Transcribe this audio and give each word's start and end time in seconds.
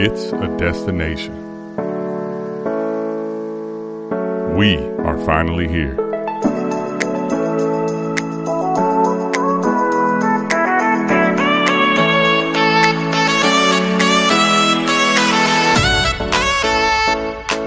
It's 0.00 0.30
a 0.32 0.56
destination. 0.56 1.34
We 4.56 4.76
are 4.78 5.18
finally 5.26 5.66
here. 5.66 5.96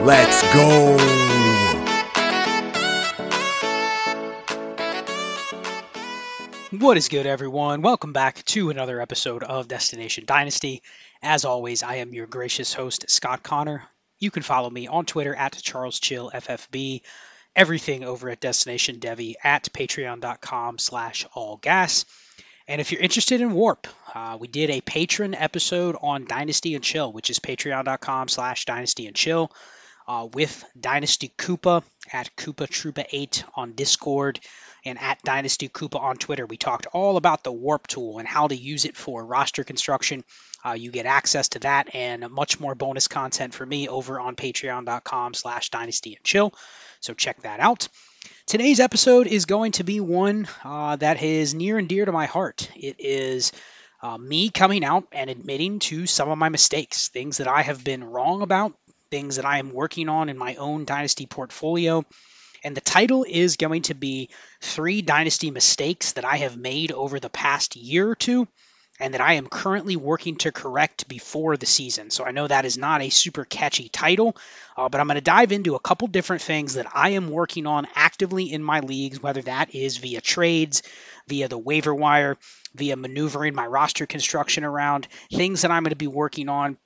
Let's 0.05 0.53
go. 0.53 0.97
What 6.79 6.95
is 6.95 7.09
good, 7.09 7.25
everyone? 7.25 7.81
Welcome 7.81 8.13
back 8.13 8.45
to 8.45 8.69
another 8.69 9.01
episode 9.01 9.43
of 9.43 9.67
Destination 9.67 10.23
Dynasty. 10.25 10.81
As 11.23 11.45
always, 11.45 11.83
I 11.83 11.95
am 11.95 12.13
your 12.13 12.25
gracious 12.25 12.73
host, 12.73 13.09
Scott 13.09 13.43
Connor. 13.43 13.83
You 14.19 14.31
can 14.31 14.41
follow 14.41 14.69
me 14.69 14.87
on 14.87 15.05
Twitter 15.05 15.35
at 15.35 15.53
CharlesChillFFB, 15.53 17.01
everything 17.55 18.03
over 18.03 18.29
at 18.29 18.39
Destination 18.39 18.99
Devy 18.99 19.35
at 19.43 19.65
patreon.com 19.71 20.79
slash 20.79 21.25
allgas. 21.35 22.05
And 22.67 22.81
if 22.81 22.91
you're 22.91 23.01
interested 23.01 23.41
in 23.41 23.51
WoRP, 23.51 23.85
uh, 24.15 24.37
we 24.39 24.47
did 24.47 24.71
a 24.71 24.81
patron 24.81 25.35
episode 25.35 25.95
on 26.01 26.25
Dynasty 26.25 26.73
and 26.73 26.83
Chill, 26.83 27.11
which 27.11 27.29
is 27.29 27.39
patreon.com 27.39 28.27
slash 28.27 28.65
dynasty 28.65 29.05
and 29.05 29.15
chill, 29.15 29.51
uh, 30.07 30.27
with 30.33 30.63
Dynasty 30.79 31.31
Koopa 31.37 31.83
at 32.11 32.35
Koopa 32.35 32.67
Troopa 32.67 33.05
8 33.11 33.43
on 33.55 33.73
Discord 33.73 34.39
and 34.85 34.99
at 34.99 35.21
Dynasty 35.23 35.69
Koopa 35.69 35.99
on 35.99 36.17
Twitter. 36.17 36.45
We 36.45 36.57
talked 36.57 36.87
all 36.93 37.17
about 37.17 37.43
the 37.43 37.53
WoRP 37.53 37.87
tool 37.87 38.19
and 38.19 38.27
how 38.27 38.47
to 38.47 38.55
use 38.55 38.85
it 38.85 38.97
for 38.97 39.25
roster 39.25 39.63
construction. 39.63 40.23
Uh, 40.65 40.73
you 40.73 40.91
get 40.91 41.05
access 41.05 41.49
to 41.49 41.59
that 41.59 41.95
and 41.95 42.29
much 42.29 42.59
more 42.59 42.75
bonus 42.75 43.07
content 43.07 43.53
for 43.53 43.65
me 43.65 43.87
over 43.87 44.19
on 44.19 44.35
patreon.com 44.35 45.33
slash 45.33 45.69
dynasty 45.69 46.15
and 46.15 46.23
chill. 46.23 46.53
So 46.99 47.13
check 47.13 47.41
that 47.41 47.59
out. 47.59 47.87
Today's 48.45 48.79
episode 48.79 49.27
is 49.27 49.45
going 49.45 49.73
to 49.73 49.83
be 49.83 49.99
one 49.99 50.47
uh, 50.63 50.95
that 50.97 51.21
is 51.21 51.53
near 51.53 51.77
and 51.77 51.87
dear 51.87 52.05
to 52.05 52.11
my 52.11 52.25
heart. 52.25 52.69
It 52.75 52.97
is 52.99 53.51
uh, 54.01 54.17
me 54.17 54.49
coming 54.49 54.83
out 54.83 55.07
and 55.11 55.29
admitting 55.29 55.79
to 55.79 56.05
some 56.05 56.29
of 56.29 56.37
my 56.37 56.49
mistakes, 56.49 57.09
things 57.09 57.37
that 57.37 57.47
I 57.47 57.61
have 57.61 57.83
been 57.83 58.03
wrong 58.03 58.41
about, 58.41 58.73
things 59.09 59.35
that 59.35 59.45
I 59.45 59.59
am 59.59 59.73
working 59.73 60.09
on 60.09 60.29
in 60.29 60.37
my 60.37 60.55
own 60.55 60.85
dynasty 60.85 61.25
portfolio. 61.25 62.03
And 62.63 62.77
the 62.77 62.81
title 62.81 63.25
is 63.27 63.57
going 63.57 63.83
to 63.83 63.93
be 63.93 64.29
Three 64.59 65.01
Dynasty 65.01 65.51
Mistakes 65.51 66.13
That 66.13 66.25
I 66.25 66.37
Have 66.37 66.57
Made 66.57 66.91
Over 66.91 67.19
the 67.19 67.29
Past 67.29 67.75
Year 67.75 68.09
or 68.09 68.15
Two 68.15 68.47
and 69.01 69.15
that 69.15 69.21
I 69.21 69.33
am 69.33 69.47
currently 69.47 69.95
working 69.95 70.35
to 70.37 70.51
correct 70.51 71.07
before 71.07 71.57
the 71.57 71.65
season. 71.65 72.11
So 72.11 72.23
I 72.23 72.31
know 72.31 72.47
that 72.47 72.65
is 72.65 72.77
not 72.77 73.01
a 73.01 73.09
super 73.09 73.45
catchy 73.45 73.89
title, 73.89 74.37
uh, 74.77 74.89
but 74.89 75.01
I'm 75.01 75.07
going 75.07 75.15
to 75.15 75.21
dive 75.21 75.51
into 75.51 75.73
a 75.73 75.79
couple 75.79 76.07
different 76.07 76.43
things 76.43 76.75
that 76.75 76.85
I 76.93 77.09
am 77.09 77.31
working 77.31 77.65
on 77.65 77.87
actively 77.95 78.53
in 78.53 78.63
my 78.63 78.81
leagues, 78.81 79.21
whether 79.21 79.41
that 79.41 79.73
is 79.73 79.97
via 79.97 80.21
trades, 80.21 80.83
via 81.27 81.47
the 81.47 81.57
waiver 81.57 81.95
wire, 81.95 82.37
via 82.75 82.95
maneuvering 82.95 83.55
my 83.55 83.65
roster 83.65 84.05
construction 84.05 84.63
around, 84.63 85.07
things 85.33 85.63
that 85.63 85.71
I'm 85.71 85.81
going 85.81 85.89
to 85.89 85.95
be 85.95 86.05
working 86.05 86.47
on 86.47 86.77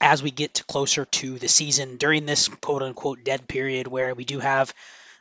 as 0.00 0.22
we 0.22 0.30
get 0.30 0.66
closer 0.66 1.04
to 1.04 1.38
the 1.38 1.48
season 1.48 1.98
during 1.98 2.24
this 2.24 2.48
quote 2.48 2.82
unquote 2.82 3.22
dead 3.22 3.46
period 3.46 3.86
where 3.86 4.14
we 4.14 4.24
do 4.24 4.38
have 4.38 4.72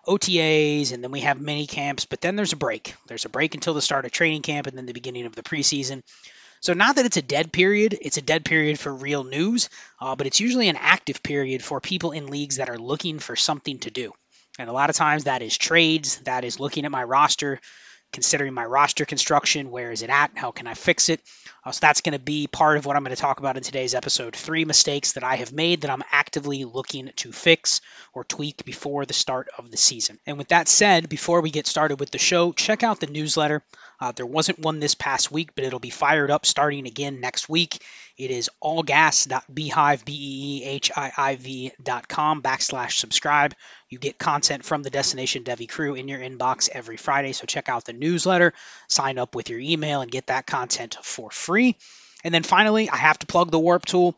OTAs 0.10 0.92
and 0.92 1.04
then 1.04 1.12
we 1.12 1.20
have 1.22 1.40
mini 1.40 1.68
camps, 1.68 2.06
but 2.06 2.20
then 2.20 2.36
there's 2.36 2.54
a 2.54 2.58
break. 2.58 2.96
There's 3.08 3.26
a 3.26 3.30
break 3.30 3.54
until 3.54 3.76
the 3.76 3.82
start 3.82 4.06
of 4.06 4.12
training 4.12 4.42
camp 4.42 4.66
and 4.66 4.76
then 4.76 4.88
the 4.88 4.94
beginning 4.94 5.28
of 5.28 5.36
the 5.36 5.44
preseason. 5.44 6.02
So, 6.62 6.74
not 6.74 6.98
that 6.98 7.06
it's 7.06 7.18
a 7.18 7.22
dead 7.22 7.54
period, 7.54 7.98
it's 8.02 8.18
a 8.18 8.22
dead 8.22 8.44
period 8.44 8.80
for 8.80 8.94
real 8.94 9.24
news, 9.24 9.70
uh, 10.02 10.16
but 10.16 10.28
it's 10.28 10.42
usually 10.42 10.68
an 10.68 10.76
active 10.78 11.24
period 11.24 11.64
for 11.64 11.80
people 11.80 12.12
in 12.12 12.28
leagues 12.28 12.58
that 12.58 12.70
are 12.70 12.78
looking 12.78 13.20
for 13.20 13.36
something 13.36 13.80
to 13.80 13.92
do. 13.92 14.12
And 14.58 14.70
a 14.70 14.74
lot 14.74 14.90
of 14.90 14.96
times 14.96 15.24
that 15.24 15.42
is 15.42 15.58
trades, 15.58 16.18
that 16.26 16.44
is 16.44 16.60
looking 16.60 16.84
at 16.84 16.92
my 16.92 17.04
roster, 17.04 17.62
considering 18.12 18.54
my 18.54 18.66
roster 18.66 19.06
construction. 19.06 19.72
Where 19.72 19.92
is 19.92 20.02
it 20.02 20.10
at? 20.10 20.32
How 20.36 20.52
can 20.52 20.68
I 20.68 20.74
fix 20.74 21.10
it? 21.10 21.22
Uh, 21.64 21.72
so 21.72 21.80
that's 21.82 22.02
going 22.02 22.14
to 22.14 22.20
be 22.20 22.48
part 22.48 22.78
of 22.78 22.86
what 22.86 22.96
I'm 22.96 23.04
going 23.04 23.16
to 23.16 23.22
talk 23.22 23.40
about 23.40 23.58
in 23.58 23.64
today's 23.64 23.94
episode. 23.94 24.36
Three 24.36 24.66
mistakes 24.66 25.14
that 25.14 25.24
I 25.24 25.36
have 25.36 25.52
made 25.52 25.82
that 25.82 25.92
I'm 25.92 26.04
actively 26.12 26.66
looking 26.66 27.12
to 27.18 27.32
fix 27.32 27.82
or 28.14 28.24
tweak 28.24 28.66
before 28.66 29.06
the 29.06 29.14
start 29.14 29.50
of 29.58 29.70
the 29.70 29.78
season. 29.78 30.20
And 30.26 30.38
with 30.38 30.50
that 30.50 30.68
said, 30.68 31.10
before 31.10 31.42
we 31.42 31.52
get 31.52 31.68
started 31.68 32.00
with 32.00 32.12
the 32.12 32.18
show, 32.18 32.52
check 32.54 32.84
out 32.84 33.00
the 33.00 33.08
newsletter. 33.08 33.62
Uh, 34.00 34.14
there 34.14 34.26
wasn't 34.26 34.60
one 34.60 34.80
this 34.80 34.96
past 34.96 35.32
week, 35.32 35.56
but 35.56 35.66
it'll 35.66 35.80
be 35.80 35.90
fired 35.90 36.32
up 36.32 36.46
starting 36.46 36.88
again 36.88 37.20
next 37.20 37.50
week. 37.50 37.84
It 38.20 38.30
is 38.32 38.50
allgas.beehiiv, 38.62 40.04
B-E-E-H-I-I-V.com 40.04 40.82
backslash 42.42 42.92
subscribe. 42.92 43.56
You 43.88 43.98
get 43.98 44.20
content 44.20 44.66
from 44.66 44.84
the 44.84 44.90
Destination 44.90 45.46
Devy 45.46 45.70
crew 45.70 45.96
in 45.96 46.10
your 46.10 46.20
inbox 46.20 46.68
every 46.70 46.98
Friday, 46.98 47.32
so 47.32 47.46
check 47.46 47.70
out 47.70 47.86
the 47.86 47.94
newsletter, 47.94 48.54
sign 48.90 49.18
up 49.18 49.36
with 49.36 49.50
your 49.50 49.60
email, 49.60 50.02
and 50.02 50.12
get 50.12 50.28
that 50.28 50.46
content 50.46 50.98
for 51.02 51.32
free. 51.32 51.78
And 52.26 52.34
then 52.34 52.44
finally, 52.44 52.90
I 52.90 52.98
have 52.98 53.20
to 53.20 53.26
plug 53.26 53.52
the 53.52 53.60
WoRP 53.60 53.86
tool. 53.86 54.18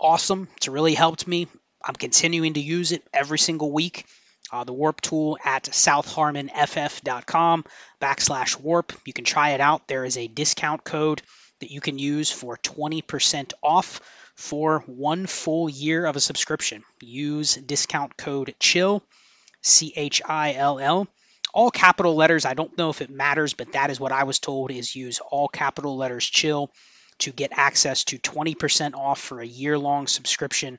Awesome. 0.00 0.48
It's 0.56 0.68
really 0.68 0.94
helped 0.94 1.28
me. 1.28 1.46
I'm 1.84 1.94
continuing 1.94 2.54
to 2.54 2.60
use 2.60 2.92
it 2.92 3.06
every 3.12 3.38
single 3.38 3.70
week 3.70 4.06
uh, 4.50 4.64
the 4.64 4.74
WoRP 4.74 5.00
tool 5.00 5.38
at 5.44 5.64
southharmonff.com 5.64 7.64
backslash 8.00 8.60
worp. 8.60 8.96
You 9.04 9.12
can 9.12 9.24
try 9.24 9.50
it 9.50 9.60
out. 9.60 9.88
There 9.88 10.04
is 10.04 10.16
a 10.16 10.28
discount 10.28 10.84
code 10.84 11.22
that 11.62 11.70
you 11.70 11.80
can 11.80 11.98
use 11.98 12.30
for 12.30 12.56
20% 12.58 13.52
off 13.62 14.00
for 14.34 14.80
one 14.86 15.26
full 15.26 15.68
year 15.68 16.04
of 16.04 16.16
a 16.16 16.20
subscription. 16.20 16.84
Use 17.00 17.54
discount 17.54 18.16
code 18.16 18.54
CHILL, 18.58 19.02
C 19.62 19.92
H 19.96 20.22
I 20.24 20.54
L 20.54 20.78
L. 20.78 21.08
All 21.54 21.70
capital 21.70 22.14
letters. 22.14 22.44
I 22.44 22.54
don't 22.54 22.76
know 22.76 22.90
if 22.90 23.00
it 23.00 23.10
matters, 23.10 23.54
but 23.54 23.72
that 23.72 23.90
is 23.90 24.00
what 24.00 24.12
I 24.12 24.24
was 24.24 24.38
told 24.38 24.70
is 24.70 24.96
use 24.96 25.20
all 25.20 25.48
capital 25.48 25.96
letters 25.96 26.26
CHILL 26.26 26.70
to 27.18 27.30
get 27.30 27.52
access 27.52 28.04
to 28.04 28.18
20% 28.18 28.94
off 28.94 29.20
for 29.20 29.40
a 29.40 29.46
year 29.46 29.78
long 29.78 30.06
subscription 30.06 30.78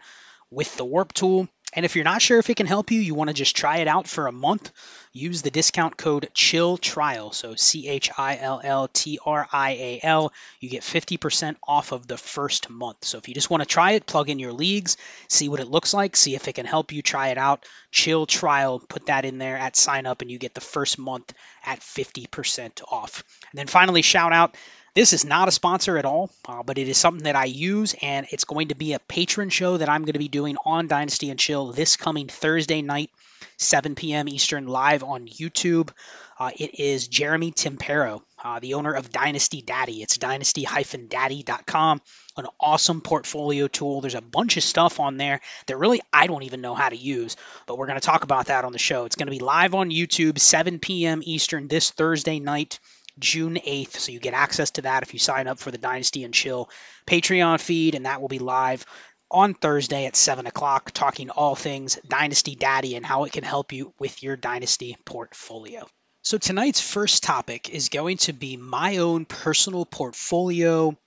with 0.51 0.75
the 0.75 0.85
WoRP 0.85 1.13
tool. 1.13 1.47
And 1.75 1.85
if 1.85 1.95
you're 1.95 2.05
not 2.05 2.21
sure 2.21 2.37
if 2.39 2.49
it 2.49 2.55
can 2.55 2.67
help 2.67 2.91
you, 2.91 2.99
you 2.99 3.15
want 3.15 3.29
to 3.29 3.33
just 3.33 3.55
try 3.55 3.77
it 3.77 3.87
out 3.87 4.07
for 4.07 4.27
a 4.27 4.31
month, 4.31 4.71
use 5.11 5.41
the 5.41 5.49
discount 5.49 5.97
code 5.97 6.29
CHILL 6.33 6.77
TRIAL. 6.77 7.31
So 7.31 7.55
C 7.55 7.87
H 7.87 8.11
I 8.17 8.37
L 8.37 8.61
L 8.63 8.87
T 8.87 9.19
R 9.25 9.47
I 9.51 9.71
A 9.71 9.99
L. 10.03 10.31
You 10.59 10.69
get 10.69 10.83
50% 10.83 11.55
off 11.67 11.91
of 11.91 12.07
the 12.07 12.17
first 12.17 12.69
month. 12.69 13.05
So 13.05 13.17
if 13.17 13.27
you 13.27 13.33
just 13.33 13.49
want 13.49 13.61
to 13.61 13.67
try 13.67 13.91
it, 13.91 14.05
plug 14.05 14.29
in 14.29 14.39
your 14.39 14.53
leagues, 14.53 14.97
see 15.27 15.49
what 15.49 15.59
it 15.59 15.67
looks 15.67 15.93
like, 15.93 16.15
see 16.15 16.35
if 16.35 16.47
it 16.47 16.53
can 16.53 16.65
help 16.65 16.91
you, 16.91 17.01
try 17.01 17.29
it 17.29 17.37
out. 17.37 17.65
Chill 17.91 18.25
Trial, 18.25 18.79
put 18.79 19.07
that 19.07 19.25
in 19.25 19.37
there 19.37 19.57
at 19.57 19.75
sign 19.75 20.05
up, 20.05 20.21
and 20.21 20.31
you 20.31 20.37
get 20.37 20.53
the 20.53 20.61
first 20.61 20.99
month 20.99 21.33
at 21.65 21.79
50% 21.79 22.81
off. 22.91 23.23
And 23.51 23.59
then 23.59 23.67
finally, 23.67 24.01
shout 24.01 24.33
out 24.33 24.55
this 24.95 25.13
is 25.13 25.25
not 25.25 25.47
a 25.47 25.51
sponsor 25.51 25.97
at 25.97 26.05
all, 26.05 26.29
uh, 26.47 26.61
but 26.63 26.77
it 26.77 26.87
is 26.87 26.97
something 26.97 27.23
that 27.23 27.35
I 27.35 27.45
use, 27.45 27.95
and 28.01 28.27
it's 28.29 28.43
going 28.43 28.67
to 28.67 28.75
be 28.75 28.93
a 28.93 28.99
patron 28.99 29.49
show 29.49 29.77
that 29.77 29.89
I'm 29.89 30.03
going 30.03 30.13
to 30.13 30.19
be 30.19 30.27
doing 30.27 30.57
on 30.65 30.87
Dynasty 30.87 31.31
and 31.31 31.39
Chill 31.39 31.71
this 31.71 31.97
coming 31.97 32.27
Thursday 32.27 32.81
night, 32.83 33.09
7 33.57 33.95
p.m. 33.95 34.27
Eastern, 34.27 34.67
live 34.67 35.03
on 35.03 35.27
YouTube. 35.27 35.89
Uh, 36.37 36.51
it 36.55 36.79
is 36.79 37.07
Jeremy 37.07 37.51
Timperio, 37.51 38.21
uh, 38.43 38.59
the 38.59 38.75
owner 38.75 38.93
of 38.93 39.11
Dynasty 39.11 39.61
Daddy. 39.61 40.03
It's 40.03 40.17
dynasty-daddy.com, 40.17 42.01
an 42.37 42.45
awesome 42.59 43.01
portfolio 43.01 43.67
tool. 43.67 44.01
There's 44.01 44.15
a 44.15 44.21
bunch 44.21 44.57
of 44.57 44.63
stuff 44.63 44.99
on 44.99 45.17
there 45.17 45.41
that 45.67 45.77
really 45.77 46.01
I 46.11 46.27
don't 46.27 46.43
even 46.43 46.61
know 46.61 46.75
how 46.75 46.89
to 46.89 46.95
use, 46.95 47.35
but 47.65 47.77
we're 47.77 47.87
going 47.87 47.99
to 47.99 48.05
talk 48.05 48.23
about 48.23 48.47
that 48.47 48.65
on 48.65 48.73
the 48.73 48.79
show. 48.79 49.05
It's 49.05 49.15
going 49.15 49.27
to 49.27 49.31
be 49.31 49.39
live 49.39 49.73
on 49.73 49.89
YouTube, 49.89 50.39
7 50.39 50.79
p.m. 50.79 51.21
Eastern 51.23 51.67
this 51.67 51.89
Thursday 51.89 52.39
night. 52.39 52.79
June 53.19 53.55
8th. 53.55 53.97
So 53.97 54.11
you 54.11 54.19
get 54.19 54.33
access 54.33 54.71
to 54.71 54.83
that 54.83 55.03
if 55.03 55.13
you 55.13 55.19
sign 55.19 55.47
up 55.47 55.59
for 55.59 55.71
the 55.71 55.77
Dynasty 55.77 56.23
and 56.23 56.33
Chill 56.33 56.69
Patreon 57.07 57.59
feed, 57.59 57.95
and 57.95 58.05
that 58.05 58.21
will 58.21 58.27
be 58.27 58.39
live 58.39 58.85
on 59.29 59.53
Thursday 59.53 60.05
at 60.05 60.15
7 60.15 60.45
o'clock, 60.45 60.91
talking 60.91 61.29
all 61.29 61.55
things 61.55 61.99
Dynasty 62.07 62.55
Daddy 62.55 62.95
and 62.95 63.05
how 63.05 63.23
it 63.23 63.33
can 63.33 63.43
help 63.43 63.73
you 63.73 63.93
with 63.99 64.21
your 64.21 64.35
Dynasty 64.35 64.95
portfolio. 65.05 65.87
So 66.21 66.37
tonight's 66.37 66.79
first 66.79 67.23
topic 67.23 67.69
is 67.69 67.89
going 67.89 68.17
to 68.17 68.33
be 68.33 68.55
my 68.55 68.97
own 68.97 69.25
personal 69.25 69.85
portfolio 69.85 70.97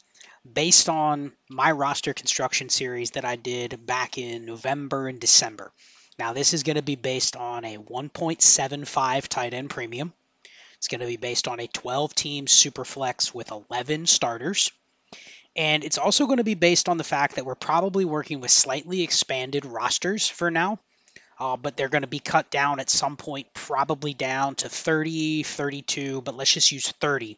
based 0.53 0.89
on 0.89 1.33
my 1.49 1.73
roster 1.73 2.13
construction 2.13 2.69
series 2.69 3.13
that 3.13 3.25
I 3.25 3.37
did 3.37 3.87
back 3.87 4.19
in 4.19 4.45
November 4.45 5.09
and 5.09 5.19
December. 5.19 5.73
Now, 6.19 6.33
this 6.33 6.55
is 6.55 6.63
going 6.63 6.77
to 6.77 6.83
be 6.83 6.97
based 6.97 7.37
on 7.37 7.65
a 7.65 7.79
1.75 7.79 9.29
tight 9.29 9.55
end 9.55 9.71
premium. 9.71 10.13
It's 10.87 10.93
going 10.93 11.01
to 11.01 11.07
be 11.09 11.17
based 11.17 11.49
on 11.49 11.59
a 11.59 11.67
12 11.67 12.15
team 12.15 12.47
superflex 12.47 13.35
with 13.35 13.51
11 13.51 14.07
starters. 14.07 14.71
And 15.57 15.83
it's 15.83 15.99
also 15.99 16.27
going 16.27 16.37
to 16.37 16.45
be 16.45 16.55
based 16.55 16.89
on 16.89 16.97
the 16.97 17.03
fact 17.03 17.35
that 17.35 17.45
we're 17.45 17.57
probably 17.57 18.05
working 18.05 18.41
with 18.41 18.53
slightly 18.53 19.03
expanded 19.03 19.67
rosters 19.67 20.29
for 20.29 20.49
now. 20.49 20.79
Uh, 21.41 21.57
but 21.57 21.77
they're 21.77 21.89
going 21.89 22.03
to 22.03 22.07
be 22.07 22.21
cut 22.21 22.53
down 22.53 22.79
at 22.79 22.89
some 22.89 23.17
point, 23.17 23.49
probably 23.53 24.15
down 24.15 24.55
to 24.55 24.69
30, 24.69 25.43
32, 25.43 26.21
but 26.21 26.37
let's 26.37 26.55
just 26.55 26.71
use 26.71 26.93
30 27.01 27.37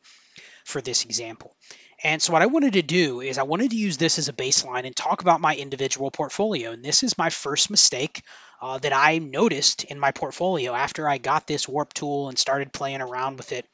for 0.67 0.83
this 0.83 1.07
example. 1.07 1.57
And 2.05 2.23
so, 2.23 2.33
what 2.33 2.43
I 2.43 2.47
wanted 2.47 2.75
to 2.75 2.83
do 2.83 3.21
is, 3.21 3.39
I 3.39 3.43
wanted 3.43 3.71
to 3.71 3.77
use 3.77 3.97
this 3.97 4.19
as 4.19 4.29
a 4.29 4.33
baseline 4.33 4.87
and 4.87 4.95
talk 4.95 5.21
about 5.21 5.41
my 5.41 5.57
individual 5.57 6.11
portfolio. 6.11 6.71
And 6.71 6.85
this 6.85 7.03
is 7.03 7.19
my 7.19 7.31
first 7.31 7.71
mistake 7.71 8.23
uh, 8.63 8.79
that 8.79 8.93
I 8.93 9.19
noticed 9.19 9.85
in 9.85 9.99
my 9.99 10.13
portfolio 10.13 10.75
after 10.75 11.09
I 11.09 11.19
got 11.19 11.47
this 11.47 11.67
WoRP 11.67 11.93
tool 11.93 12.29
and 12.29 12.39
started 12.39 12.73
playing 12.73 13.01
around 13.01 13.37
with 13.37 13.53
it 13.53 13.67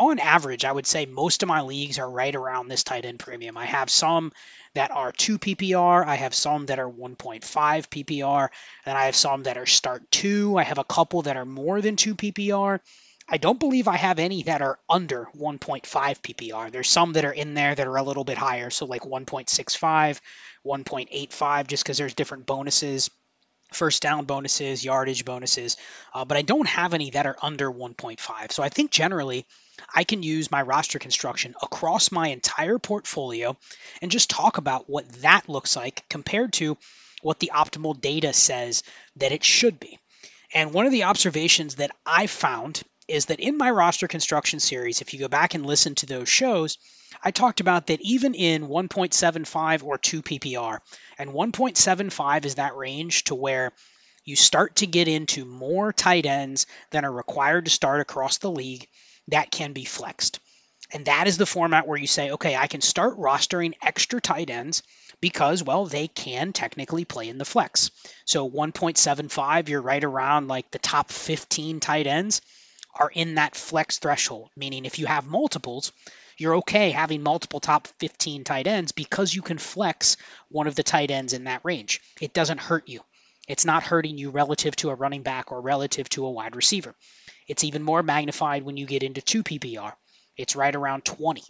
on 0.00 0.18
average, 0.18 0.64
I 0.64 0.72
would 0.72 0.86
say 0.86 1.04
most 1.04 1.42
of 1.42 1.48
my 1.48 1.60
leagues 1.60 1.98
are 1.98 2.10
right 2.10 2.34
around 2.34 2.68
this 2.68 2.84
tight 2.84 3.04
end 3.04 3.18
premium. 3.18 3.58
I 3.58 3.66
have 3.66 3.90
some 3.90 4.32
that 4.72 4.90
are 4.90 5.12
2 5.12 5.38
PPR, 5.38 6.06
I 6.06 6.14
have 6.14 6.34
some 6.34 6.66
that 6.66 6.78
are 6.78 6.88
1.5 6.88 7.42
PPR, 7.42 8.48
and 8.86 8.96
I 8.96 9.04
have 9.04 9.14
some 9.14 9.42
that 9.42 9.58
are 9.58 9.66
start 9.66 10.10
2. 10.10 10.56
I 10.56 10.62
have 10.62 10.78
a 10.78 10.84
couple 10.84 11.22
that 11.22 11.36
are 11.36 11.44
more 11.44 11.82
than 11.82 11.96
2 11.96 12.14
PPR. 12.14 12.80
I 13.32 13.36
don't 13.36 13.60
believe 13.60 13.86
I 13.86 13.96
have 13.96 14.18
any 14.18 14.42
that 14.42 14.60
are 14.60 14.78
under 14.88 15.28
1.5 15.38 15.84
PPR. 15.86 16.70
There's 16.72 16.90
some 16.90 17.12
that 17.12 17.24
are 17.24 17.32
in 17.32 17.54
there 17.54 17.74
that 17.74 17.86
are 17.86 17.96
a 17.96 18.02
little 18.02 18.24
bit 18.24 18.36
higher, 18.36 18.70
so 18.70 18.86
like 18.86 19.02
1.65, 19.02 20.20
1.85, 20.66 21.66
just 21.68 21.84
because 21.84 21.96
there's 21.96 22.14
different 22.14 22.46
bonuses 22.46 23.08
first 23.72 24.02
down 24.02 24.24
bonuses, 24.24 24.84
yardage 24.84 25.24
bonuses, 25.24 25.76
uh, 26.14 26.24
but 26.24 26.36
I 26.36 26.42
don't 26.42 26.68
have 26.68 26.94
any 26.94 27.10
that 27.10 27.26
are 27.26 27.36
under 27.42 27.70
1.5. 27.70 28.52
So 28.52 28.62
I 28.62 28.68
think 28.68 28.90
generally 28.90 29.46
I 29.94 30.04
can 30.04 30.22
use 30.22 30.50
my 30.50 30.62
roster 30.62 30.98
construction 30.98 31.54
across 31.62 32.12
my 32.12 32.28
entire 32.28 32.78
portfolio 32.78 33.56
and 34.02 34.10
just 34.10 34.30
talk 34.30 34.58
about 34.58 34.88
what 34.88 35.08
that 35.22 35.48
looks 35.48 35.76
like 35.76 36.04
compared 36.08 36.52
to 36.54 36.76
what 37.22 37.38
the 37.38 37.52
optimal 37.54 38.00
data 38.00 38.32
says 38.32 38.82
that 39.16 39.32
it 39.32 39.44
should 39.44 39.78
be. 39.78 39.98
And 40.52 40.72
one 40.72 40.86
of 40.86 40.92
the 40.92 41.04
observations 41.04 41.76
that 41.76 41.92
I 42.04 42.26
found 42.26 42.82
is 43.10 43.26
that 43.26 43.40
in 43.40 43.56
my 43.56 43.70
roster 43.70 44.08
construction 44.08 44.60
series, 44.60 45.00
if 45.00 45.12
you 45.12 45.20
go 45.20 45.28
back 45.28 45.54
and 45.54 45.66
listen 45.66 45.94
to 45.96 46.06
those 46.06 46.28
shows, 46.28 46.78
I 47.22 47.32
talked 47.32 47.60
about 47.60 47.88
that 47.88 48.00
even 48.00 48.34
in 48.34 48.68
1.75 48.68 49.84
or 49.84 49.98
2 49.98 50.22
PPR, 50.22 50.78
and 51.18 51.30
1.75 51.30 52.44
is 52.44 52.54
that 52.54 52.76
range 52.76 53.24
to 53.24 53.34
where 53.34 53.72
you 54.24 54.36
start 54.36 54.76
to 54.76 54.86
get 54.86 55.08
into 55.08 55.44
more 55.44 55.92
tight 55.92 56.24
ends 56.24 56.66
than 56.90 57.04
are 57.04 57.12
required 57.12 57.64
to 57.64 57.70
start 57.70 58.00
across 58.00 58.38
the 58.38 58.50
league 58.50 58.86
that 59.28 59.50
can 59.50 59.72
be 59.72 59.84
flexed. 59.84 60.38
And 60.92 61.06
that 61.06 61.26
is 61.26 61.36
the 61.36 61.46
format 61.46 61.86
where 61.86 61.98
you 61.98 62.06
say, 62.06 62.30
okay, 62.32 62.56
I 62.56 62.66
can 62.66 62.80
start 62.80 63.18
rostering 63.18 63.74
extra 63.82 64.20
tight 64.20 64.50
ends 64.50 64.82
because, 65.20 65.62
well, 65.62 65.86
they 65.86 66.08
can 66.08 66.52
technically 66.52 67.04
play 67.04 67.28
in 67.28 67.38
the 67.38 67.44
flex. 67.44 67.90
So 68.24 68.48
1.75, 68.48 69.68
you're 69.68 69.82
right 69.82 70.02
around 70.02 70.48
like 70.48 70.70
the 70.70 70.78
top 70.78 71.10
15 71.10 71.80
tight 71.80 72.06
ends 72.06 72.40
are 72.94 73.10
in 73.12 73.36
that 73.36 73.54
flex 73.54 73.98
threshold, 73.98 74.50
meaning 74.56 74.84
if 74.84 74.98
you 74.98 75.06
have 75.06 75.26
multiples, 75.26 75.92
you're 76.36 76.56
okay 76.56 76.90
having 76.90 77.22
multiple 77.22 77.60
top 77.60 77.86
15 77.98 78.44
tight 78.44 78.66
ends 78.66 78.92
because 78.92 79.34
you 79.34 79.42
can 79.42 79.58
flex 79.58 80.16
one 80.48 80.66
of 80.66 80.74
the 80.74 80.82
tight 80.82 81.10
ends 81.10 81.32
in 81.32 81.44
that 81.44 81.60
range. 81.64 82.00
It 82.20 82.32
doesn't 82.32 82.60
hurt 82.60 82.88
you. 82.88 83.00
It's 83.48 83.64
not 83.64 83.82
hurting 83.82 84.16
you 84.16 84.30
relative 84.30 84.76
to 84.76 84.90
a 84.90 84.94
running 84.94 85.22
back 85.22 85.52
or 85.52 85.60
relative 85.60 86.08
to 86.10 86.24
a 86.24 86.30
wide 86.30 86.56
receiver. 86.56 86.94
It's 87.46 87.64
even 87.64 87.82
more 87.82 88.02
magnified 88.02 88.62
when 88.62 88.76
you 88.76 88.86
get 88.86 89.02
into 89.02 89.20
2 89.20 89.42
PPR. 89.42 89.92
It's 90.36 90.56
right 90.56 90.74
around 90.74 91.04
20. 91.04 91.42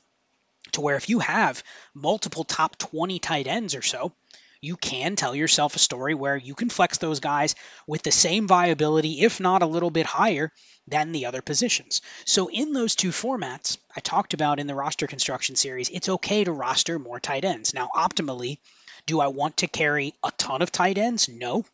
To 0.73 0.81
where 0.81 0.97
if 0.97 1.09
you 1.09 1.19
have 1.19 1.63
multiple 1.95 2.45
top 2.45 2.77
20 2.79 3.19
tight 3.19 3.47
ends 3.47 3.75
or 3.75 3.83
so, 3.83 4.13
you 4.63 4.77
can 4.77 5.17
tell 5.17 5.35
yourself 5.35 5.75
a 5.75 5.81
story 5.81 6.15
where 6.15 6.37
you 6.37 6.55
can 6.55 6.69
flex 6.69 6.99
those 6.99 7.21
guys 7.21 7.55
with 7.87 8.03
the 8.03 8.13
same 8.13 8.47
viability, 8.47 9.23
if 9.23 9.41
not 9.41 9.63
a 9.63 9.67
little 9.67 9.91
bit 9.91 10.07
higher, 10.07 10.53
than 10.87 11.13
the 11.13 11.27
other 11.27 11.41
positions. 11.41 12.03
So, 12.27 12.49
in 12.49 12.73
those 12.73 12.95
two 12.95 13.11
formats, 13.11 13.79
I 13.97 14.01
talked 14.01 14.35
about 14.35 14.59
in 14.59 14.67
the 14.67 14.75
roster 14.75 15.07
construction 15.07 15.57
series, 15.57 15.89
it's 15.89 16.09
okay 16.09 16.45
to 16.45 16.53
roster 16.53 16.99
more 16.99 17.21
tight 17.21 17.45
ends. 17.45 17.73
Now, 17.73 17.89
optimally, 17.95 18.59
do 19.07 19.21
I 19.21 19.29
want 19.29 19.59
to 19.59 19.69
carry 19.69 20.15
a 20.23 20.31
ton 20.33 20.63
of 20.63 20.73
tight 20.73 20.99
ends? 20.99 21.29
No. 21.29 21.65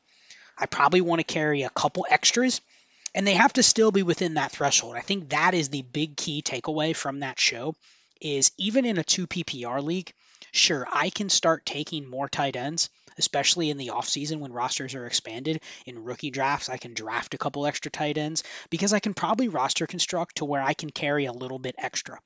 I 0.58 0.66
probably 0.66 1.00
want 1.00 1.20
to 1.20 1.34
carry 1.34 1.62
a 1.62 1.70
couple 1.70 2.06
extras, 2.08 2.60
and 3.14 3.26
they 3.26 3.34
have 3.34 3.52
to 3.54 3.62
still 3.62 3.90
be 3.90 4.02
within 4.02 4.34
that 4.34 4.52
threshold. 4.52 4.96
I 4.96 5.00
think 5.00 5.30
that 5.30 5.54
is 5.54 5.68
the 5.68 5.82
big 5.82 6.16
key 6.16 6.42
takeaway 6.42 6.94
from 6.94 7.20
that 7.20 7.38
show 7.38 7.74
is 8.20 8.52
even 8.56 8.84
in 8.84 8.98
a 8.98 9.04
2 9.04 9.26
PPR 9.26 9.82
league, 9.82 10.12
sure, 10.52 10.86
I 10.90 11.10
can 11.10 11.28
start 11.28 11.66
taking 11.66 12.08
more 12.08 12.28
tight 12.28 12.56
ends, 12.56 12.90
especially 13.18 13.70
in 13.70 13.76
the 13.76 13.88
offseason 13.88 14.38
when 14.38 14.52
rosters 14.52 14.94
are 14.94 15.06
expanded. 15.06 15.62
In 15.86 16.04
rookie 16.04 16.30
drafts, 16.30 16.68
I 16.68 16.76
can 16.76 16.94
draft 16.94 17.34
a 17.34 17.38
couple 17.38 17.66
extra 17.66 17.90
tight 17.90 18.18
ends 18.18 18.42
because 18.70 18.92
I 18.92 19.00
can 19.00 19.14
probably 19.14 19.48
roster 19.48 19.86
construct 19.86 20.36
to 20.36 20.44
where 20.44 20.62
I 20.62 20.74
can 20.74 20.90
carry 20.90 21.26
a 21.26 21.32
little 21.32 21.58
bit 21.58 21.74
extra. 21.78 22.18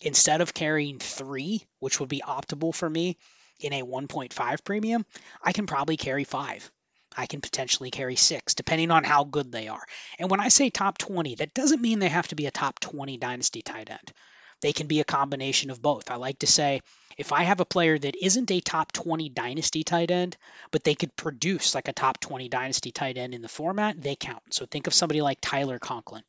Instead 0.00 0.40
of 0.40 0.54
carrying 0.54 0.98
three, 0.98 1.66
which 1.80 1.98
would 1.98 2.08
be 2.08 2.22
optimal 2.26 2.74
for 2.74 2.88
me 2.88 3.16
in 3.60 3.72
a 3.72 3.82
1.5 3.82 4.64
premium, 4.64 5.04
I 5.42 5.52
can 5.52 5.66
probably 5.66 5.96
carry 5.96 6.24
five. 6.24 6.70
I 7.16 7.26
can 7.26 7.40
potentially 7.40 7.90
carry 7.90 8.14
six, 8.14 8.54
depending 8.54 8.90
on 8.90 9.02
how 9.02 9.24
good 9.24 9.50
they 9.50 9.66
are. 9.66 9.82
And 10.18 10.30
when 10.30 10.40
I 10.40 10.48
say 10.48 10.70
top 10.70 10.98
20, 10.98 11.36
that 11.36 11.54
doesn't 11.54 11.82
mean 11.82 11.98
they 11.98 12.08
have 12.08 12.28
to 12.28 12.36
be 12.36 12.46
a 12.46 12.52
top 12.52 12.78
20 12.78 13.16
dynasty 13.16 13.62
tight 13.62 13.90
end. 13.90 14.12
They 14.60 14.72
can 14.72 14.86
be 14.86 15.00
a 15.00 15.04
combination 15.04 15.70
of 15.70 15.82
both. 15.82 16.10
I 16.10 16.16
like 16.16 16.40
to 16.40 16.46
say 16.46 16.80
if 17.18 17.32
I 17.32 17.42
have 17.42 17.60
a 17.60 17.64
player 17.64 17.98
that 17.98 18.16
isn't 18.24 18.50
a 18.50 18.60
top 18.60 18.92
20 18.92 19.28
dynasty 19.28 19.82
tight 19.82 20.12
end, 20.12 20.36
but 20.70 20.84
they 20.84 20.94
could 20.94 21.16
produce 21.16 21.74
like 21.74 21.88
a 21.88 21.92
top 21.92 22.20
20 22.20 22.48
dynasty 22.48 22.92
tight 22.92 23.18
end 23.18 23.34
in 23.34 23.42
the 23.42 23.48
format, 23.48 24.00
they 24.00 24.14
count. 24.14 24.42
So 24.50 24.64
think 24.64 24.86
of 24.86 24.94
somebody 24.94 25.20
like 25.20 25.38
Tyler 25.40 25.80
Conklin. 25.80 26.22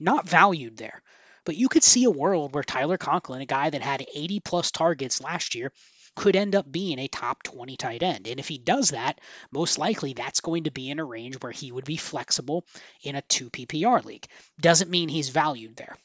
Not 0.00 0.26
valued 0.26 0.78
there, 0.78 1.02
but 1.44 1.56
you 1.56 1.68
could 1.68 1.84
see 1.84 2.04
a 2.04 2.10
world 2.10 2.54
where 2.54 2.64
Tyler 2.64 2.96
Conklin, 2.96 3.42
a 3.42 3.46
guy 3.46 3.68
that 3.68 3.82
had 3.82 4.06
80 4.14 4.40
plus 4.40 4.70
targets 4.70 5.20
last 5.20 5.54
year, 5.54 5.72
could 6.16 6.36
end 6.36 6.56
up 6.56 6.70
being 6.70 6.98
a 6.98 7.06
top 7.08 7.42
20 7.42 7.76
tight 7.76 8.02
end. 8.02 8.26
And 8.26 8.40
if 8.40 8.48
he 8.48 8.56
does 8.56 8.90
that, 8.90 9.20
most 9.52 9.78
likely 9.78 10.14
that's 10.14 10.40
going 10.40 10.64
to 10.64 10.70
be 10.70 10.90
in 10.90 10.98
a 10.98 11.04
range 11.04 11.36
where 11.36 11.52
he 11.52 11.70
would 11.70 11.84
be 11.84 11.98
flexible 11.98 12.64
in 13.02 13.14
a 13.14 13.22
2 13.22 13.50
PPR 13.50 14.02
league. 14.04 14.26
Doesn't 14.58 14.90
mean 14.90 15.10
he's 15.10 15.28
valued 15.28 15.76
there. 15.76 15.96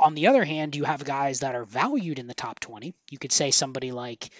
On 0.00 0.14
the 0.14 0.28
other 0.28 0.44
hand, 0.44 0.74
you 0.74 0.84
have 0.84 1.04
guys 1.04 1.40
that 1.40 1.54
are 1.54 1.64
valued 1.64 2.18
in 2.18 2.26
the 2.26 2.34
top 2.34 2.58
20. 2.58 2.94
You 3.10 3.18
could 3.18 3.32
say 3.32 3.50
somebody 3.50 3.92
like 3.92 4.30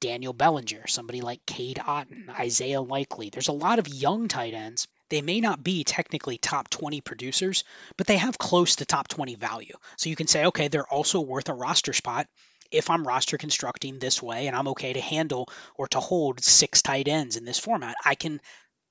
Daniel 0.00 0.32
Bellinger, 0.32 0.86
somebody 0.86 1.20
like 1.20 1.44
Cade 1.44 1.78
Otton, 1.78 2.28
Isaiah 2.30 2.80
Likely. 2.80 3.30
There's 3.30 3.48
a 3.48 3.52
lot 3.52 3.80
of 3.80 3.88
young 3.88 4.28
tight 4.28 4.54
ends. 4.54 4.86
They 5.10 5.20
may 5.20 5.40
not 5.40 5.64
be 5.64 5.82
technically 5.82 6.38
top 6.38 6.70
20 6.70 7.00
producers, 7.00 7.64
but 7.96 8.06
they 8.06 8.16
have 8.16 8.38
close 8.38 8.76
to 8.76 8.86
top 8.86 9.08
20 9.08 9.34
value. 9.34 9.74
So 9.96 10.08
you 10.08 10.16
can 10.16 10.28
say, 10.28 10.46
okay, 10.46 10.68
they're 10.68 10.86
also 10.86 11.20
worth 11.20 11.48
a 11.48 11.54
roster 11.54 11.92
spot 11.92 12.28
if 12.70 12.90
I'm 12.90 13.06
roster 13.06 13.38
constructing 13.38 13.98
this 13.98 14.22
way 14.22 14.46
and 14.46 14.54
I'm 14.54 14.68
okay 14.68 14.92
to 14.92 15.00
handle 15.00 15.48
or 15.74 15.88
to 15.88 16.00
hold 16.00 16.44
six 16.44 16.82
tight 16.82 17.08
ends 17.08 17.36
in 17.36 17.44
this 17.44 17.58
format. 17.58 17.96
I 18.04 18.14
can 18.14 18.40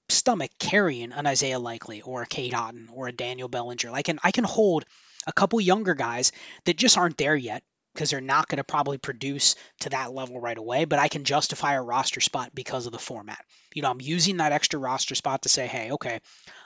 stomach 0.10 0.52
carrying 0.60 1.12
an 1.12 1.28
Isaiah 1.28 1.60
Likely 1.60 2.02
or 2.02 2.24
a 2.24 2.28
Cade 2.28 2.54
Otton 2.54 2.88
or 2.92 3.08
a 3.08 3.14
Daniel 3.14 3.48
Bellinger. 3.48 3.92
I 3.94 4.02
can 4.02 4.20
I 4.24 4.32
can 4.32 4.44
hold 4.44 4.86
a 5.26 5.34
couple 5.34 5.60
younger 5.60 5.96
guys 5.96 6.32
that 6.66 6.78
just 6.78 6.98
aren't 6.98 7.18
there 7.18 7.36
yet 7.36 7.64
because 7.98 8.12
they're 8.12 8.22
not 8.22 8.48
going 8.48 8.58
to 8.58 8.64
probably 8.64 9.00
produce 9.00 9.56
to 9.80 9.90
that 9.90 10.14
level 10.14 10.40
right 10.40 10.58
away, 10.58 10.86
but 10.86 11.00
I 11.00 11.08
can 11.08 11.24
justify 11.24 11.74
a 11.74 11.82
roster 11.82 12.22
spot 12.22 12.52
because 12.54 12.86
of 12.86 12.92
the 12.92 13.00
format. 13.00 13.44
You 13.74 13.82
know, 13.82 13.90
I'm 13.90 14.00
using 14.00 14.38
that 14.38 14.52
extra 14.52 14.80
roster 14.80 15.16
spot 15.16 15.42
to 15.42 15.50
say, 15.50 15.66
hey, 15.66 15.92
okay, 15.92 16.20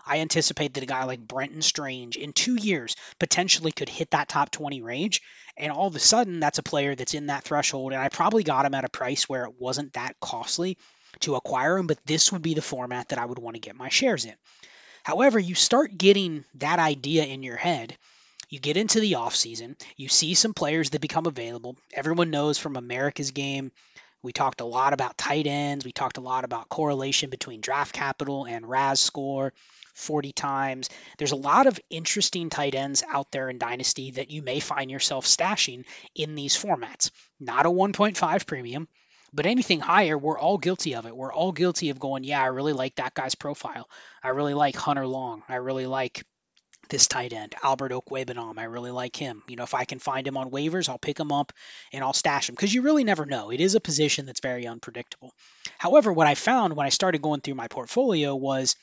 I 0.06 0.20
anticipate 0.20 0.74
that 0.74 0.84
a 0.84 0.88
guy 0.88 1.06
like 1.06 1.26
Brenton 1.26 1.62
Strange 1.62 2.18
in 2.18 2.34
two 2.34 2.56
years 2.56 2.98
potentially 3.18 3.72
could 3.72 3.88
hit 3.88 4.12
that 4.12 4.28
top 4.28 4.52
20 4.52 4.82
range. 4.82 5.22
And 5.56 5.72
all 5.72 5.88
of 5.88 5.96
a 5.96 6.00
sudden, 6.00 6.42
that's 6.42 6.60
a 6.60 6.64
player 6.64 6.96
that's 6.96 7.14
in 7.14 7.28
that 7.28 7.46
threshold. 7.46 7.94
And 7.94 8.02
I 8.02 8.10
probably 8.10 8.44
got 8.44 8.66
him 8.66 8.74
at 8.74 8.84
a 8.84 8.90
price 8.90 9.30
where 9.30 9.46
it 9.46 9.54
wasn't 9.58 9.94
that 9.94 10.20
costly 10.20 10.78
to 11.22 11.36
acquire 11.36 11.78
him, 11.78 11.88
but 11.88 12.06
this 12.06 12.34
would 12.34 12.42
be 12.42 12.56
the 12.56 12.62
format 12.62 13.10
that 13.10 13.20
I 13.20 13.26
would 13.26 13.40
want 13.40 13.56
to 13.56 13.62
get 13.62 13.78
my 13.78 13.88
shares 13.88 14.26
in. 14.26 14.36
However, 15.04 15.40
you 15.40 15.56
start 15.56 15.98
getting 15.98 16.44
that 16.56 16.80
idea 16.80 17.24
in 17.24 17.42
your 17.42 17.58
head 17.58 17.98
you 18.52 18.60
get 18.60 18.78
into 18.78 19.00
the 19.00 19.14
offseason, 19.14 19.76
you 19.98 20.10
see 20.10 20.36
some 20.36 20.54
players 20.54 20.92
that 20.92 21.02
become 21.02 21.26
available. 21.26 21.76
Everyone 21.94 22.30
knows 22.30 22.60
from 22.60 22.76
America's 22.76 23.32
game 23.32 23.72
We 24.24 24.34
talked 24.34 24.62
a 24.62 24.66
lot 24.66 24.94
about 24.94 25.18
tight 25.18 25.48
ends. 25.48 25.84
We 25.86 25.92
talked 25.92 26.18
a 26.18 26.22
lot 26.22 26.44
about 26.44 26.70
correlation 26.70 27.30
between 27.30 27.62
draft 27.62 27.94
capital 27.94 28.46
and 28.46 28.68
RAS 28.70 29.00
score 29.00 29.54
40 29.96 30.32
times. 30.32 30.90
There's 31.18 31.32
a 31.32 31.36
lot 31.36 31.68
of 31.68 31.80
interesting 31.90 32.50
tight 32.50 32.76
ends 32.76 33.04
out 33.10 33.32
there 33.32 33.50
in 33.50 33.58
Dynasty 33.58 34.12
that 34.12 34.30
you 34.30 34.42
may 34.44 34.60
find 34.60 34.92
yourself 34.92 35.26
stashing 35.26 35.86
in 36.16 36.36
these 36.36 36.56
formats. 36.56 37.10
Not 37.40 37.66
a 37.66 37.70
1.5 37.70 38.46
premium, 38.46 38.88
but 39.34 39.46
anything 39.48 39.80
higher, 39.80 40.18
we're 40.18 40.38
all 40.40 40.58
guilty 40.58 40.96
of 40.96 41.06
it. 41.06 41.16
We're 41.16 41.34
all 41.34 41.52
guilty 41.52 41.90
of 41.90 42.00
going, 42.00 42.24
yeah, 42.24 42.42
I 42.42 42.48
really 42.48 42.74
like 42.74 42.96
that 42.96 43.14
guy's 43.16 43.36
profile. 43.36 43.90
I 44.24 44.30
really 44.30 44.54
like 44.54 44.76
Hunter 44.76 45.08
Long. 45.08 45.44
I 45.50 45.56
really 45.56 45.88
like 45.88 46.24
this 46.92 47.08
tight 47.08 47.34
end, 47.34 47.56
Albert 47.64 47.92
Okwuegbunam. 47.92 48.60
I 48.60 48.66
really 48.66 48.92
like 48.92 49.16
him. 49.16 49.42
You 49.48 49.56
know, 49.56 49.64
if 49.64 49.74
I 49.74 49.86
can 49.86 49.98
find 49.98 50.28
him 50.28 50.38
on 50.38 50.52
waivers, 50.52 50.88
I'll 50.88 51.00
pick 51.00 51.20
him 51.20 51.32
up 51.32 51.52
and 51.92 52.04
I'll 52.04 52.14
stash 52.14 52.48
him 52.48 52.56
because 52.56 52.74
you 52.74 52.84
really 52.84 53.04
never 53.04 53.26
know. 53.26 53.50
It 53.50 53.60
is 53.60 53.74
a 53.74 53.80
position 53.80 54.28
that's 54.28 54.42
very 54.42 54.68
unpredictable. 54.68 55.34
However, 55.80 56.14
what 56.14 56.28
I 56.28 56.36
found 56.36 56.76
when 56.76 56.86
I 56.86 56.90
started 56.90 57.24
going 57.24 57.42
through 57.42 57.56
my 57.56 57.68
portfolio 57.68 58.36
was 58.36 58.76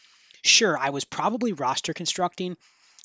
sure, 0.43 0.77
I 0.77 0.91
was 0.91 1.05
probably 1.05 1.53
roster 1.53 1.93
constructing 1.93 2.57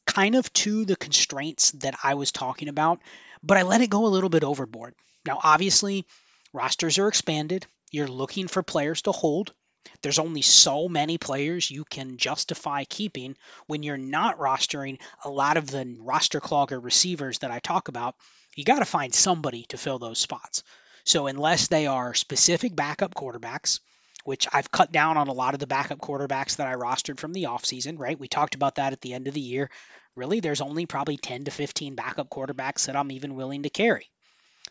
kind 0.05 0.35
of 0.35 0.51
to 0.53 0.85
the 0.85 0.95
constraints 0.95 1.71
that 1.73 1.95
I 2.03 2.15
was 2.15 2.31
talking 2.31 2.67
about, 2.67 2.99
but 3.43 3.57
I 3.57 3.61
let 3.61 3.81
it 3.81 3.89
go 3.89 4.05
a 4.05 4.07
little 4.07 4.29
bit 4.29 4.43
overboard. 4.43 4.95
Now, 5.25 5.39
obviously, 5.43 6.05
rosters 6.51 6.97
are 6.97 7.07
expanded. 7.07 7.67
You're 7.91 8.07
looking 8.07 8.47
for 8.47 8.63
players 8.63 9.03
to 9.03 9.11
hold. 9.11 9.53
There's 10.01 10.19
only 10.19 10.41
so 10.41 10.87
many 10.87 11.17
players 11.17 11.69
you 11.69 11.85
can 11.85 12.17
justify 12.17 12.83
keeping 12.83 13.35
when 13.67 13.83
you're 13.83 13.97
not 13.97 14.39
rostering 14.39 14.99
a 15.23 15.29
lot 15.29 15.57
of 15.57 15.67
the 15.67 15.97
roster 15.99 16.39
clogger 16.39 16.83
receivers 16.83 17.39
that 17.39 17.51
I 17.51 17.59
talk 17.59 17.87
about. 17.87 18.15
You 18.55 18.63
got 18.63 18.79
to 18.79 18.85
find 18.85 19.13
somebody 19.13 19.65
to 19.69 19.77
fill 19.77 19.99
those 19.99 20.19
spots. 20.19 20.63
So, 21.05 21.27
unless 21.27 21.67
they 21.67 21.87
are 21.87 22.13
specific 22.13 22.75
backup 22.75 23.13
quarterbacks, 23.13 23.79
which 24.23 24.47
I've 24.53 24.71
cut 24.71 24.91
down 24.91 25.17
on 25.17 25.27
a 25.27 25.33
lot 25.33 25.53
of 25.53 25.59
the 25.59 25.67
backup 25.67 25.99
quarterbacks 25.99 26.57
that 26.57 26.67
I 26.67 26.75
rostered 26.75 27.19
from 27.19 27.33
the 27.33 27.43
offseason, 27.43 27.99
right? 27.99 28.19
We 28.19 28.27
talked 28.27 28.55
about 28.55 28.75
that 28.75 28.93
at 28.93 29.01
the 29.01 29.13
end 29.13 29.27
of 29.27 29.33
the 29.33 29.41
year. 29.41 29.69
Really, 30.15 30.39
there's 30.39 30.61
only 30.61 30.85
probably 30.85 31.17
10 31.17 31.45
to 31.45 31.51
15 31.51 31.95
backup 31.95 32.29
quarterbacks 32.29 32.85
that 32.85 32.95
I'm 32.95 33.11
even 33.11 33.35
willing 33.35 33.63
to 33.63 33.69
carry. 33.69 34.09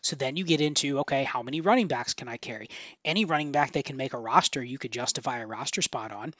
So 0.03 0.15
then 0.15 0.35
you 0.35 0.43
get 0.43 0.61
into 0.61 0.99
okay, 0.99 1.23
how 1.23 1.41
many 1.41 1.61
running 1.61 1.87
backs 1.87 2.13
can 2.13 2.27
I 2.27 2.37
carry? 2.37 2.69
Any 3.03 3.25
running 3.25 3.51
back 3.51 3.71
that 3.71 3.85
can 3.85 3.97
make 3.97 4.13
a 4.13 4.19
roster, 4.19 4.63
you 4.63 4.77
could 4.77 4.91
justify 4.91 5.39
a 5.39 5.47
roster 5.47 5.81
spot 5.81 6.11
on. 6.11 6.33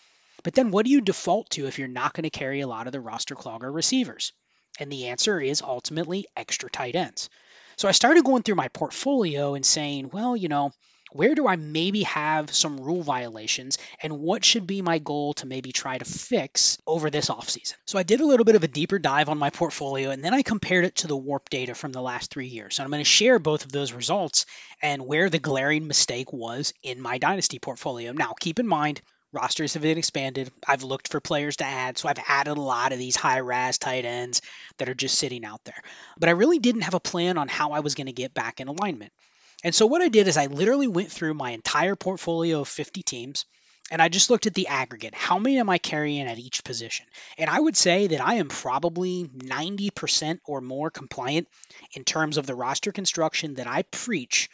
But 0.44 0.54
then 0.54 0.70
what 0.72 0.86
do 0.86 0.92
you 0.92 1.02
default 1.02 1.50
to 1.52 1.68
if 1.68 1.80
you're 1.80 1.88
not 1.88 2.14
going 2.14 2.24
to 2.24 2.30
carry 2.30 2.60
a 2.60 2.68
lot 2.68 2.88
of 2.88 2.94
the 2.94 3.00
roster 3.00 3.36
clogger 3.36 3.74
receivers? 3.74 4.34
And 4.80 4.92
the 4.92 5.08
answer 5.08 5.40
is 5.40 5.62
ultimately 5.62 6.26
extra 6.36 6.70
tight 6.70 6.96
ends. 6.96 7.30
So 7.78 7.88
I 7.88 7.92
started 7.92 8.26
going 8.26 8.44
through 8.44 8.56
my 8.56 8.68
portfolio 8.68 9.56
and 9.56 9.66
saying, 9.66 10.10
well, 10.12 10.36
you 10.36 10.50
know, 10.50 10.72
where 11.14 11.36
do 11.36 11.48
I 11.48 11.56
maybe 11.56 12.04
have 12.04 12.54
some 12.54 12.80
rule 12.80 13.04
violations 13.04 13.78
and 14.02 14.20
what 14.20 14.44
should 14.44 14.68
be 14.68 14.82
my 14.82 15.00
goal 15.00 15.34
to 15.36 15.46
maybe 15.46 15.72
try 15.72 15.98
to 15.98 16.06
fix 16.06 16.78
over 16.86 17.10
this 17.10 17.30
offseason? 17.30 17.76
So 17.86 17.98
I 18.00 18.04
did 18.04 18.20
a 18.20 18.26
little 18.26 18.46
bit 18.46 18.56
of 18.56 18.64
a 18.64 18.68
deeper 18.68 19.00
dive 19.00 19.30
on 19.30 19.38
my 19.38 19.50
portfolio 19.52 20.10
and 20.10 20.24
then 20.24 20.34
I 20.34 20.42
compared 20.42 20.86
it 20.86 20.96
to 20.98 21.08
the 21.08 21.18
WoRP 21.18 21.50
data 21.50 21.76
from 21.76 21.92
the 21.92 22.02
last 22.02 22.32
three 22.32 22.48
years. 22.48 22.76
So 22.76 22.84
I'm 22.84 22.90
going 22.90 23.00
to 23.00 23.06
share 23.10 23.40
both 23.40 23.64
of 23.66 23.72
those 23.72 23.94
results 23.94 24.46
and 24.82 25.06
where 25.06 25.30
the 25.30 25.40
glaring 25.40 25.88
mistake 25.88 26.34
was 26.34 26.74
in 26.82 27.00
my 27.00 27.20
dynasty 27.20 27.60
portfolio. 27.60 28.12
Now, 28.12 28.34
keep 28.40 28.60
in 28.60 28.68
mind, 28.68 29.02
rosters 29.32 29.74
have 29.74 29.84
been 29.84 29.98
expanded. 29.98 30.52
I've 30.68 30.84
looked 30.84 31.10
for 31.10 31.20
players 31.20 31.58
to 31.58 31.66
add, 31.66 31.98
so 31.98 32.10
I've 32.10 32.24
added 32.28 32.58
a 32.58 32.62
lot 32.62 32.92
of 32.92 33.00
these 33.00 33.16
high 33.16 33.40
RAS 33.40 33.78
tight 33.78 34.06
ends 34.06 34.42
that 34.78 34.90
are 34.90 34.94
just 34.94 35.18
sitting 35.18 35.44
out 35.46 35.64
there. 35.66 35.82
But 36.18 36.30
I 36.30 36.34
really 36.34 36.60
didn't 36.60 36.82
have 36.82 36.94
a 36.94 37.00
plan 37.00 37.38
on 37.38 37.48
how 37.48 37.72
I 37.72 37.82
was 37.82 37.96
going 37.96 38.08
to 38.08 38.14
get 38.14 38.34
back 38.34 38.60
in 38.60 38.68
alignment. 38.68 39.12
And 39.64 39.74
so 39.74 39.86
what 39.86 40.02
I 40.02 40.10
did 40.10 40.28
is 40.28 40.38
I 40.38 40.48
literally 40.48 40.88
went 40.88 41.12
through 41.12 41.34
my 41.34 41.52
entire 41.52 41.96
portfolio 41.96 42.62
of 42.62 42.68
50 42.68 43.02
teams 43.04 43.46
and 43.92 44.02
I 44.02 44.10
just 44.10 44.30
looked 44.30 44.48
at 44.48 44.54
the 44.54 44.68
aggregate. 44.68 45.14
How 45.14 45.40
many 45.40 45.60
am 45.60 45.70
I 45.70 45.78
carrying 45.78 46.28
at 46.28 46.40
each 46.40 46.64
position? 46.64 47.06
And 47.38 47.50
I 47.50 47.60
would 47.60 47.76
say 47.76 48.08
that 48.08 48.22
I 48.22 48.36
am 48.36 48.48
probably 48.48 49.26
90% 49.26 50.40
or 50.46 50.62
more 50.62 50.90
compliant 50.90 51.48
in 51.94 52.04
terms 52.04 52.38
of 52.38 52.46
the 52.46 52.56
roster 52.56 52.92
construction 52.92 53.56
that 53.56 53.68
I 53.68 53.84
preach. 53.84 54.50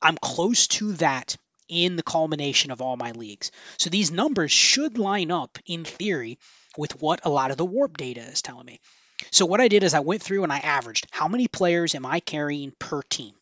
I'm 0.00 0.16
close 0.16 0.66
to 0.68 0.92
that 0.94 1.36
in 1.68 1.96
the 1.96 2.02
culmination 2.02 2.70
of 2.70 2.82
all 2.82 2.96
my 2.96 3.12
leagues. 3.12 3.52
So 3.78 3.90
these 3.90 4.10
numbers 4.10 4.50
should 4.50 4.98
line 4.98 5.30
up 5.30 5.58
in 5.66 5.84
theory 5.84 6.38
with 6.76 7.00
what 7.00 7.20
a 7.24 7.30
lot 7.30 7.50
of 7.50 7.58
the 7.58 7.66
WoRP 7.66 7.96
data 7.96 8.22
is 8.22 8.42
telling 8.42 8.66
me. 8.66 8.80
So 9.30 9.46
what 9.46 9.60
I 9.60 9.68
did 9.68 9.84
is 9.84 9.94
I 9.94 10.00
went 10.00 10.22
through 10.22 10.42
and 10.42 10.52
I 10.52 10.58
averaged 10.58 11.06
how 11.10 11.28
many 11.28 11.48
players 11.48 11.94
am 11.94 12.06
I 12.06 12.20
carrying 12.20 12.72
per 12.78 13.02
team? 13.02 13.34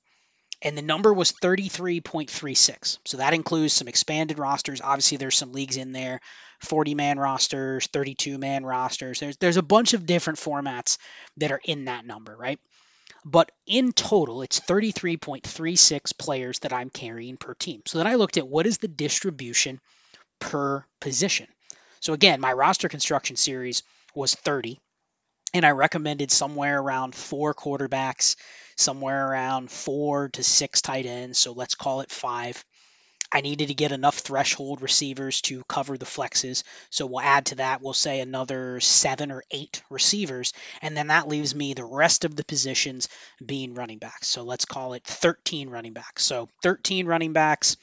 And 0.62 0.76
the 0.76 0.82
number 0.82 1.12
was 1.12 1.32
33.36. 1.32 2.98
So 3.04 3.18
that 3.18 3.34
includes 3.34 3.72
some 3.72 3.88
expanded 3.88 4.38
rosters. 4.38 4.80
Obviously, 4.80 5.18
there's 5.18 5.36
some 5.36 5.52
leagues 5.52 5.76
in 5.76 5.92
there, 5.92 6.20
40 6.60 6.94
man 6.94 7.18
rosters, 7.18 7.86
32 7.86 8.38
man 8.38 8.64
rosters. 8.64 9.20
There's 9.20 9.36
there's 9.36 9.56
a 9.56 9.62
bunch 9.62 9.94
of 9.94 10.06
different 10.06 10.38
formats 10.38 10.98
that 11.36 11.52
are 11.52 11.60
in 11.64 11.86
that 11.86 12.06
number, 12.06 12.36
right? 12.36 12.58
But 13.24 13.50
in 13.66 13.92
total, 13.92 14.42
it's 14.42 14.60
33.36 14.60 16.16
players 16.18 16.60
that 16.60 16.72
I'm 16.72 16.90
carrying 16.90 17.36
per 17.36 17.54
team. 17.54 17.82
So 17.84 17.98
then 17.98 18.06
I 18.06 18.14
looked 18.14 18.36
at 18.36 18.48
what 18.48 18.66
is 18.66 18.78
the 18.78 18.88
distribution 18.88 19.80
per 20.38 20.84
position. 21.00 21.46
So 22.00 22.12
again, 22.12 22.40
my 22.40 22.52
roster 22.52 22.88
construction 22.88 23.36
series 23.36 23.82
was 24.14 24.34
30 24.34 24.78
and 25.54 25.64
I 25.64 25.70
recommended 25.70 26.30
somewhere 26.30 26.78
around 26.78 27.14
four 27.14 27.54
quarterbacks, 27.54 28.36
somewhere 28.78 29.30
around 29.30 29.70
four 29.70 30.28
to 30.30 30.42
six 30.42 30.80
tight 30.80 31.06
ends. 31.06 31.38
So 31.38 31.52
let's 31.52 31.74
call 31.74 32.00
it 32.00 32.10
five. 32.10 32.64
I 33.30 33.42
needed 33.42 33.68
to 33.68 33.74
get 33.74 33.92
enough 33.92 34.18
threshold 34.18 34.80
receivers 34.80 35.42
to 35.42 35.62
cover 35.64 35.98
the 35.98 36.06
flexes. 36.06 36.62
So 36.88 37.04
we'll 37.04 37.20
add 37.20 37.46
to 37.46 37.56
that, 37.56 37.82
we'll 37.82 37.92
say 37.92 38.20
another 38.20 38.80
seven 38.80 39.30
or 39.30 39.44
eight 39.50 39.82
receivers. 39.90 40.54
And 40.80 40.96
then 40.96 41.08
that 41.08 41.28
leaves 41.28 41.54
me 41.54 41.74
the 41.74 41.84
rest 41.84 42.24
of 42.24 42.36
the 42.36 42.44
positions 42.44 43.08
being 43.44 43.74
running 43.74 43.98
backs. 43.98 44.28
So 44.28 44.44
let's 44.44 44.64
call 44.64 44.94
it 44.94 45.04
13 45.04 45.68
running 45.68 45.92
backs. 45.92 46.24
So 46.24 46.48
13 46.62 47.06
running 47.06 47.34
backs, 47.34 47.76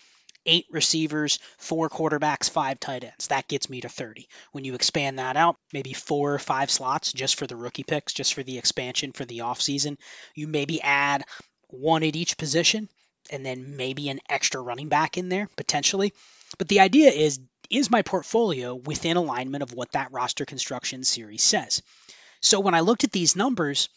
eight 0.46 0.66
receivers, 0.72 1.40
four 1.58 1.90
quarterbacks, 1.90 2.50
five 2.50 2.80
tight 2.80 3.04
ends. 3.04 3.28
That 3.28 3.48
gets 3.48 3.70
me 3.70 3.82
to 3.82 3.90
30. 3.90 4.28
When 4.52 4.64
you 4.64 4.76
expand 4.76 5.20
that 5.20 5.38
out, 5.38 5.58
maybe 5.74 5.94
four 5.94 6.34
or 6.34 6.40
five 6.40 6.70
slots 6.70 7.14
just 7.14 7.38
for 7.38 7.48
the 7.48 7.56
rookie 7.56 7.84
picks, 7.84 8.14
just 8.14 8.34
for 8.34 8.44
the 8.44 8.58
expansion 8.58 9.12
for 9.12 9.26
the 9.26 9.40
offseason, 9.40 9.98
you 10.34 10.48
maybe 10.48 10.82
add 10.82 11.26
one 11.70 12.04
at 12.04 12.16
each 12.16 12.38
position 12.38 12.90
and 13.32 13.46
then 13.46 13.76
maybe 13.76 14.10
an 14.10 14.20
extra 14.30 14.62
running 14.62 14.90
back 14.90 15.18
in 15.18 15.30
there 15.30 15.50
potentially. 15.56 16.14
But 16.58 16.68
the 16.68 16.80
idea 16.80 17.10
is 17.12 17.40
is 17.70 17.90
my 17.90 18.04
portfolio 18.04 18.76
within 18.76 19.18
alignment 19.18 19.64
of 19.64 19.74
what 19.74 19.92
that 19.94 20.12
roster 20.12 20.46
construction 20.46 21.04
series 21.04 21.42
says? 21.42 21.82
So 22.40 22.60
when 22.60 22.76
I 22.76 22.82
looked 22.82 23.04
at 23.04 23.12
these 23.12 23.36
numbers, 23.36 23.90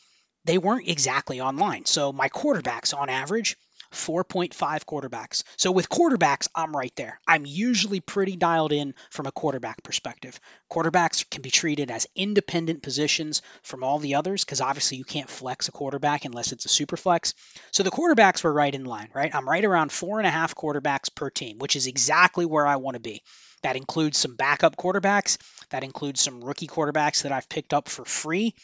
they 0.46 0.56
weren't 0.56 0.88
exactly 0.88 1.42
online. 1.42 1.84
So 1.84 2.12
my 2.12 2.30
quarterbacks 2.30 2.96
on 2.96 3.10
average 3.10 3.56
4.5 3.92 4.52
quarterbacks. 4.84 5.44
So 5.56 5.72
with 5.72 5.88
quarterbacks, 5.88 6.48
I'm 6.54 6.76
right 6.76 6.94
there. 6.96 7.20
I'm 7.26 7.46
usually 7.46 8.00
pretty 8.00 8.36
dialed 8.36 8.72
in 8.72 8.94
from 9.10 9.26
a 9.26 9.32
quarterback 9.32 9.82
perspective. 9.82 10.38
Quarterbacks 10.70 11.28
can 11.28 11.42
be 11.42 11.50
treated 11.50 11.90
as 11.90 12.06
independent 12.14 12.82
positions 12.82 13.42
from 13.62 13.82
all 13.82 13.98
the 13.98 14.16
others 14.16 14.44
because 14.44 14.60
obviously 14.60 14.98
you 14.98 15.04
can't 15.04 15.30
flex 15.30 15.68
a 15.68 15.72
quarterback 15.72 16.24
unless 16.24 16.52
it's 16.52 16.66
a 16.66 16.68
super 16.68 16.96
flex. 16.96 17.34
So 17.70 17.82
the 17.82 17.90
quarterbacks 17.90 18.44
were 18.44 18.52
right 18.52 18.74
in 18.74 18.84
line, 18.84 19.08
right? 19.14 19.34
I'm 19.34 19.48
right 19.48 19.64
around 19.64 19.92
four 19.92 20.18
and 20.18 20.26
a 20.26 20.30
half 20.30 20.54
quarterbacks 20.54 21.14
per 21.14 21.30
team, 21.30 21.58
which 21.58 21.76
is 21.76 21.86
exactly 21.86 22.46
where 22.46 22.66
I 22.66 22.76
want 22.76 22.94
to 22.94 23.00
be. 23.00 23.22
That 23.62 23.76
includes 23.76 24.18
some 24.18 24.36
backup 24.36 24.76
quarterbacks. 24.76 25.38
That 25.70 25.84
includes 25.84 26.20
some 26.20 26.42
rookie 26.42 26.66
quarterbacks 26.66 27.22
that 27.22 27.32
I've 27.32 27.48
picked 27.48 27.74
up 27.74 27.88
for 27.88 28.04
free. 28.04 28.54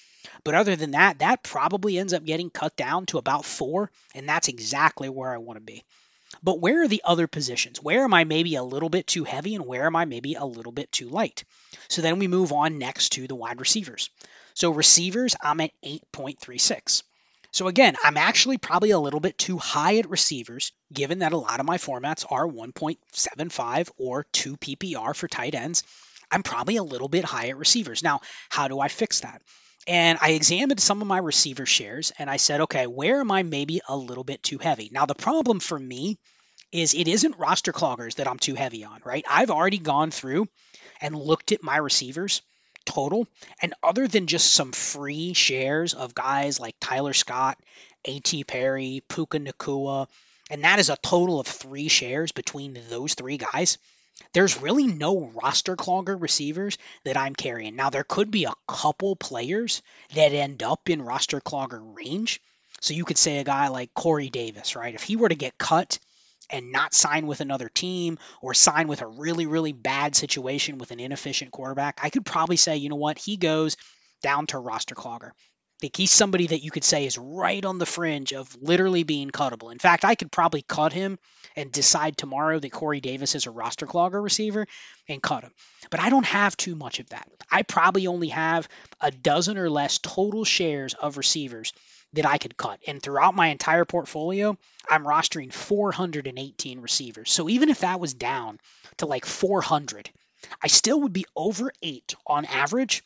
But 0.44 0.54
other 0.54 0.76
than 0.76 0.92
that, 0.92 1.18
that 1.18 1.42
probably 1.42 1.98
ends 1.98 2.12
up 2.12 2.24
getting 2.24 2.50
cut 2.50 2.76
down 2.76 3.06
to 3.06 3.18
about 3.18 3.44
four, 3.44 3.90
and 4.14 4.28
that's 4.28 4.48
exactly 4.48 5.08
where 5.08 5.32
I 5.32 5.38
want 5.38 5.58
to 5.58 5.64
be. 5.64 5.84
But 6.42 6.60
where 6.60 6.82
are 6.82 6.88
the 6.88 7.02
other 7.04 7.26
positions? 7.26 7.82
Where 7.82 8.02
am 8.02 8.14
I 8.14 8.24
maybe 8.24 8.56
a 8.56 8.62
little 8.62 8.88
bit 8.88 9.06
too 9.06 9.24
heavy 9.24 9.54
and 9.54 9.66
where 9.66 9.86
am 9.86 9.96
I 9.96 10.04
maybe 10.04 10.34
a 10.34 10.44
little 10.44 10.72
bit 10.72 10.90
too 10.90 11.08
light? 11.08 11.44
So 11.88 12.02
then 12.02 12.18
we 12.18 12.26
move 12.26 12.52
on 12.52 12.78
next 12.78 13.10
to 13.10 13.26
the 13.26 13.34
wide 13.34 13.60
receivers. 13.60 14.10
So 14.54 14.70
receivers, 14.70 15.36
I'm 15.40 15.60
at 15.60 15.70
8.36. 15.84 17.02
So 17.54 17.68
again, 17.68 17.94
I'm 18.02 18.16
actually 18.16 18.58
probably 18.58 18.90
a 18.90 18.98
little 18.98 19.20
bit 19.20 19.38
too 19.38 19.58
high 19.58 19.98
at 19.98 20.10
receivers, 20.10 20.72
given 20.92 21.20
that 21.20 21.32
a 21.32 21.36
lot 21.36 21.60
of 21.60 21.66
my 21.66 21.78
formats 21.78 22.26
are 22.28 22.48
1.75 22.48 23.90
or 23.96 24.26
2 24.32 24.56
PPR 24.56 25.14
for 25.14 25.28
tight 25.28 25.54
ends. 25.54 25.84
I'm 26.32 26.42
probably 26.42 26.78
a 26.78 26.82
little 26.82 27.06
bit 27.06 27.24
high 27.24 27.50
at 27.50 27.56
receivers. 27.56 28.02
Now, 28.02 28.22
how 28.48 28.66
do 28.66 28.80
I 28.80 28.88
fix 28.88 29.20
that? 29.20 29.40
And 29.86 30.18
I 30.20 30.30
examined 30.30 30.80
some 30.80 31.00
of 31.00 31.06
my 31.06 31.18
receiver 31.18 31.64
shares 31.64 32.10
and 32.18 32.28
I 32.28 32.38
said, 32.38 32.62
okay, 32.62 32.88
where 32.88 33.20
am 33.20 33.30
I 33.30 33.44
maybe 33.44 33.80
a 33.88 33.96
little 33.96 34.24
bit 34.24 34.42
too 34.42 34.58
heavy? 34.58 34.90
Now, 34.90 35.06
the 35.06 35.14
problem 35.14 35.60
for 35.60 35.78
me 35.78 36.18
is 36.72 36.92
it 36.92 37.06
isn't 37.06 37.38
roster 37.38 37.72
cloggers 37.72 38.16
that 38.16 38.26
I'm 38.26 38.40
too 38.40 38.56
heavy 38.56 38.82
on, 38.82 39.00
right? 39.04 39.24
I've 39.30 39.52
already 39.52 39.78
gone 39.78 40.10
through 40.10 40.48
and 41.00 41.14
looked 41.14 41.52
at 41.52 41.62
my 41.62 41.76
receivers 41.76 42.42
total. 42.84 43.26
And 43.60 43.74
other 43.82 44.08
than 44.08 44.26
just 44.26 44.52
some 44.52 44.72
free 44.72 45.32
shares 45.34 45.94
of 45.94 46.14
guys 46.14 46.60
like 46.60 46.76
Tyler 46.80 47.12
Scott, 47.12 47.58
A.T. 48.04 48.44
Perry, 48.44 49.02
Puka 49.08 49.38
Nacua, 49.38 50.08
and 50.50 50.64
that 50.64 50.78
is 50.78 50.90
a 50.90 50.96
total 50.96 51.40
of 51.40 51.46
three 51.46 51.88
shares 51.88 52.32
between 52.32 52.78
those 52.90 53.14
three 53.14 53.38
guys, 53.38 53.78
there's 54.32 54.60
really 54.60 54.86
no 54.86 55.32
roster 55.34 55.76
clogger 55.76 56.20
receivers 56.20 56.78
that 57.04 57.16
I'm 57.16 57.34
carrying. 57.34 57.76
Now, 57.76 57.90
there 57.90 58.04
could 58.04 58.30
be 58.30 58.44
a 58.44 58.54
couple 58.68 59.16
players 59.16 59.82
that 60.14 60.32
end 60.32 60.62
up 60.62 60.88
in 60.88 61.02
roster 61.02 61.40
clogger 61.40 61.80
range. 61.96 62.40
So 62.80 62.94
you 62.94 63.04
could 63.04 63.18
say 63.18 63.38
a 63.38 63.44
guy 63.44 63.68
like 63.68 63.94
Corey 63.94 64.28
Davis, 64.28 64.76
right? 64.76 64.94
If 64.94 65.02
he 65.02 65.16
were 65.16 65.28
to 65.28 65.34
get 65.34 65.58
cut 65.58 65.98
and 66.50 66.72
not 66.72 66.94
sign 66.94 67.26
with 67.26 67.40
another 67.40 67.68
team 67.68 68.18
or 68.40 68.54
sign 68.54 68.88
with 68.88 69.02
a 69.02 69.06
really, 69.06 69.46
really 69.46 69.72
bad 69.72 70.14
situation 70.14 70.78
with 70.78 70.90
an 70.90 71.00
inefficient 71.00 71.50
quarterback, 71.50 72.00
I 72.02 72.10
could 72.10 72.26
probably 72.26 72.56
say, 72.56 72.76
you 72.76 72.88
know 72.88 72.96
what, 72.96 73.18
he 73.18 73.36
goes 73.36 73.76
down 74.22 74.46
to 74.48 74.58
roster 74.58 74.94
clogger. 74.94 75.30
Like 75.82 75.96
he's 75.96 76.12
somebody 76.12 76.46
that 76.46 76.62
you 76.62 76.70
could 76.70 76.84
say 76.84 77.04
is 77.04 77.18
right 77.18 77.62
on 77.62 77.78
the 77.78 77.86
fringe 77.86 78.32
of 78.32 78.56
literally 78.62 79.02
being 79.02 79.30
cuttable. 79.30 79.72
In 79.72 79.78
fact, 79.78 80.04
I 80.04 80.14
could 80.14 80.32
probably 80.32 80.62
cut 80.62 80.92
him 80.92 81.18
and 81.56 81.70
decide 81.70 82.16
tomorrow 82.16 82.58
that 82.58 82.72
Corey 82.72 83.00
Davis 83.00 83.34
is 83.34 83.46
a 83.46 83.50
roster 83.50 83.86
clogger 83.86 84.22
receiver 84.22 84.66
and 85.08 85.22
cut 85.22 85.42
him. 85.44 85.52
But 85.90 86.00
I 86.00 86.10
don't 86.10 86.26
have 86.26 86.56
too 86.56 86.74
much 86.74 87.00
of 87.00 87.10
that. 87.10 87.28
I 87.50 87.62
probably 87.62 88.06
only 88.06 88.28
have 88.28 88.68
a 89.00 89.10
dozen 89.10 89.58
or 89.58 89.68
less 89.68 89.98
total 89.98 90.44
shares 90.44 90.94
of 90.94 91.18
receivers 91.18 91.72
that 92.14 92.26
I 92.26 92.38
could 92.38 92.56
cut. 92.56 92.80
And 92.86 93.02
throughout 93.02 93.34
my 93.34 93.48
entire 93.48 93.84
portfolio, 93.84 94.56
I'm 94.88 95.04
rostering 95.04 95.52
418 95.52 96.80
receivers. 96.80 97.30
So 97.30 97.48
even 97.48 97.68
if 97.68 97.80
that 97.80 98.00
was 98.00 98.14
down 98.14 98.58
to 98.98 99.06
like 99.06 99.26
400, 99.26 100.10
I 100.62 100.68
still 100.68 101.00
would 101.02 101.12
be 101.12 101.26
over 101.36 101.72
eight 101.82 102.14
on 102.26 102.44
average. 102.44 103.02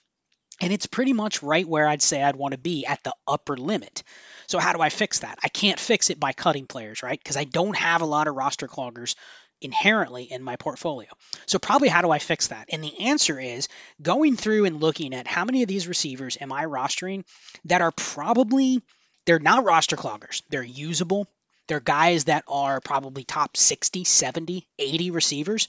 And 0.61 0.73
it's 0.73 0.87
pretty 0.87 1.13
much 1.13 1.43
right 1.43 1.67
where 1.67 1.87
I'd 1.87 2.03
say 2.03 2.23
I'd 2.23 2.37
want 2.37 2.53
to 2.53 2.59
be 2.59 2.85
at 2.85 3.03
the 3.05 3.15
upper 3.29 3.57
limit. 3.57 4.03
So, 4.49 4.59
how 4.59 4.73
do 4.73 4.81
I 4.81 4.89
fix 4.89 5.21
that? 5.21 5.39
I 5.45 5.49
can't 5.49 5.79
fix 5.79 6.11
it 6.11 6.19
by 6.19 6.33
cutting 6.33 6.67
players, 6.67 7.03
right? 7.03 7.19
Because 7.19 7.37
I 7.37 7.45
don't 7.45 7.77
have 7.77 8.01
a 8.01 8.07
lot 8.07 8.27
of 8.27 8.35
roster 8.35 8.67
cloggers 8.67 9.15
inherently 9.61 10.25
in 10.25 10.43
my 10.43 10.57
portfolio. 10.57 11.09
So, 11.47 11.61
probably 11.61 11.89
how 11.89 12.03
do 12.03 12.11
I 12.11 12.19
fix 12.19 12.49
that? 12.49 12.71
And 12.73 12.83
the 12.83 13.07
answer 13.07 13.39
is 13.39 13.69
going 14.03 14.37
through 14.37 14.65
and 14.65 14.81
looking 14.81 15.15
at 15.15 15.29
how 15.29 15.45
many 15.45 15.63
of 15.63 15.69
these 15.69 15.87
receivers 15.87 16.37
am 16.41 16.53
I 16.53 16.65
rostering 16.65 17.25
that 17.67 17.81
are 17.83 17.93
probably 17.93 18.83
they're 19.25 19.39
not 19.39 19.65
roster 19.65 19.97
cloggers. 19.97 20.43
They're 20.49 20.63
usable. 20.63 21.29
They're 21.67 21.81
guys 21.81 22.25
that 22.25 22.45
are 22.49 22.81
probably 22.81 23.25
top 23.25 23.57
60, 23.57 24.05
70, 24.05 24.67
80 24.79 25.11
receivers. 25.11 25.69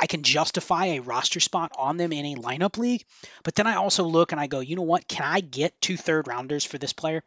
I 0.00 0.06
can 0.06 0.22
justify 0.22 0.86
a 0.86 1.00
roster 1.00 1.40
spot 1.40 1.72
on 1.78 1.96
them 1.96 2.12
in 2.12 2.26
a 2.26 2.40
lineup 2.40 2.76
league. 2.78 3.04
But 3.44 3.54
then 3.54 3.66
I 3.66 3.76
also 3.76 4.04
look 4.04 4.32
and 4.32 4.40
I 4.40 4.46
go, 4.46 4.60
you 4.60 4.76
know 4.76 4.82
what? 4.82 5.08
Can 5.08 5.24
I 5.24 5.40
get 5.40 5.80
two 5.80 5.96
third 5.96 6.28
rounders 6.28 6.64
for 6.64 6.78
this 6.78 6.92
player? 6.92 7.22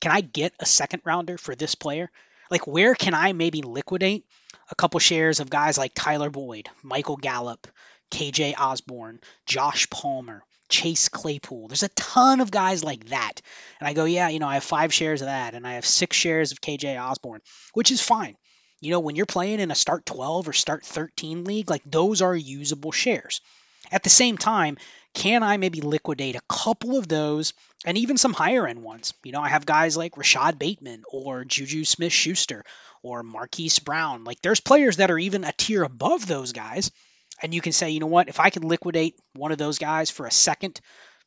Can 0.00 0.12
I 0.12 0.20
get 0.20 0.52
a 0.60 0.66
second 0.66 1.02
rounder 1.04 1.38
for 1.38 1.54
this 1.54 1.74
player? 1.74 2.10
Like, 2.50 2.66
where 2.66 2.94
can 2.94 3.14
I 3.14 3.32
maybe 3.32 3.62
liquidate 3.62 4.26
a 4.70 4.74
couple 4.74 5.00
shares 5.00 5.40
of 5.40 5.50
guys 5.50 5.78
like 5.78 5.92
Tyler 5.94 6.30
Boyd, 6.30 6.68
Michael 6.82 7.16
Gallup, 7.16 7.66
KJ 8.10 8.54
Osborn, 8.58 9.20
Josh 9.46 9.88
Palmer, 9.90 10.44
Chase 10.72 11.10
Claypool. 11.10 11.68
There's 11.68 11.82
a 11.82 11.88
ton 11.90 12.40
of 12.40 12.50
guys 12.50 12.82
like 12.82 13.10
that. 13.10 13.42
And 13.78 13.86
I 13.86 13.92
go, 13.92 14.06
yeah, 14.06 14.28
you 14.28 14.38
know, 14.38 14.48
I 14.48 14.54
have 14.54 14.64
five 14.64 14.92
shares 14.92 15.20
of 15.20 15.26
that, 15.26 15.52
and 15.54 15.66
I 15.66 15.74
have 15.74 15.84
six 15.84 16.16
shares 16.16 16.50
of 16.50 16.62
KJ 16.62 16.98
Osborn, 16.98 17.42
which 17.74 17.90
is 17.90 18.00
fine. 18.00 18.36
You 18.80 18.90
know, 18.90 19.00
when 19.00 19.14
you're 19.14 19.26
playing 19.26 19.60
in 19.60 19.70
a 19.70 19.74
start 19.76 20.06
12 20.06 20.48
or 20.48 20.52
start 20.54 20.84
13 20.84 21.44
league, 21.44 21.68
like 21.68 21.82
those 21.84 22.22
are 22.22 22.34
usable 22.34 22.90
shares. 22.90 23.42
At 23.92 24.02
the 24.02 24.08
same 24.08 24.38
time, 24.38 24.78
can 25.12 25.42
I 25.42 25.58
maybe 25.58 25.82
liquidate 25.82 26.36
a 26.36 26.48
couple 26.48 26.96
of 26.96 27.06
those 27.06 27.52
and 27.84 27.98
even 27.98 28.16
some 28.16 28.32
higher 28.32 28.66
end 28.66 28.82
ones? 28.82 29.12
You 29.24 29.32
know, 29.32 29.42
I 29.42 29.50
have 29.50 29.66
guys 29.66 29.94
like 29.94 30.16
Rashod 30.16 30.58
Bateman 30.58 31.04
or 31.12 31.44
Juju 31.44 31.84
Smith 31.84 32.14
Schuster 32.14 32.64
or 33.02 33.22
Marquise 33.22 33.78
Brown. 33.78 34.24
Like 34.24 34.40
there's 34.40 34.60
players 34.60 34.96
that 34.96 35.10
are 35.10 35.18
even 35.18 35.44
a 35.44 35.52
tier 35.52 35.82
above 35.82 36.26
those 36.26 36.52
guys 36.52 36.90
and 37.40 37.54
you 37.54 37.60
can 37.60 37.72
say, 37.72 37.90
you 37.90 38.00
know 38.00 38.06
what, 38.06 38.28
if 38.28 38.40
I 38.40 38.50
can 38.50 38.62
liquidate 38.62 39.18
one 39.34 39.52
of 39.52 39.58
those 39.58 39.78
guys 39.78 40.10
for 40.10 40.26
a 40.26 40.30
second, 40.30 40.80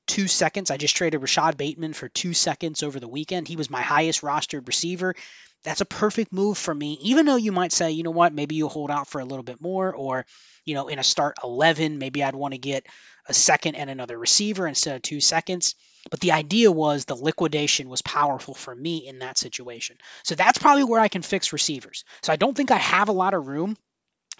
two 0.08 0.28
seconds, 0.28 0.72
I 0.72 0.78
just 0.78 0.96
traded 0.96 1.22
Rashod 1.22 1.58
Bateman 1.58 1.94
for 1.94 2.10
two 2.10 2.34
seconds 2.34 2.84
over 2.84 3.00
the 3.00 3.08
weekend. 3.08 3.48
He 3.48 3.56
was 3.56 3.70
my 3.70 3.82
highest 3.82 4.22
rostered 4.22 4.68
receiver. 4.68 5.16
That's 5.64 5.82
a 5.82 5.86
perfect 5.86 6.32
move 6.32 6.58
for 6.60 6.74
me, 6.74 6.98
even 7.02 7.26
though 7.26 7.38
you 7.38 7.52
might 7.52 7.72
say, 7.72 7.92
you 7.92 8.04
know 8.04 8.12
what, 8.12 8.34
maybe 8.34 8.56
you 8.56 8.68
hold 8.68 8.92
out 8.92 9.08
for 9.08 9.20
a 9.20 9.26
little 9.26 9.44
bit 9.44 9.60
more, 9.60 9.94
or, 9.94 10.26
you 10.64 10.76
know, 10.76 10.90
in 10.90 11.00
a 11.00 11.04
start 11.04 11.38
11, 11.44 11.98
maybe 11.98 12.24
I'd 12.24 12.36
want 12.36 12.54
to 12.54 12.60
get 12.60 12.86
a 13.28 13.34
second 13.34 13.74
and 13.74 13.90
another 13.90 14.18
receiver 14.18 14.68
instead 14.68 14.96
of 14.96 15.02
two 15.02 15.20
seconds. 15.20 15.74
But 16.12 16.20
the 16.20 16.34
idea 16.34 16.72
was 16.72 17.06
the 17.06 17.16
liquidation 17.16 17.90
was 17.90 18.04
powerful 18.04 18.54
for 18.54 18.76
me 18.76 19.08
in 19.08 19.20
that 19.20 19.40
situation. 19.40 19.98
So 20.24 20.36
that's 20.36 20.60
probably 20.60 20.84
where 20.84 21.02
I 21.02 21.08
can 21.08 21.24
fix 21.24 21.52
receivers. 21.52 22.04
So 22.22 22.32
I 22.32 22.36
don't 22.36 22.56
think 22.56 22.70
I 22.70 22.78
have 22.78 23.10
a 23.10 23.14
lot 23.14 23.34
of 23.34 23.48
room 23.48 23.76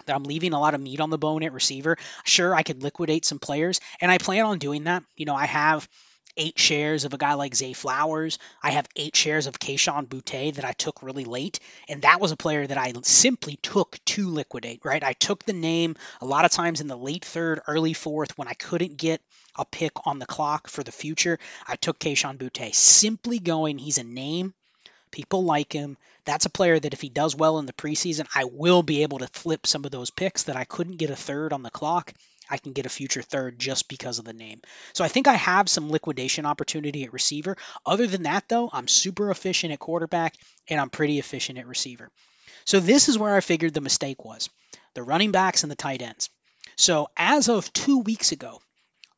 that 0.06 0.16
I'm 0.16 0.24
leaving 0.24 0.52
a 0.52 0.60
lot 0.60 0.74
of 0.74 0.80
meat 0.80 1.00
on 1.00 1.10
the 1.10 1.18
bone 1.18 1.42
at 1.42 1.52
receiver. 1.52 1.96
Sure, 2.24 2.54
I 2.54 2.62
could 2.62 2.82
liquidate 2.82 3.24
some 3.24 3.38
players, 3.38 3.80
and 4.00 4.10
I 4.10 4.18
plan 4.18 4.44
on 4.44 4.58
doing 4.58 4.84
that. 4.84 5.04
You 5.16 5.26
know, 5.26 5.34
I 5.34 5.46
have 5.46 5.88
eight 6.36 6.58
shares 6.58 7.04
of 7.04 7.14
a 7.14 7.18
guy 7.18 7.34
like 7.34 7.54
Zay 7.54 7.72
Flowers. 7.72 8.38
I 8.62 8.72
have 8.72 8.86
eight 8.94 9.16
shares 9.16 9.46
of 9.46 9.58
Kayshon 9.58 10.06
Boutte 10.06 10.54
that 10.54 10.64
I 10.64 10.72
took 10.72 11.02
really 11.02 11.24
late. 11.24 11.60
And 11.88 12.02
that 12.02 12.20
was 12.20 12.32
a 12.32 12.36
player 12.36 12.66
that 12.66 12.78
I 12.78 12.92
simply 13.02 13.56
took 13.56 13.98
to 14.06 14.28
liquidate, 14.28 14.80
right? 14.84 15.02
I 15.02 15.14
took 15.14 15.44
the 15.44 15.52
name 15.52 15.96
a 16.20 16.26
lot 16.26 16.44
of 16.44 16.50
times 16.50 16.80
in 16.80 16.88
the 16.88 16.96
late 16.96 17.24
third, 17.24 17.60
early 17.66 17.94
fourth 17.94 18.36
when 18.36 18.48
I 18.48 18.54
couldn't 18.54 18.96
get 18.96 19.22
a 19.56 19.64
pick 19.64 19.92
on 20.04 20.18
the 20.18 20.26
clock 20.26 20.68
for 20.68 20.82
the 20.82 20.92
future. 20.92 21.38
I 21.66 21.76
took 21.76 21.98
Kayshon 21.98 22.36
Boutte, 22.36 22.74
simply 22.74 23.38
going, 23.38 23.78
he's 23.78 23.98
a 23.98 24.04
name 24.04 24.54
People 25.16 25.44
like 25.44 25.72
him. 25.72 25.96
That's 26.26 26.44
a 26.44 26.50
player 26.50 26.78
that 26.78 26.92
if 26.92 27.00
he 27.00 27.08
does 27.08 27.34
well 27.34 27.58
in 27.58 27.64
the 27.64 27.72
preseason, 27.72 28.26
I 28.34 28.44
will 28.44 28.82
be 28.82 29.02
able 29.02 29.20
to 29.20 29.28
flip 29.28 29.66
some 29.66 29.86
of 29.86 29.90
those 29.90 30.10
picks 30.10 30.42
that 30.42 30.56
I 30.56 30.64
couldn't 30.64 30.98
get 30.98 31.08
a 31.08 31.16
third 31.16 31.54
on 31.54 31.62
the 31.62 31.70
clock. 31.70 32.12
I 32.50 32.58
can 32.58 32.74
get 32.74 32.84
a 32.84 32.90
future 32.90 33.22
third 33.22 33.58
just 33.58 33.88
because 33.88 34.18
of 34.18 34.26
the 34.26 34.34
name. 34.34 34.60
So 34.92 35.04
I 35.04 35.08
think 35.08 35.26
I 35.26 35.32
have 35.32 35.70
some 35.70 35.90
liquidation 35.90 36.44
opportunity 36.44 37.04
at 37.04 37.14
receiver. 37.14 37.56
Other 37.86 38.06
than 38.06 38.24
that, 38.24 38.46
though, 38.50 38.68
I'm 38.70 38.88
super 38.88 39.30
efficient 39.30 39.72
at 39.72 39.78
quarterback 39.78 40.34
and 40.68 40.78
I'm 40.78 40.90
pretty 40.90 41.18
efficient 41.18 41.58
at 41.58 41.66
receiver. 41.66 42.10
So 42.66 42.78
this 42.78 43.08
is 43.08 43.16
where 43.16 43.34
I 43.34 43.40
figured 43.40 43.72
the 43.72 43.80
mistake 43.80 44.22
was 44.22 44.50
the 44.92 45.02
running 45.02 45.32
backs 45.32 45.62
and 45.62 45.72
the 45.72 45.76
tight 45.76 46.02
ends. 46.02 46.28
So 46.76 47.08
as 47.16 47.48
of 47.48 47.72
two 47.72 48.00
weeks 48.00 48.32
ago, 48.32 48.60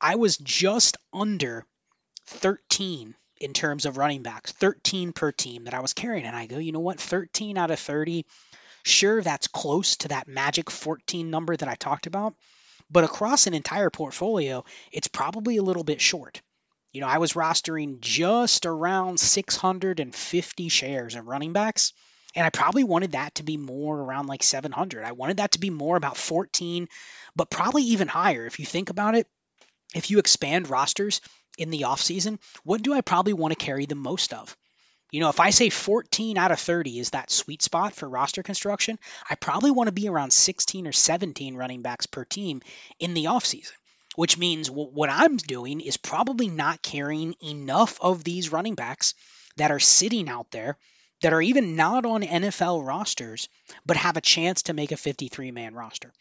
I 0.01 0.15
was 0.15 0.37
just 0.37 0.97
under 1.13 1.67
13 2.27 3.17
in 3.41 3.53
terms 3.53 3.87
of 3.87 3.97
running 3.97 4.23
backs, 4.23 4.53
13 4.53 5.13
per 5.13 5.33
team 5.33 5.65
that 5.65 5.75
I 5.75 5.81
was 5.81 5.93
carrying. 5.93 6.25
And 6.25 6.37
I 6.37 6.47
go, 6.47 6.59
you 6.59 6.73
know 6.73 6.81
what? 6.81 7.01
13 7.01 7.59
out 7.59 7.71
of 7.71 7.79
30. 7.79 8.25
Sure, 8.85 9.23
that's 9.23 9.49
close 9.49 9.97
to 9.99 10.09
that 10.09 10.29
magic 10.29 10.71
14 10.71 11.31
number 11.31 11.57
that 11.57 11.69
I 11.69 11.75
talked 11.75 12.07
about. 12.07 12.35
But 12.91 13.05
across 13.05 13.47
an 13.47 13.55
entire 13.55 13.91
portfolio, 13.91 14.65
it's 14.93 15.09
probably 15.09 15.59
a 15.59 15.63
little 15.63 15.85
bit 15.85 16.01
short. 16.01 16.41
You 16.93 17.03
know, 17.03 17.07
I 17.07 17.19
was 17.19 17.35
rostering 17.35 18.01
just 18.01 18.65
around 18.65 19.21
650 19.21 20.69
shares 20.69 21.15
of 21.15 21.27
running 21.27 21.53
backs. 21.53 21.93
And 22.35 22.45
I 22.47 22.51
probably 22.51 22.85
wanted 22.85 23.13
that 23.13 23.37
to 23.37 23.43
be 23.43 23.57
more 23.57 23.99
around 23.99 24.27
like 24.27 24.43
700. 24.43 25.05
I 25.05 25.13
wanted 25.13 25.39
that 25.39 25.53
to 25.53 25.59
be 25.59 25.71
more 25.71 25.97
about 25.97 26.17
14, 26.17 26.89
but 27.35 27.51
probably 27.51 27.83
even 27.85 28.09
higher. 28.09 28.47
If 28.47 28.59
you 28.59 28.67
think 28.67 28.91
about 28.91 29.15
it, 29.15 29.27
if 29.95 30.11
you 30.11 30.19
expand 30.19 30.71
rosters, 30.71 31.21
in 31.59 31.71
the 31.71 31.83
offseason, 31.83 32.39
what 32.63 32.83
do 32.83 32.95
I 32.95 33.01
probably 33.03 33.33
want 33.33 33.53
to 33.53 33.65
carry 33.65 33.85
the 33.85 33.97
most 33.97 34.33
of? 34.33 34.57
You 35.11 35.21
know, 35.21 35.29
if 35.31 35.41
I 35.41 35.51
say 35.51 35.71
14 35.71 36.39
out 36.39 36.53
of 36.53 36.61
30 36.61 36.99
is 36.99 37.11
that 37.11 37.31
sweet 37.31 37.63
spot 37.63 37.95
for 37.95 38.09
roster 38.09 38.43
construction, 38.43 38.99
I 39.29 39.35
probably 39.35 39.71
want 39.71 39.89
to 39.89 39.93
be 39.93 40.09
around 40.09 40.33
16 40.33 40.87
or 40.87 40.93
17 40.93 41.57
running 41.57 41.83
backs 41.83 42.07
per 42.07 42.25
team 42.25 42.63
in 42.99 43.15
the 43.15 43.25
offseason, 43.25 43.73
which 44.17 44.39
means 44.39 44.71
what 44.71 45.11
I'm 45.11 45.37
doing 45.37 45.81
is 45.81 45.97
probably 45.97 46.49
not 46.49 46.83
carrying 46.83 47.35
enough 47.43 47.99
of 48.01 48.23
these 48.23 48.53
running 48.53 48.75
backs 48.75 49.15
that 49.57 49.71
are 49.71 49.81
sitting 49.81 50.29
out 50.29 50.51
there 50.51 50.77
that 51.23 51.33
are 51.33 51.43
even 51.43 51.75
not 51.75 52.05
on 52.05 52.23
NFL 52.23 52.87
rosters, 52.87 53.49
but 53.85 53.97
have 53.97 54.17
a 54.17 54.21
chance 54.21 54.65
to 54.65 54.75
make 54.75 54.93
a 54.93 54.97
53 54.97 55.51
man 55.51 55.75
roster. 55.75 56.13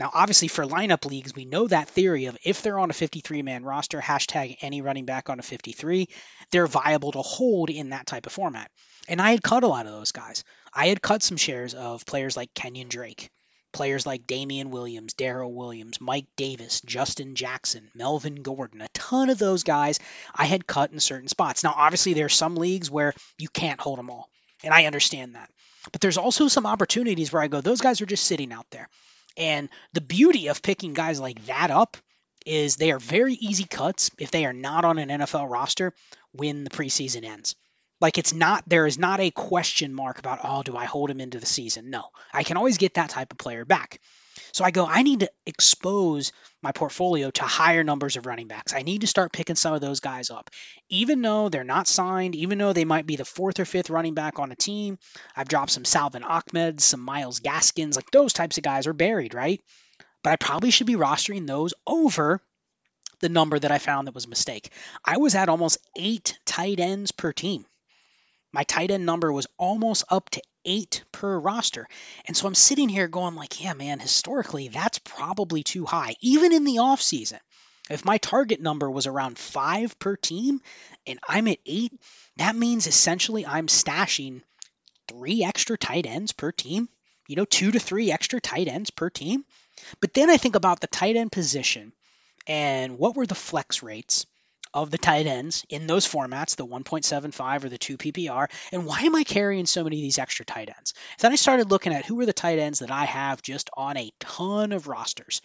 Now, 0.00 0.10
obviously, 0.14 0.46
for 0.46 0.64
lineup 0.64 1.04
leagues, 1.04 1.34
we 1.34 1.44
know 1.44 1.66
that 1.66 1.88
theory 1.88 2.26
of 2.26 2.38
if 2.44 2.62
they're 2.62 2.78
on 2.78 2.90
a 2.90 2.94
53 2.94 3.42
man 3.42 3.64
roster, 3.64 4.00
hashtag 4.00 4.56
any 4.60 4.80
running 4.80 5.06
back 5.06 5.28
on 5.28 5.40
a 5.40 5.42
53, 5.42 6.08
they're 6.52 6.68
viable 6.68 7.12
to 7.12 7.22
hold 7.22 7.68
in 7.68 7.90
that 7.90 8.06
type 8.06 8.26
of 8.26 8.32
format. 8.32 8.70
And 9.08 9.20
I 9.20 9.32
had 9.32 9.42
cut 9.42 9.64
a 9.64 9.68
lot 9.68 9.86
of 9.86 9.92
those 9.92 10.12
guys. 10.12 10.44
I 10.72 10.86
had 10.86 11.02
cut 11.02 11.22
some 11.22 11.36
shares 11.36 11.74
of 11.74 12.06
players 12.06 12.36
like 12.36 12.54
Kenyon 12.54 12.88
Drake, 12.88 13.30
players 13.72 14.06
like 14.06 14.26
Damien 14.26 14.70
Williams, 14.70 15.14
Darrel 15.14 15.52
Williams, 15.52 16.00
Mike 16.00 16.26
Davis, 16.36 16.80
Justin 16.82 17.34
Jackson, 17.34 17.90
Melvin 17.94 18.36
Gordon, 18.42 18.82
a 18.82 18.88
ton 18.94 19.30
of 19.30 19.38
those 19.38 19.64
guys 19.64 19.98
I 20.32 20.44
had 20.44 20.66
cut 20.66 20.92
in 20.92 21.00
certain 21.00 21.28
spots. 21.28 21.64
Now, 21.64 21.74
obviously, 21.76 22.14
there 22.14 22.26
are 22.26 22.30
some 22.30 22.54
leagues 22.54 22.88
where 22.88 23.14
you 23.36 23.48
can't 23.48 23.80
hold 23.80 23.98
them 23.98 24.10
all, 24.10 24.28
and 24.62 24.72
I 24.72 24.84
understand 24.84 25.34
that. 25.34 25.50
But 25.90 26.00
there's 26.00 26.18
also 26.18 26.46
some 26.46 26.66
opportunities 26.66 27.32
where 27.32 27.42
I 27.42 27.48
go, 27.48 27.60
those 27.60 27.80
guys 27.80 28.00
are 28.00 28.06
just 28.06 28.26
sitting 28.26 28.52
out 28.52 28.66
there. 28.70 28.88
And 29.38 29.70
the 29.92 30.00
beauty 30.00 30.48
of 30.48 30.62
picking 30.62 30.92
guys 30.92 31.20
like 31.20 31.46
that 31.46 31.70
up 31.70 31.96
is 32.44 32.76
they 32.76 32.90
are 32.90 32.98
very 32.98 33.34
easy 33.34 33.64
cuts 33.64 34.10
if 34.18 34.30
they 34.30 34.44
are 34.44 34.52
not 34.52 34.84
on 34.84 34.98
an 34.98 35.08
NFL 35.08 35.50
roster 35.50 35.94
when 36.32 36.64
the 36.64 36.70
preseason 36.70 37.24
ends. 37.24 37.54
Like 38.00 38.18
it's 38.18 38.32
not 38.34 38.68
there 38.68 38.86
is 38.86 38.98
not 38.98 39.20
a 39.20 39.30
question 39.30 39.94
mark 39.94 40.18
about 40.18 40.40
oh 40.44 40.62
do 40.62 40.76
I 40.76 40.84
hold 40.84 41.10
him 41.10 41.20
into 41.20 41.40
the 41.40 41.46
season? 41.46 41.90
No. 41.90 42.04
I 42.32 42.42
can 42.44 42.56
always 42.56 42.78
get 42.78 42.94
that 42.94 43.10
type 43.10 43.32
of 43.32 43.38
player 43.38 43.64
back. 43.64 44.00
So 44.52 44.64
I 44.64 44.70
go 44.70 44.86
I 44.86 45.02
need 45.02 45.20
to 45.20 45.30
expose 45.46 46.32
my 46.62 46.72
portfolio 46.72 47.30
to 47.30 47.44
higher 47.44 47.84
numbers 47.84 48.16
of 48.16 48.26
running 48.26 48.48
backs. 48.48 48.74
I 48.74 48.82
need 48.82 49.02
to 49.02 49.06
start 49.06 49.32
picking 49.32 49.56
some 49.56 49.74
of 49.74 49.80
those 49.80 50.00
guys 50.00 50.30
up. 50.30 50.50
Even 50.88 51.22
though 51.22 51.48
they're 51.48 51.64
not 51.64 51.86
signed, 51.86 52.34
even 52.34 52.58
though 52.58 52.72
they 52.72 52.84
might 52.84 53.06
be 53.06 53.16
the 53.16 53.24
fourth 53.24 53.60
or 53.60 53.64
fifth 53.64 53.90
running 53.90 54.14
back 54.14 54.38
on 54.38 54.52
a 54.52 54.56
team, 54.56 54.98
I've 55.36 55.48
dropped 55.48 55.70
some 55.70 55.84
Salvon 55.84 56.24
Ahmed, 56.24 56.80
some 56.80 57.00
Myles 57.00 57.40
Gaskins, 57.40 57.96
like 57.96 58.10
those 58.10 58.32
types 58.32 58.58
of 58.58 58.64
guys 58.64 58.86
are 58.86 58.92
buried, 58.92 59.34
right? 59.34 59.60
But 60.22 60.32
I 60.32 60.36
probably 60.36 60.70
should 60.70 60.86
be 60.86 60.96
rostering 60.96 61.46
those 61.46 61.74
over 61.86 62.42
the 63.20 63.28
number 63.28 63.58
that 63.58 63.72
I 63.72 63.78
found 63.78 64.06
that 64.06 64.14
was 64.14 64.26
a 64.26 64.30
mistake. 64.30 64.70
I 65.04 65.18
was 65.18 65.34
at 65.34 65.48
almost 65.48 65.78
eight 65.96 66.38
tight 66.44 66.80
ends 66.80 67.12
per 67.12 67.32
team. 67.32 67.66
My 68.52 68.64
tight 68.64 68.90
end 68.90 69.04
number 69.04 69.32
was 69.32 69.46
almost 69.58 70.04
up 70.08 70.30
to 70.30 70.42
eight 70.64 71.04
per 71.12 71.38
roster. 71.38 71.88
And 72.26 72.36
so 72.36 72.46
I'm 72.46 72.54
sitting 72.54 72.88
here 72.88 73.08
going 73.08 73.34
like, 73.34 73.62
yeah, 73.62 73.74
man, 73.74 74.00
historically 74.00 74.68
that's 74.68 74.98
probably 74.98 75.62
too 75.62 75.84
high, 75.84 76.16
even 76.20 76.52
in 76.52 76.64
the 76.64 76.76
offseason. 76.76 77.40
If 77.90 78.04
my 78.04 78.18
target 78.18 78.60
number 78.60 78.90
was 78.90 79.06
around 79.06 79.38
five 79.38 79.98
per 79.98 80.16
team 80.16 80.60
and 81.06 81.18
I'm 81.26 81.48
at 81.48 81.58
eight, 81.64 81.92
that 82.36 82.54
means 82.54 82.86
essentially 82.86 83.46
I'm 83.46 83.66
stashing 83.66 84.42
three 85.08 85.42
extra 85.42 85.78
tight 85.78 86.04
ends 86.04 86.32
per 86.32 86.52
team, 86.52 86.88
you 87.26 87.36
know, 87.36 87.46
two 87.46 87.70
to 87.70 87.78
three 87.78 88.12
extra 88.12 88.40
tight 88.40 88.68
ends 88.68 88.90
per 88.90 89.08
team. 89.08 89.44
But 90.00 90.12
then 90.12 90.28
I 90.28 90.36
think 90.36 90.54
about 90.54 90.80
the 90.80 90.86
tight 90.86 91.16
end 91.16 91.32
position 91.32 91.92
and 92.46 92.98
what 92.98 93.16
were 93.16 93.26
the 93.26 93.34
flex 93.34 93.82
rates 93.82 94.26
of 94.74 94.90
the 94.90 94.98
tight 94.98 95.26
ends 95.26 95.64
in 95.68 95.86
those 95.86 96.06
formats, 96.06 96.56
the 96.56 96.66
1.75 96.66 97.64
or 97.64 97.68
the 97.68 97.78
2 97.78 97.96
PPR, 97.96 98.48
and 98.72 98.86
why 98.86 99.00
am 99.00 99.14
I 99.14 99.24
carrying 99.24 99.66
so 99.66 99.84
many 99.84 99.96
of 99.96 100.02
these 100.02 100.18
extra 100.18 100.44
tight 100.44 100.70
ends? 100.76 100.94
Then 101.18 101.32
I 101.32 101.36
started 101.36 101.70
looking 101.70 101.92
at 101.92 102.04
who 102.04 102.20
are 102.20 102.26
the 102.26 102.32
tight 102.32 102.58
ends 102.58 102.80
that 102.80 102.90
I 102.90 103.04
have 103.04 103.42
just 103.42 103.70
on 103.76 103.96
a 103.96 104.12
ton 104.20 104.72
of 104.72 104.88
rosters. 104.88 105.40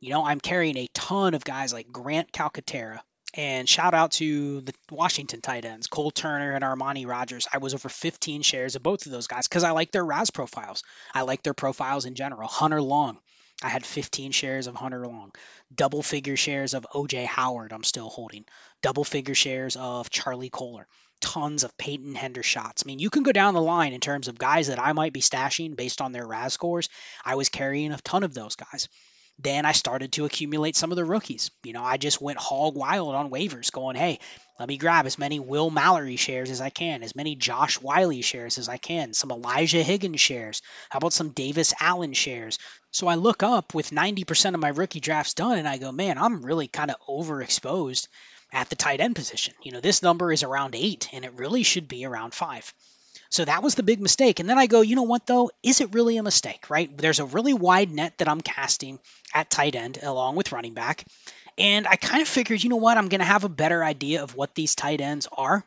You 0.00 0.10
know, 0.10 0.24
I'm 0.24 0.40
carrying 0.40 0.76
a 0.76 0.88
ton 0.92 1.34
of 1.34 1.44
guys 1.44 1.72
like 1.72 1.90
Grant 1.90 2.32
Calcaterra, 2.32 3.00
and 3.34 3.68
shout 3.68 3.94
out 3.94 4.12
to 4.12 4.62
the 4.62 4.72
Washington 4.90 5.40
tight 5.40 5.64
ends, 5.64 5.86
Cole 5.86 6.10
Turner 6.10 6.52
and 6.52 6.64
Armani 6.64 7.06
Rogers. 7.06 7.46
I 7.52 7.58
was 7.58 7.74
over 7.74 7.88
15 7.88 8.42
shares 8.42 8.76
of 8.76 8.82
both 8.82 9.06
of 9.06 9.12
those 9.12 9.26
guys 9.26 9.46
because 9.46 9.64
I 9.64 9.72
like 9.72 9.92
their 9.92 10.04
RAS 10.04 10.30
profiles. 10.30 10.82
I 11.14 11.22
like 11.22 11.42
their 11.42 11.54
profiles 11.54 12.06
in 12.06 12.14
general. 12.14 12.48
Hunter 12.48 12.80
Long, 12.80 13.18
I 13.62 13.68
had 13.68 13.86
15 13.86 14.32
shares 14.32 14.66
of 14.66 14.74
Hunter 14.74 15.06
Long, 15.06 15.32
double 15.74 16.02
figure 16.02 16.36
shares 16.36 16.74
of 16.74 16.86
OJ 16.94 17.24
Howard, 17.24 17.72
I'm 17.72 17.84
still 17.84 18.10
holding, 18.10 18.44
double 18.82 19.04
figure 19.04 19.34
shares 19.34 19.76
of 19.76 20.10
Charlie 20.10 20.50
Kolar, 20.50 20.86
tons 21.20 21.64
of 21.64 21.76
Peyton 21.78 22.14
Hendershots. 22.14 22.84
I 22.84 22.86
mean, 22.86 22.98
you 22.98 23.08
can 23.08 23.22
go 23.22 23.32
down 23.32 23.54
the 23.54 23.62
line 23.62 23.94
in 23.94 24.00
terms 24.00 24.28
of 24.28 24.38
guys 24.38 24.66
that 24.66 24.78
I 24.78 24.92
might 24.92 25.14
be 25.14 25.22
stashing 25.22 25.74
based 25.74 26.02
on 26.02 26.12
their 26.12 26.26
RAS 26.26 26.52
scores. 26.52 26.90
I 27.24 27.36
was 27.36 27.48
carrying 27.48 27.92
a 27.92 27.98
ton 27.98 28.24
of 28.24 28.34
those 28.34 28.56
guys. 28.56 28.88
Then 29.38 29.66
I 29.66 29.72
started 29.72 30.12
to 30.12 30.24
accumulate 30.24 30.76
some 30.76 30.92
of 30.92 30.96
the 30.96 31.04
rookies. 31.04 31.50
You 31.62 31.74
know, 31.74 31.84
I 31.84 31.98
just 31.98 32.22
went 32.22 32.38
hog 32.38 32.74
wild 32.74 33.14
on 33.14 33.30
waivers, 33.30 33.70
going, 33.70 33.96
hey, 33.96 34.18
let 34.58 34.68
me 34.68 34.78
grab 34.78 35.04
as 35.04 35.18
many 35.18 35.38
Will 35.38 35.68
Mallory 35.68 36.16
shares 36.16 36.50
as 36.50 36.62
I 36.62 36.70
can, 36.70 37.02
as 37.02 37.14
many 37.14 37.36
Josh 37.36 37.76
Whyle 37.80 38.22
shares 38.22 38.56
as 38.56 38.68
I 38.70 38.78
can, 38.78 39.12
some 39.12 39.30
Elijah 39.30 39.82
Higgins 39.82 40.20
shares. 40.20 40.62
How 40.88 40.96
about 40.98 41.12
some 41.12 41.30
Davis 41.30 41.74
Allen 41.78 42.14
shares? 42.14 42.58
So 42.90 43.08
I 43.08 43.16
look 43.16 43.42
up 43.42 43.74
with 43.74 43.90
90% 43.90 44.54
of 44.54 44.60
my 44.60 44.68
rookie 44.68 45.00
drafts 45.00 45.34
done 45.34 45.58
and 45.58 45.68
I 45.68 45.76
go, 45.76 45.92
man, 45.92 46.16
I'm 46.16 46.42
really 46.42 46.68
kind 46.68 46.90
of 46.90 46.96
overexposed 47.06 48.08
at 48.52 48.70
the 48.70 48.76
tight 48.76 49.00
end 49.00 49.14
position. 49.16 49.52
You 49.62 49.72
know, 49.72 49.80
this 49.80 50.02
number 50.02 50.32
is 50.32 50.42
around 50.42 50.74
eight 50.74 51.10
and 51.12 51.26
it 51.26 51.34
really 51.34 51.62
should 51.62 51.88
be 51.88 52.06
around 52.06 52.32
five. 52.32 52.72
So 53.36 53.44
that 53.44 53.62
was 53.62 53.74
the 53.74 53.82
big 53.82 54.00
mistake. 54.00 54.40
And 54.40 54.48
then 54.48 54.56
I 54.56 54.66
go, 54.66 54.80
you 54.80 54.96
know 54.96 55.02
what, 55.02 55.26
though? 55.26 55.50
Is 55.62 55.82
it 55.82 55.92
really 55.92 56.16
a 56.16 56.22
mistake, 56.22 56.70
right? 56.70 56.96
There's 56.96 57.18
a 57.18 57.26
really 57.26 57.52
wide 57.52 57.90
net 57.90 58.16
that 58.16 58.30
I'm 58.30 58.40
casting 58.40 58.98
at 59.34 59.50
tight 59.50 59.76
end 59.76 59.98
along 60.02 60.36
with 60.36 60.52
running 60.52 60.72
back. 60.72 61.04
And 61.58 61.86
I 61.86 61.96
kind 61.96 62.22
of 62.22 62.28
figured, 62.28 62.64
you 62.64 62.70
know 62.70 62.76
what? 62.76 62.96
I'm 62.96 63.08
going 63.10 63.20
to 63.20 63.26
have 63.26 63.44
a 63.44 63.50
better 63.50 63.84
idea 63.84 64.22
of 64.22 64.34
what 64.36 64.54
these 64.54 64.74
tight 64.74 65.02
ends 65.02 65.28
are. 65.30 65.62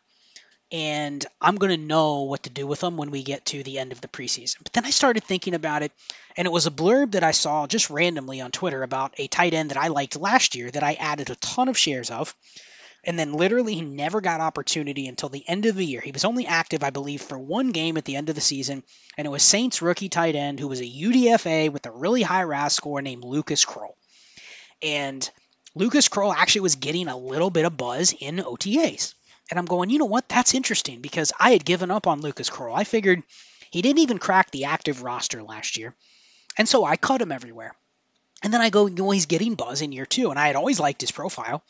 And 0.71 1.23
I'm 1.39 1.57
going 1.57 1.79
to 1.79 1.85
know 1.85 2.23
what 2.23 2.41
to 2.43 2.49
do 2.49 2.65
with 2.65 2.79
them 2.79 2.97
when 2.97 3.11
we 3.11 3.21
get 3.21 3.45
to 3.45 3.61
the 3.61 3.77
end 3.77 3.91
of 3.91 4.01
the 4.01 4.07
preseason. 4.07 4.57
But 4.63 4.73
then 4.73 4.85
I 4.85 4.89
started 4.89 5.23
thinking 5.23 5.53
about 5.53 5.83
it, 5.83 5.91
and 6.37 6.47
it 6.47 6.51
was 6.51 6.65
a 6.65 6.71
blurb 6.71 7.11
that 7.11 7.23
I 7.23 7.31
saw 7.31 7.67
just 7.67 7.91
randomly 7.91 8.41
on 8.41 8.49
Twitter 8.49 8.81
about 8.81 9.13
a 9.19 9.27
tight 9.27 9.53
end 9.53 9.69
that 9.69 9.77
I 9.77 9.89
liked 9.89 10.15
last 10.15 10.55
year 10.55 10.71
that 10.71 10.83
I 10.83 10.93
added 10.93 11.29
a 11.29 11.35
ton 11.35 11.69
of 11.69 11.77
shares 11.77 12.09
of 12.09 12.35
and 13.03 13.17
then 13.17 13.33
literally 13.33 13.75
he 13.75 13.81
never 13.81 14.21
got 14.21 14.41
opportunity 14.41 15.07
until 15.07 15.29
the 15.29 15.47
end 15.47 15.65
of 15.65 15.75
the 15.75 15.85
year. 15.85 16.01
He 16.01 16.11
was 16.11 16.25
only 16.25 16.45
active, 16.45 16.83
I 16.83 16.89
believe, 16.89 17.21
for 17.21 17.37
one 17.37 17.71
game 17.71 17.97
at 17.97 18.05
the 18.05 18.15
end 18.15 18.29
of 18.29 18.35
the 18.35 18.41
season, 18.41 18.83
and 19.17 19.25
it 19.25 19.29
was 19.29 19.43
Saints 19.43 19.81
rookie 19.81 20.09
tight 20.09 20.35
end 20.35 20.59
who 20.59 20.67
was 20.67 20.81
a 20.81 20.85
UDFA 20.85 21.71
with 21.71 21.85
a 21.85 21.91
really 21.91 22.21
high 22.21 22.43
RAS 22.43 22.75
score 22.75 23.01
named 23.01 23.23
Lucas 23.23 23.65
Krull. 23.65 23.95
And 24.81 25.29
Lucas 25.75 26.09
Krull 26.09 26.33
actually 26.35 26.61
was 26.61 26.75
getting 26.75 27.07
a 27.07 27.17
little 27.17 27.49
bit 27.49 27.65
of 27.65 27.77
buzz 27.77 28.13
in 28.17 28.37
OTAs. 28.37 29.13
And 29.49 29.57
I'm 29.57 29.65
going, 29.65 29.89
you 29.89 29.97
know 29.97 30.05
what? 30.05 30.29
That's 30.29 30.53
interesting 30.53 31.01
because 31.01 31.33
I 31.39 31.51
had 31.51 31.65
given 31.65 31.91
up 31.91 32.07
on 32.07 32.21
Lucas 32.21 32.49
Krull. 32.49 32.75
I 32.75 32.83
figured 32.83 33.23
he 33.71 33.81
didn't 33.81 33.99
even 33.99 34.19
crack 34.19 34.51
the 34.51 34.65
active 34.65 35.03
roster 35.03 35.43
last 35.43 35.77
year. 35.77 35.95
And 36.57 36.67
so 36.67 36.85
I 36.85 36.97
cut 36.97 37.21
him 37.21 37.31
everywhere. 37.31 37.73
And 38.43 38.53
then 38.53 38.61
I 38.61 38.69
go, 38.69 38.85
well, 38.85 39.11
he's 39.11 39.25
getting 39.25 39.55
buzz 39.55 39.81
in 39.81 39.91
year 39.91 40.05
two. 40.05 40.29
And 40.29 40.39
I 40.39 40.47
had 40.47 40.55
always 40.55 40.79
liked 40.79 41.01
his 41.01 41.11
profile. 41.11 41.63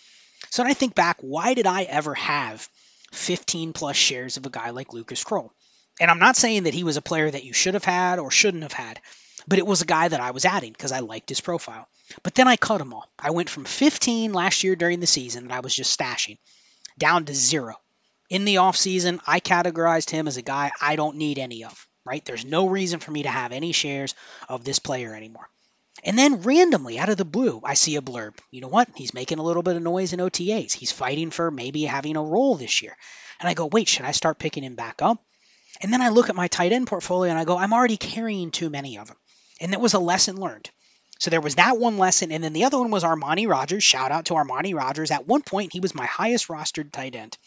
So 0.52 0.64
when 0.64 0.72
I 0.72 0.74
think 0.74 0.96
back, 0.96 1.18
why 1.22 1.54
did 1.54 1.68
I 1.68 1.84
ever 1.84 2.16
have 2.16 2.68
15 3.12 3.74
plus 3.74 3.96
shares 3.96 4.38
of 4.38 4.46
a 4.46 4.50
guy 4.50 4.72
like 4.72 4.94
Lucas 4.94 5.24
Krull? 5.24 5.52
And 6.00 6.10
I'm 6.10 6.20
not 6.20 6.38
saying 6.38 6.64
that 6.64 6.74
he 6.74 6.84
was 6.84 6.98
a 6.98 7.02
player 7.02 7.30
that 7.30 7.44
you 7.44 7.54
should 7.54 7.74
have 7.74 7.84
had 7.84 8.20
or 8.20 8.32
shouldn't 8.32 8.64
have 8.64 8.74
had, 8.74 9.00
but 9.48 9.60
it 9.60 9.68
was 9.68 9.82
a 9.82 9.86
guy 9.86 10.08
that 10.08 10.22
I 10.22 10.32
was 10.32 10.46
adding 10.46 10.72
because 10.72 10.92
I 10.92 11.00
liked 11.00 11.30
his 11.30 11.42
profile. 11.42 11.88
But 12.24 12.36
then 12.36 12.48
I 12.48 12.56
cut 12.56 12.82
him 12.82 12.94
all. 12.94 13.10
I 13.18 13.32
went 13.32 13.50
from 13.50 13.66
15 13.66 14.34
last 14.34 14.64
year 14.64 14.76
during 14.76 15.00
the 15.00 15.08
season 15.08 15.48
that 15.48 15.54
I 15.54 15.60
was 15.60 15.76
just 15.76 15.98
stashing 15.98 16.38
down 16.98 17.26
to 17.26 17.36
zero. 17.36 17.76
In 18.30 18.46
the 18.46 18.56
offseason, 18.56 19.20
I 19.26 19.40
categorized 19.40 20.10
him 20.10 20.28
as 20.28 20.38
a 20.38 20.42
guy 20.44 20.72
I 20.82 20.96
don't 20.96 21.18
need 21.18 21.40
any 21.40 21.64
of, 21.64 21.88
right? 22.06 22.24
There's 22.24 22.46
no 22.46 22.68
reason 22.68 23.00
for 23.00 23.12
me 23.12 23.24
to 23.24 23.30
have 23.30 23.52
any 23.52 23.72
shares 23.72 24.14
of 24.48 24.64
this 24.64 24.80
player 24.80 25.16
anymore. 25.16 25.50
And 26.04 26.18
then 26.18 26.42
randomly, 26.42 27.00
out 27.00 27.10
of 27.10 27.18
the 27.18 27.26
blue, 27.26 27.62
I 27.64 27.74
see 27.74 27.96
a 27.96 28.02
blurb. 28.02 28.36
You 28.52 28.62
know 28.62 28.68
what? 28.68 28.90
He's 28.96 29.14
making 29.14 29.40
a 29.40 29.44
little 29.44 29.64
bit 29.64 29.76
of 29.76 29.82
noise 29.82 30.14
in 30.14 30.20
OTAs. 30.20 30.72
He's 30.72 30.92
fighting 30.92 31.32
for 31.32 31.52
maybe 31.52 31.84
having 31.84 32.16
a 32.16 32.24
role 32.24 32.56
this 32.56 32.82
year. 32.82 32.96
And 33.40 33.50
I 33.50 33.54
go, 33.54 33.66
wait, 33.66 33.88
should 33.88 34.06
I 34.06 34.12
start 34.12 34.40
picking 34.40 34.64
him 34.64 34.76
back 34.76 35.02
up? 35.02 35.22
And 35.82 35.94
then 35.94 36.02
I 36.02 36.10
look 36.10 36.30
at 36.30 36.36
my 36.36 36.48
tight 36.48 36.72
end 36.72 36.88
portfolio 36.88 37.30
and 37.32 37.40
I 37.40 37.46
go, 37.46 37.58
I'm 37.58 37.74
already 37.74 37.98
carrying 37.98 38.52
too 38.52 38.70
many 38.70 38.98
of 38.98 39.08
them. 39.08 39.18
And 39.62 39.74
that 39.74 39.82
was 39.82 39.94
a 39.94 40.00
lesson 40.00 40.38
learned. 40.38 40.70
So 41.20 41.30
there 41.30 41.42
was 41.42 41.56
that 41.56 41.78
one 41.78 41.98
lesson. 41.98 42.32
And 42.32 42.44
then 42.44 42.54
the 42.54 42.64
other 42.66 42.80
one 42.80 42.92
was 42.92 43.04
Armani 43.04 43.48
Rogers. 43.48 43.84
Shout 43.84 44.12
out 44.12 44.26
to 44.26 44.34
Armani 44.34 44.74
Rogers. 44.74 45.12
At 45.12 45.28
one 45.28 45.42
point, 45.42 45.74
he 45.74 45.82
was 45.82 45.96
my 45.96 46.06
highest 46.06 46.48
rostered 46.48 46.92
tight 46.92 47.16
end. 47.16 47.38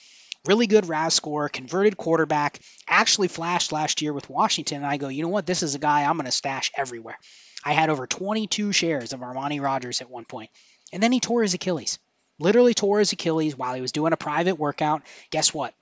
Really 0.44 0.66
good 0.66 0.88
RAS 0.88 1.14
score, 1.14 1.48
converted 1.48 1.96
quarterback, 1.96 2.58
actually 2.88 3.28
flashed 3.28 3.72
last 3.72 4.02
year 4.02 4.12
with 4.12 4.28
Washington. 4.28 4.78
And 4.78 4.86
I 4.86 4.96
go, 4.96 5.08
you 5.08 5.22
know 5.22 5.28
what? 5.28 5.46
This 5.46 5.62
is 5.62 5.74
a 5.74 5.78
guy 5.78 6.02
I'm 6.02 6.16
going 6.16 6.26
to 6.26 6.32
stash 6.32 6.70
everywhere. 6.76 7.18
I 7.64 7.72
had 7.72 7.90
over 7.90 8.06
22 8.06 8.72
shares 8.72 9.12
of 9.12 9.20
Armani 9.20 9.60
Rogers 9.60 10.00
at 10.00 10.10
one 10.10 10.24
point. 10.24 10.50
And 10.92 11.02
then 11.02 11.12
he 11.12 11.20
tore 11.20 11.42
his 11.42 11.54
Achilles. 11.54 11.98
Literally 12.38 12.74
tore 12.74 12.98
his 12.98 13.12
Achilles 13.12 13.56
while 13.56 13.74
he 13.74 13.80
was 13.80 13.92
doing 13.92 14.12
a 14.12 14.16
private 14.16 14.58
workout. 14.58 15.02
Guess 15.30 15.54
what? 15.54 15.74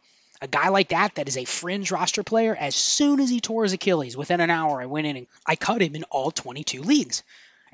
A 0.42 0.48
guy 0.48 0.68
like 0.68 0.88
that, 0.88 1.16
that 1.16 1.28
is 1.28 1.36
a 1.36 1.44
fringe 1.44 1.90
roster 1.90 2.22
player, 2.22 2.56
as 2.56 2.74
soon 2.74 3.20
as 3.20 3.28
he 3.28 3.40
tore 3.40 3.64
his 3.64 3.74
Achilles, 3.74 4.16
within 4.16 4.40
an 4.40 4.50
hour, 4.50 4.80
I 4.80 4.86
went 4.86 5.06
in 5.06 5.16
and 5.16 5.26
I 5.46 5.56
cut 5.56 5.82
him 5.82 5.94
in 5.94 6.04
all 6.04 6.30
22 6.30 6.82
leagues. 6.82 7.22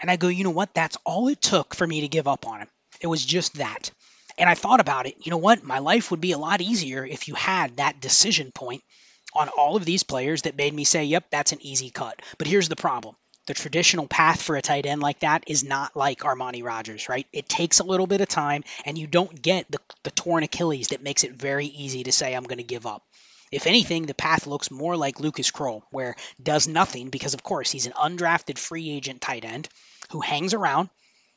And 0.00 0.10
I 0.10 0.16
go, 0.16 0.28
you 0.28 0.44
know 0.44 0.50
what? 0.50 0.74
That's 0.74 0.98
all 1.04 1.28
it 1.28 1.40
took 1.40 1.74
for 1.74 1.86
me 1.86 2.02
to 2.02 2.08
give 2.08 2.26
up 2.26 2.46
on 2.46 2.60
him. 2.60 2.68
It 3.00 3.06
was 3.06 3.24
just 3.24 3.54
that. 3.54 3.90
And 4.36 4.50
I 4.50 4.54
thought 4.54 4.80
about 4.80 5.06
it. 5.06 5.14
You 5.24 5.30
know 5.30 5.36
what? 5.38 5.62
My 5.62 5.78
life 5.78 6.10
would 6.10 6.20
be 6.20 6.32
a 6.32 6.38
lot 6.38 6.60
easier 6.60 7.04
if 7.06 7.28
you 7.28 7.34
had 7.34 7.76
that 7.76 8.00
decision 8.00 8.50
point 8.52 8.82
on 9.34 9.48
all 9.48 9.76
of 9.76 9.84
these 9.84 10.02
players 10.02 10.42
that 10.42 10.56
made 10.56 10.74
me 10.74 10.84
say, 10.84 11.04
yep, 11.04 11.26
that's 11.30 11.52
an 11.52 11.62
easy 11.62 11.90
cut. 11.90 12.20
But 12.36 12.46
here's 12.46 12.68
the 12.68 12.76
problem 12.76 13.16
the 13.46 13.54
traditional 13.54 14.06
path 14.06 14.42
for 14.42 14.56
a 14.56 14.62
tight 14.62 14.86
end 14.86 15.00
like 15.00 15.20
that 15.20 15.44
is 15.46 15.64
not 15.64 15.96
like 15.96 16.20
Armani 16.20 16.62
Rogers, 16.62 17.08
right? 17.08 17.26
It 17.32 17.48
takes 17.48 17.78
a 17.78 17.84
little 17.84 18.06
bit 18.06 18.20
of 18.20 18.28
time, 18.28 18.64
and 18.84 18.98
you 18.98 19.06
don't 19.06 19.40
get 19.40 19.70
the, 19.70 19.78
the 20.02 20.10
torn 20.10 20.42
Achilles 20.42 20.88
that 20.88 21.02
makes 21.02 21.24
it 21.24 21.32
very 21.32 21.66
easy 21.66 22.04
to 22.04 22.12
say, 22.12 22.34
I'm 22.34 22.44
going 22.44 22.58
to 22.58 22.64
give 22.64 22.86
up. 22.86 23.02
If 23.52 23.68
anything, 23.68 24.06
the 24.06 24.14
path 24.14 24.48
looks 24.48 24.72
more 24.72 24.96
like 24.96 25.20
Lucas 25.20 25.52
Krull, 25.52 25.82
where 25.90 26.16
does 26.42 26.66
nothing 26.66 27.10
because, 27.10 27.34
of 27.34 27.44
course, 27.44 27.70
he's 27.70 27.86
an 27.86 27.92
undrafted 27.92 28.58
free 28.58 28.90
agent 28.90 29.20
tight 29.20 29.44
end 29.44 29.68
who 30.10 30.20
hangs 30.20 30.52
around. 30.52 30.90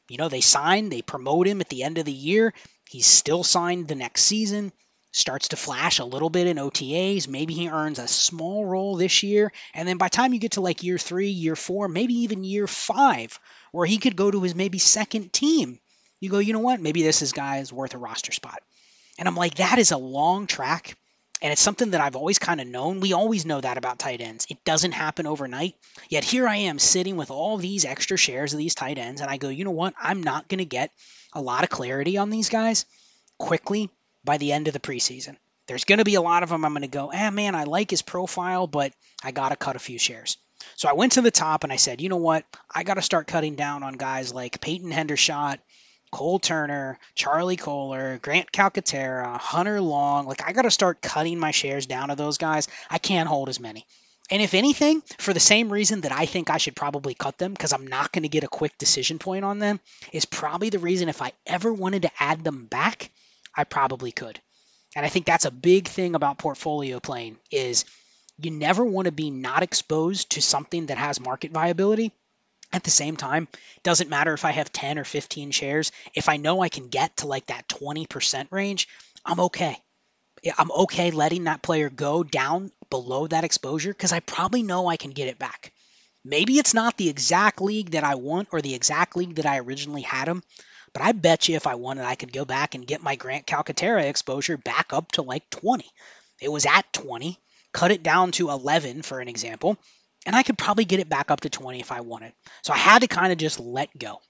You 0.09 0.17
know, 0.17 0.29
they 0.29 0.41
sign, 0.41 0.89
they 0.89 1.03
promote 1.03 1.47
him 1.47 1.61
at 1.61 1.69
the 1.69 1.83
end 1.83 1.99
of 1.99 2.05
the 2.05 2.11
year. 2.11 2.55
He's 2.89 3.05
still 3.05 3.43
signed 3.43 3.87
the 3.87 3.93
next 3.93 4.23
season 4.23 4.71
starts 5.11 5.49
to 5.49 5.55
flash 5.55 5.99
a 5.99 6.05
little 6.05 6.29
bit 6.29 6.47
in 6.47 6.57
OTAs. 6.57 7.27
Maybe 7.27 7.53
he 7.53 7.69
earns 7.69 7.99
a 7.99 8.07
small 8.07 8.65
role 8.65 8.95
this 8.95 9.23
year. 9.23 9.51
And 9.73 9.87
then 9.87 9.97
by 9.97 10.05
the 10.05 10.15
time 10.15 10.33
you 10.33 10.39
get 10.39 10.53
to 10.53 10.61
like 10.61 10.83
year 10.83 10.97
three, 10.97 11.29
year 11.29 11.55
four, 11.55 11.87
maybe 11.87 12.13
even 12.19 12.43
year 12.43 12.67
five, 12.67 13.39
where 13.71 13.87
he 13.87 13.97
could 13.97 14.15
go 14.15 14.29
to 14.29 14.41
his 14.41 14.55
maybe 14.55 14.77
second 14.77 15.33
team, 15.33 15.79
you 16.19 16.29
go, 16.29 16.39
you 16.39 16.53
know 16.53 16.59
what? 16.59 16.81
Maybe 16.81 17.01
this 17.01 17.21
is 17.21 17.31
guy 17.31 17.57
is 17.57 17.73
worth 17.73 17.95
a 17.95 17.97
roster 17.97 18.31
spot. 18.31 18.61
And 19.17 19.27
I'm 19.27 19.35
like, 19.35 19.55
that 19.55 19.79
is 19.79 19.91
a 19.91 19.97
long 19.97 20.47
track. 20.47 20.95
And 21.41 21.53
it's 21.53 21.61
something 21.61 21.91
that 21.91 22.01
I've 22.01 22.17
always 22.17 22.37
kind 22.37 22.59
of 22.59 22.67
known. 22.67 22.99
We 22.99 23.13
always 23.13 23.45
know 23.45 23.61
that 23.61 23.77
about 23.77 23.97
tight 23.97 24.19
ends. 24.19 24.45
It 24.49 24.63
doesn't 24.65 24.91
happen 24.91 25.25
overnight. 25.25 25.75
Yet 26.09 26.25
here 26.25 26.47
I 26.47 26.57
am 26.57 26.79
sitting 26.79 27.15
with 27.15 27.31
all 27.31 27.57
these 27.57 27.85
extra 27.85 28.17
shares 28.17 28.53
of 28.53 28.59
these 28.59 28.75
tight 28.75 28.97
ends, 28.97 29.21
and 29.21 29.29
I 29.29 29.37
go, 29.37 29.47
you 29.47 29.63
know 29.63 29.71
what? 29.71 29.93
I'm 30.01 30.21
not 30.21 30.49
going 30.49 30.57
to 30.59 30.65
get 30.65 30.91
a 31.31 31.41
lot 31.41 31.63
of 31.63 31.69
clarity 31.69 32.17
on 32.17 32.29
these 32.29 32.49
guys 32.49 32.85
quickly 33.37 33.89
by 34.23 34.37
the 34.37 34.51
end 34.51 34.67
of 34.67 34.73
the 34.73 34.79
preseason. 34.79 35.37
There's 35.67 35.85
going 35.85 35.99
to 35.99 36.05
be 36.05 36.15
a 36.15 36.21
lot 36.21 36.43
of 36.43 36.49
them 36.49 36.65
I'm 36.65 36.73
going 36.73 36.81
to 36.81 36.87
go, 36.87 37.11
ah, 37.13 37.29
man, 37.29 37.53
I 37.53 37.65
like 37.65 37.91
his 37.91 38.01
profile, 38.01 38.65
but 38.65 38.91
I 39.23 39.31
got 39.31 39.49
to 39.49 39.55
cut 39.55 39.75
a 39.75 39.79
few 39.79 39.99
shares. 39.99 40.37
So 40.75 40.89
I 40.89 40.93
went 40.93 41.13
to 41.13 41.21
the 41.21 41.31
top 41.31 41.63
and 41.63 41.71
I 41.71 41.77
said, 41.77 42.01
you 42.01 42.09
know 42.09 42.17
what? 42.17 42.43
I 42.73 42.83
got 42.83 42.95
to 42.95 43.01
start 43.01 43.27
cutting 43.27 43.55
down 43.55 43.83
on 43.83 43.93
guys 43.93 44.33
like 44.33 44.61
Peyton 44.61 44.91
Hendershot, 44.91 45.59
Cole 46.11 46.39
Turner, 46.39 46.99
Charlie 47.13 47.55
Kolar, 47.55 48.17
Grant 48.17 48.51
Calcaterra, 48.51 49.37
Hunter 49.37 49.79
Long. 49.79 50.25
Like, 50.25 50.41
I 50.45 50.53
got 50.53 50.63
to 50.63 50.71
start 50.71 51.01
cutting 51.01 51.39
my 51.39 51.51
shares 51.51 51.85
down 51.85 52.09
to 52.09 52.15
those 52.15 52.37
guys. 52.37 52.67
I 52.89 52.97
can't 52.97 53.29
hold 53.29 53.49
as 53.49 53.59
many. 53.59 53.85
And 54.31 54.41
if 54.41 54.53
anything, 54.53 55.01
for 55.17 55.33
the 55.33 55.39
same 55.39 55.71
reason 55.71 56.01
that 56.01 56.11
I 56.11 56.25
think 56.25 56.49
I 56.49 56.57
should 56.57 56.75
probably 56.75 57.15
cut 57.15 57.37
them 57.37 57.51
because 57.51 57.73
I'm 57.73 57.87
not 57.87 58.11
going 58.11 58.23
to 58.23 58.29
get 58.29 58.43
a 58.43 58.47
quick 58.47 58.77
decision 58.77 59.17
point 59.17 59.43
on 59.43 59.59
them, 59.59 59.79
is 60.11 60.25
probably 60.25 60.69
the 60.69 60.79
reason 60.79 61.09
if 61.09 61.21
I 61.21 61.31
ever 61.47 61.73
wanted 61.73 62.03
to 62.03 62.11
add 62.19 62.43
them 62.43 62.65
back, 62.65 63.11
I 63.59 63.65
probably 63.65 64.11
could. 64.11 64.39
And 64.95 65.05
I 65.05 65.09
think 65.09 65.25
that's 65.25 65.45
a 65.45 65.51
big 65.51 65.87
thing 65.87 66.15
about 66.15 66.37
portfolio 66.37 66.99
playing 66.99 67.37
is 67.51 67.85
you 68.41 68.51
never 68.51 68.85
want 68.85 69.05
to 69.05 69.11
be 69.11 69.29
not 69.29 69.63
exposed 69.63 70.31
to 70.31 70.41
something 70.41 70.85
that 70.85 70.97
has 70.97 71.19
market 71.19 71.51
viability 71.51 72.13
at 72.71 72.83
the 72.83 72.91
same 72.91 73.17
time, 73.17 73.47
doesn't 73.83 74.09
matter 74.09 74.33
if 74.33 74.45
I 74.45 74.51
have 74.51 74.71
10 74.71 74.97
or 74.97 75.03
15 75.03 75.51
shares. 75.51 75.91
If 76.13 76.29
I 76.29 76.37
know 76.37 76.61
I 76.61 76.69
can 76.69 76.87
get 76.87 77.17
to 77.17 77.27
like 77.27 77.47
that 77.47 77.67
20% 77.67 78.47
range, 78.51 78.87
I'm 79.25 79.39
okay. 79.41 79.77
I'm 80.57 80.71
okay 80.71 81.11
letting 81.11 81.45
that 81.45 81.61
player 81.61 81.89
go 81.89 82.23
down 82.23 82.71
below 82.89 83.27
that 83.27 83.43
exposure 83.43 83.91
because 83.91 84.13
I 84.13 84.21
probably 84.21 84.63
know 84.63 84.87
I 84.87 84.95
can 84.97 85.11
get 85.11 85.27
it 85.27 85.37
back. 85.37 85.73
Maybe 86.23 86.59
it's 86.59 86.73
not 86.73 86.95
the 86.95 87.09
exact 87.09 87.59
league 87.59 87.91
that 87.91 88.03
I 88.05 88.15
want 88.15 88.49
or 88.51 88.61
the 88.61 88.75
exact 88.75 89.17
league 89.17 89.35
that 89.35 89.45
I 89.45 89.59
originally 89.59 90.01
had 90.01 90.27
him, 90.27 90.43
but 90.93 91.01
I 91.01 91.11
bet 91.11 91.47
you 91.47 91.55
if 91.55 91.67
I 91.67 91.75
wanted, 91.75 92.05
I 92.05 92.15
could 92.15 92.33
go 92.33 92.45
back 92.45 92.75
and 92.75 92.87
get 92.87 93.03
my 93.03 93.15
Grant 93.15 93.45
Calcaterra 93.45 94.03
exposure 94.03 94.57
back 94.57 94.93
up 94.93 95.11
to 95.13 95.21
like 95.21 95.49
20. 95.49 95.85
It 96.41 96.51
was 96.51 96.65
at 96.65 96.91
20, 96.93 97.37
cut 97.73 97.91
it 97.91 98.03
down 98.03 98.31
to 98.33 98.49
11 98.49 99.01
for 99.01 99.19
an 99.19 99.27
example, 99.27 99.77
and 100.25 100.35
I 100.35 100.43
could 100.43 100.57
probably 100.57 100.85
get 100.85 100.99
it 100.99 101.09
back 101.09 101.31
up 101.31 101.41
to 101.41 101.49
20 101.49 101.79
if 101.79 101.91
I 101.91 102.01
wanted. 102.01 102.33
So 102.61 102.73
I 102.73 102.77
had 102.77 103.01
to 103.01 103.07
kind 103.07 103.31
of 103.31 103.37
just 103.37 103.59
let 103.59 103.97
go. 103.97 104.21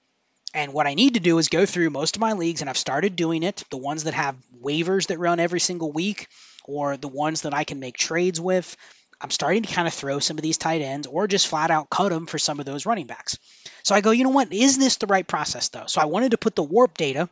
And 0.52 0.72
what 0.72 0.88
I 0.88 0.94
need 0.94 1.14
to 1.14 1.20
do 1.20 1.38
is 1.38 1.48
go 1.48 1.64
through 1.64 1.90
most 1.90 2.16
of 2.16 2.20
my 2.20 2.32
leagues, 2.32 2.60
and 2.60 2.68
I've 2.68 2.76
started 2.76 3.14
doing 3.14 3.42
it. 3.44 3.62
The 3.70 3.76
ones 3.76 4.04
that 4.04 4.14
have 4.14 4.36
waivers 4.60 5.06
that 5.06 5.18
run 5.18 5.38
every 5.38 5.60
single 5.60 5.92
week, 5.92 6.26
or 6.64 6.96
the 6.96 7.08
ones 7.08 7.42
that 7.42 7.54
I 7.54 7.64
can 7.64 7.78
make 7.78 7.96
trades 7.96 8.40
with. 8.40 8.76
I'm 9.20 9.30
starting 9.30 9.62
to 9.62 9.72
kind 9.72 9.86
of 9.86 9.94
throw 9.94 10.18
some 10.18 10.38
of 10.38 10.42
these 10.42 10.58
tight 10.58 10.82
ends 10.82 11.06
or 11.06 11.26
just 11.26 11.48
flat 11.48 11.70
out 11.70 11.90
cut 11.90 12.08
them 12.08 12.26
for 12.26 12.38
some 12.38 12.58
of 12.58 12.66
those 12.66 12.86
running 12.86 13.06
backs. 13.06 13.38
So 13.82 13.94
I 13.94 14.00
go, 14.00 14.10
you 14.10 14.24
know 14.24 14.30
what? 14.30 14.52
Is 14.52 14.78
this 14.78 14.96
the 14.96 15.06
right 15.06 15.26
process 15.26 15.68
though? 15.68 15.86
So 15.86 16.00
I 16.00 16.06
wanted 16.06 16.30
to 16.30 16.38
put 16.38 16.54
the 16.54 16.64
WoRP 16.64 16.94
data 16.96 17.28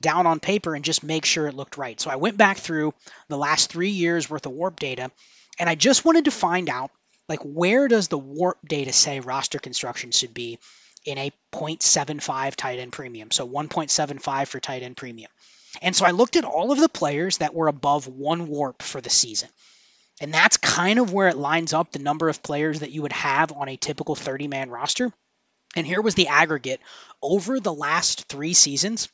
down 0.00 0.26
on 0.26 0.40
paper 0.40 0.74
and 0.74 0.84
just 0.84 1.02
make 1.02 1.24
sure 1.24 1.46
it 1.46 1.54
looked 1.54 1.78
right. 1.78 2.00
So 2.00 2.10
I 2.10 2.16
went 2.16 2.36
back 2.36 2.58
through 2.58 2.94
the 3.28 3.38
last 3.38 3.70
three 3.70 3.90
years 3.90 4.28
worth 4.28 4.46
of 4.46 4.52
WoRP 4.52 4.76
data 4.76 5.10
and 5.58 5.68
I 5.68 5.74
just 5.74 6.04
wanted 6.04 6.26
to 6.26 6.30
find 6.30 6.68
out 6.68 6.90
like 7.28 7.40
where 7.42 7.86
does 7.86 8.08
the 8.08 8.18
WoRP 8.18 8.56
data 8.66 8.92
say 8.92 9.20
roster 9.20 9.58
construction 9.58 10.10
should 10.10 10.34
be 10.34 10.58
in 11.04 11.16
a 11.16 11.32
0.75 11.52 12.56
tight 12.56 12.78
end 12.78 12.92
premium? 12.92 13.30
So 13.30 13.48
1.75 13.48 14.48
for 14.48 14.60
tight 14.60 14.82
end 14.82 14.96
premium. 14.96 15.30
And 15.80 15.94
so 15.94 16.04
I 16.04 16.10
looked 16.10 16.36
at 16.36 16.44
all 16.44 16.72
of 16.72 16.80
the 16.80 16.88
players 16.88 17.38
that 17.38 17.54
were 17.54 17.68
above 17.68 18.08
one 18.08 18.48
WoRP 18.48 18.82
for 18.82 19.00
the 19.00 19.10
season. 19.10 19.48
And 20.20 20.32
that's 20.32 20.58
kind 20.58 20.98
of 20.98 21.12
where 21.12 21.28
it 21.28 21.36
lines 21.36 21.72
up 21.72 21.92
the 21.92 21.98
number 21.98 22.28
of 22.28 22.42
players 22.42 22.80
that 22.80 22.90
you 22.90 23.02
would 23.02 23.12
have 23.12 23.52
on 23.52 23.68
a 23.68 23.76
typical 23.76 24.14
30 24.14 24.48
man 24.48 24.70
roster. 24.70 25.12
And 25.74 25.86
here 25.86 26.02
was 26.02 26.14
the 26.14 26.28
aggregate 26.28 26.80
over 27.22 27.58
the 27.58 27.72
last 27.72 28.28
three 28.28 28.52
seasons. 28.52 29.08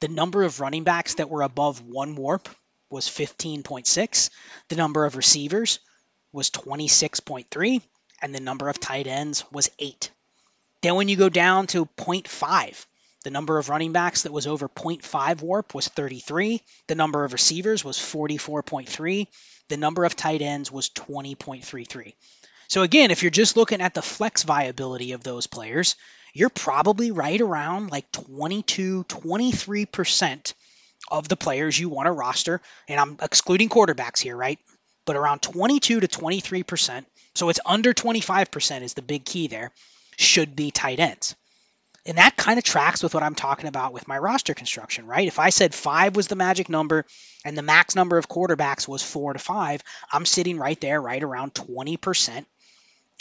The 0.00 0.08
number 0.08 0.44
of 0.44 0.60
running 0.60 0.84
backs 0.84 1.14
that 1.14 1.28
were 1.28 1.42
above 1.42 1.82
one 1.82 2.16
WoRP 2.16 2.46
was 2.88 3.08
15.6. 3.08 4.30
The 4.68 4.76
number 4.76 5.04
of 5.04 5.16
receivers 5.16 5.80
was 6.32 6.50
26.3. 6.50 7.82
And 8.22 8.34
the 8.34 8.40
number 8.40 8.68
of 8.68 8.78
tight 8.78 9.06
ends 9.06 9.44
was 9.50 9.70
8. 9.78 10.10
Then 10.82 10.94
when 10.94 11.08
you 11.08 11.16
go 11.16 11.28
down 11.28 11.66
to 11.68 11.86
0.5, 11.86 12.86
the 13.24 13.30
number 13.30 13.58
of 13.58 13.70
running 13.70 13.92
backs 13.92 14.22
that 14.22 14.32
was 14.32 14.46
over 14.46 14.68
0.5 14.68 15.02
WoRP 15.36 15.74
was 15.74 15.88
33. 15.88 16.62
The 16.86 16.94
number 16.94 17.24
of 17.24 17.32
receivers 17.32 17.82
was 17.82 17.98
44.3. 17.98 19.26
The 19.68 19.76
number 19.76 20.04
of 20.04 20.16
tight 20.16 20.42
ends 20.42 20.70
was 20.70 20.90
20.33. 20.90 22.14
So 22.68 22.82
again, 22.82 23.10
if 23.10 23.22
you're 23.22 23.30
just 23.30 23.56
looking 23.56 23.80
at 23.80 23.94
the 23.94 24.02
flex 24.02 24.42
viability 24.42 25.12
of 25.12 25.22
those 25.22 25.46
players, 25.46 25.96
you're 26.32 26.50
probably 26.50 27.10
right 27.10 27.40
around 27.40 27.90
like 27.90 28.10
22, 28.12 29.04
23% 29.04 30.54
of 31.10 31.28
the 31.28 31.36
players 31.36 31.78
you 31.78 31.88
want 31.88 32.06
to 32.06 32.12
roster. 32.12 32.60
And 32.88 32.98
I'm 32.98 33.18
excluding 33.22 33.68
quarterbacks 33.68 34.20
here, 34.20 34.36
right? 34.36 34.58
But 35.04 35.16
around 35.16 35.42
22 35.42 36.00
to 36.00 36.08
23%. 36.08 37.04
So 37.34 37.48
it's 37.48 37.60
under 37.64 37.92
25% 37.92 38.82
is 38.82 38.94
the 38.94 39.02
big 39.02 39.24
key 39.24 39.48
there, 39.48 39.70
should 40.16 40.56
be 40.56 40.70
tight 40.70 41.00
ends. 41.00 41.34
And 42.06 42.18
that 42.18 42.36
kind 42.36 42.58
of 42.58 42.64
tracks 42.64 43.02
with 43.02 43.14
what 43.14 43.22
I'm 43.22 43.34
talking 43.34 43.66
about 43.66 43.94
with 43.94 44.06
my 44.06 44.18
roster 44.18 44.52
construction, 44.52 45.06
right? 45.06 45.26
If 45.26 45.38
I 45.38 45.48
said 45.48 45.74
five 45.74 46.14
was 46.16 46.28
the 46.28 46.36
magic 46.36 46.68
number 46.68 47.06
and 47.44 47.56
the 47.56 47.62
max 47.62 47.94
number 47.94 48.18
of 48.18 48.28
quarterbacks 48.28 48.86
was 48.86 49.02
four 49.02 49.32
to 49.32 49.38
five, 49.38 49.82
I'm 50.12 50.26
sitting 50.26 50.58
right 50.58 50.78
there, 50.80 51.00
right 51.00 51.22
around 51.22 51.54
20%. 51.54 52.44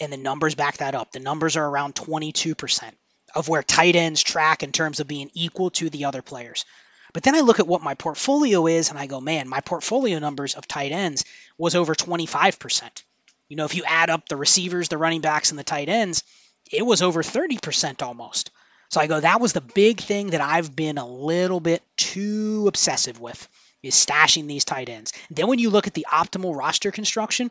And 0.02 0.12
the 0.12 0.18
numbers 0.18 0.56
back 0.56 0.78
that 0.78 0.96
up. 0.96 1.12
The 1.12 1.20
numbers 1.20 1.56
are 1.56 1.66
around 1.66 1.96
22% 1.96 2.92
of 3.36 3.48
where 3.48 3.64
tight 3.64 3.96
ends 3.96 4.22
track 4.22 4.64
in 4.64 4.72
terms 4.72 5.00
of 5.00 5.08
being 5.08 5.32
equal 5.34 5.70
to 5.72 5.90
the 5.90 6.06
other 6.06 6.22
players. 6.22 6.66
But 7.14 7.24
then 7.24 7.36
I 7.36 7.42
look 7.42 7.60
at 7.60 7.68
what 7.68 7.84
my 7.84 7.94
portfolio 7.94 8.68
is 8.68 8.90
and 8.90 8.98
I 8.98 9.06
go, 9.06 9.22
man, 9.22 9.48
my 9.48 9.62
portfolio 9.62 10.20
numbers 10.20 10.56
of 10.56 10.68
tight 10.68 10.92
ends 10.92 11.26
was 11.58 11.76
over 11.76 11.96
25%. 11.96 13.04
You 13.48 13.56
know, 13.56 13.66
if 13.66 13.76
you 13.76 13.84
add 13.86 14.10
up 14.10 14.28
the 14.28 14.36
receivers, 14.36 14.90
the 14.90 14.98
running 14.98 15.22
backs, 15.22 15.52
and 15.52 15.60
the 15.60 15.64
tight 15.64 15.90
ends, 15.90 16.24
it 16.72 16.84
was 16.84 17.02
over 17.02 17.22
30% 17.22 18.02
almost. 18.02 18.50
So 18.94 19.02
I 19.02 19.08
go, 19.08 19.20
that 19.20 19.42
was 19.42 19.54
the 19.54 19.62
big 19.62 20.02
thing 20.02 20.28
that 20.28 20.42
I've 20.42 20.76
been 20.76 21.00
a 21.00 21.08
little 21.08 21.60
bit 21.60 21.82
too 21.98 22.66
obsessive 22.68 23.20
with 23.20 23.50
is 23.82 23.96
stashing 23.96 24.46
these 24.46 24.66
tight 24.66 24.88
ends. 24.88 25.14
Then 25.32 25.48
when 25.48 25.58
you 25.58 25.72
look 25.72 25.88
at 25.88 25.96
the 25.96 26.06
optimal 26.12 26.56
roster 26.56 26.92
construction 26.92 27.50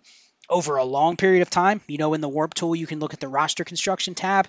over 0.49 0.77
a 0.77 0.85
long 0.85 1.17
period 1.17 1.43
of 1.43 1.51
time, 1.51 1.81
you 1.89 1.99
know, 1.99 2.15
in 2.15 2.21
the 2.21 2.29
WoRP 2.29 2.55
tool, 2.55 2.77
you 2.77 2.87
can 2.87 3.01
look 3.01 3.13
at 3.13 3.19
the 3.19 3.27
roster 3.27 3.65
construction 3.65 4.15
tab. 4.15 4.47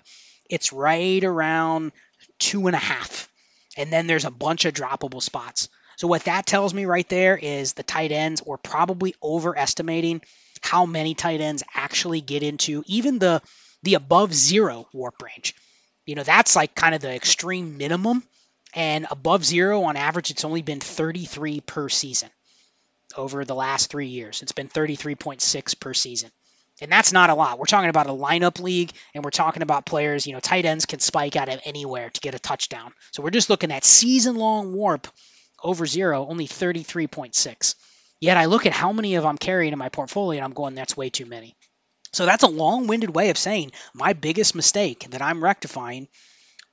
It's 0.51 0.71
right 0.71 1.23
around 1.23 1.93
two 2.37 2.67
and 2.67 2.75
a 2.75 2.79
half. 2.79 3.27
And 3.75 3.91
then 3.91 4.05
there's 4.05 4.25
a 4.25 4.29
bunch 4.29 4.65
of 4.65 4.75
droppable 4.75 5.23
spots. 5.23 5.69
So 5.95 6.05
what 6.05 6.25
that 6.25 6.45
tells 6.45 6.75
me 6.75 6.85
right 6.85 7.09
there 7.09 7.35
is 7.35 7.73
the 7.73 7.81
tight 7.81 8.11
ends 8.11 8.43
were 8.43 8.59
probably 8.59 9.15
overestimating 9.23 10.21
how 10.61 10.85
many 10.85 11.15
tight 11.15 11.41
ends 11.41 11.63
actually 11.73 12.21
get 12.21 12.43
into 12.43 12.83
even 12.85 13.17
the 13.17 13.41
the 13.81 13.95
above 13.95 14.31
zero 14.31 14.87
WoRP 14.93 15.23
range. 15.23 15.55
You 16.05 16.15
know, 16.15 16.23
that's 16.23 16.55
like 16.55 16.75
kind 16.75 16.95
of 16.95 17.01
the 17.01 17.13
extreme 17.13 17.77
minimum. 17.77 18.23
And 18.75 19.05
above 19.11 19.45
zero 19.45 19.83
on 19.83 19.95
average, 19.95 20.31
it's 20.31 20.45
only 20.45 20.61
been 20.61 20.79
33 20.79 21.61
per 21.61 21.89
season 21.89 22.29
over 23.15 23.45
the 23.45 23.55
last 23.55 23.89
three 23.89 24.07
years. 24.07 24.41
It's 24.41 24.51
been 24.51 24.69
33.6 24.69 25.79
per 25.79 25.93
season. 25.93 26.31
And 26.81 26.91
that's 26.91 27.13
not 27.13 27.29
a 27.29 27.35
lot. 27.35 27.59
We're 27.59 27.65
talking 27.65 27.91
about 27.91 28.07
a 28.07 28.13
lineup 28.13 28.59
league, 28.59 28.91
and 29.13 29.23
we're 29.23 29.29
talking 29.29 29.61
about 29.61 29.85
players, 29.85 30.25
you 30.25 30.33
know, 30.33 30.39
tight 30.39 30.65
ends 30.65 30.87
can 30.87 30.99
spike 30.99 31.35
out 31.35 31.47
of 31.47 31.61
anywhere 31.65 32.09
to 32.09 32.21
get 32.21 32.33
a 32.33 32.39
touchdown. 32.39 32.93
So 33.11 33.21
we're 33.21 33.29
just 33.29 33.49
looking 33.49 33.71
at 33.71 33.85
season 33.85 34.35
long 34.35 34.73
WoRP 34.73 35.05
over 35.63 35.85
zero, 35.85 36.25
only 36.27 36.47
33.6. 36.47 37.75
Yet 38.19 38.37
I 38.37 38.45
look 38.45 38.65
at 38.65 38.73
how 38.73 38.91
many 38.91 39.15
of 39.15 39.25
I'm 39.25 39.37
carrying 39.37 39.71
in 39.71 39.79
my 39.79 39.89
portfolio, 39.89 40.39
and 40.39 40.45
I'm 40.45 40.53
going, 40.53 40.73
that's 40.73 40.97
way 40.97 41.09
too 41.09 41.25
many. 41.25 41.55
So 42.13 42.25
that's 42.25 42.43
a 42.43 42.47
long 42.47 42.87
winded 42.87 43.13
way 43.13 43.29
of 43.29 43.37
saying 43.37 43.71
my 43.93 44.13
biggest 44.13 44.55
mistake 44.55 45.07
that 45.09 45.21
I'm 45.21 45.43
rectifying 45.43 46.07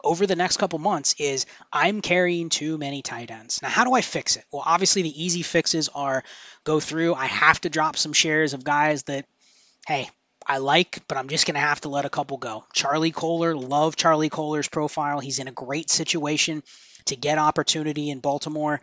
over 0.03 0.26
the 0.26 0.37
next 0.37 0.59
couple 0.59 0.79
months 0.79 1.14
is 1.18 1.46
I'm 1.72 2.00
carrying 2.00 2.48
too 2.48 2.79
many 2.79 3.03
tight 3.03 3.31
ends. 3.31 3.61
Now, 3.62 3.68
how 3.68 3.85
do 3.85 3.92
I 3.94 4.00
fix 4.00 4.37
it? 4.37 4.44
Well, 4.53 4.62
obviously, 4.64 5.03
the 5.03 5.24
easy 5.24 5.42
fixes 5.42 5.88
are 5.94 6.24
go 6.64 6.81
through. 6.81 7.14
I 7.14 7.26
have 7.26 7.61
to 7.62 7.70
drop 7.70 7.96
some 7.96 8.12
shares 8.12 8.55
of 8.55 8.64
guys 8.64 9.03
that, 9.05 9.26
hey, 9.87 10.09
I 10.46 10.59
like, 10.59 11.03
but 11.07 11.18
I'm 11.18 11.29
just 11.29 11.46
going 11.46 11.55
to 11.55 11.61
have 11.61 11.83
to 11.83 11.90
let 11.90 12.07
a 12.07 12.11
couple 12.11 12.38
go. 12.38 12.64
Charlie 12.72 13.11
Kolar, 13.11 13.55
love 13.55 13.96
Charlie 13.96 14.31
Kolar's 14.31 14.68
profile. 14.68 15.20
He's 15.20 15.38
in 15.38 15.48
a 15.48 15.53
great 15.53 15.90
situation 15.90 16.62
to 17.07 17.16
get 17.16 17.38
opportunity 17.38 18.11
in 18.11 18.20
Baltimore 18.20 18.81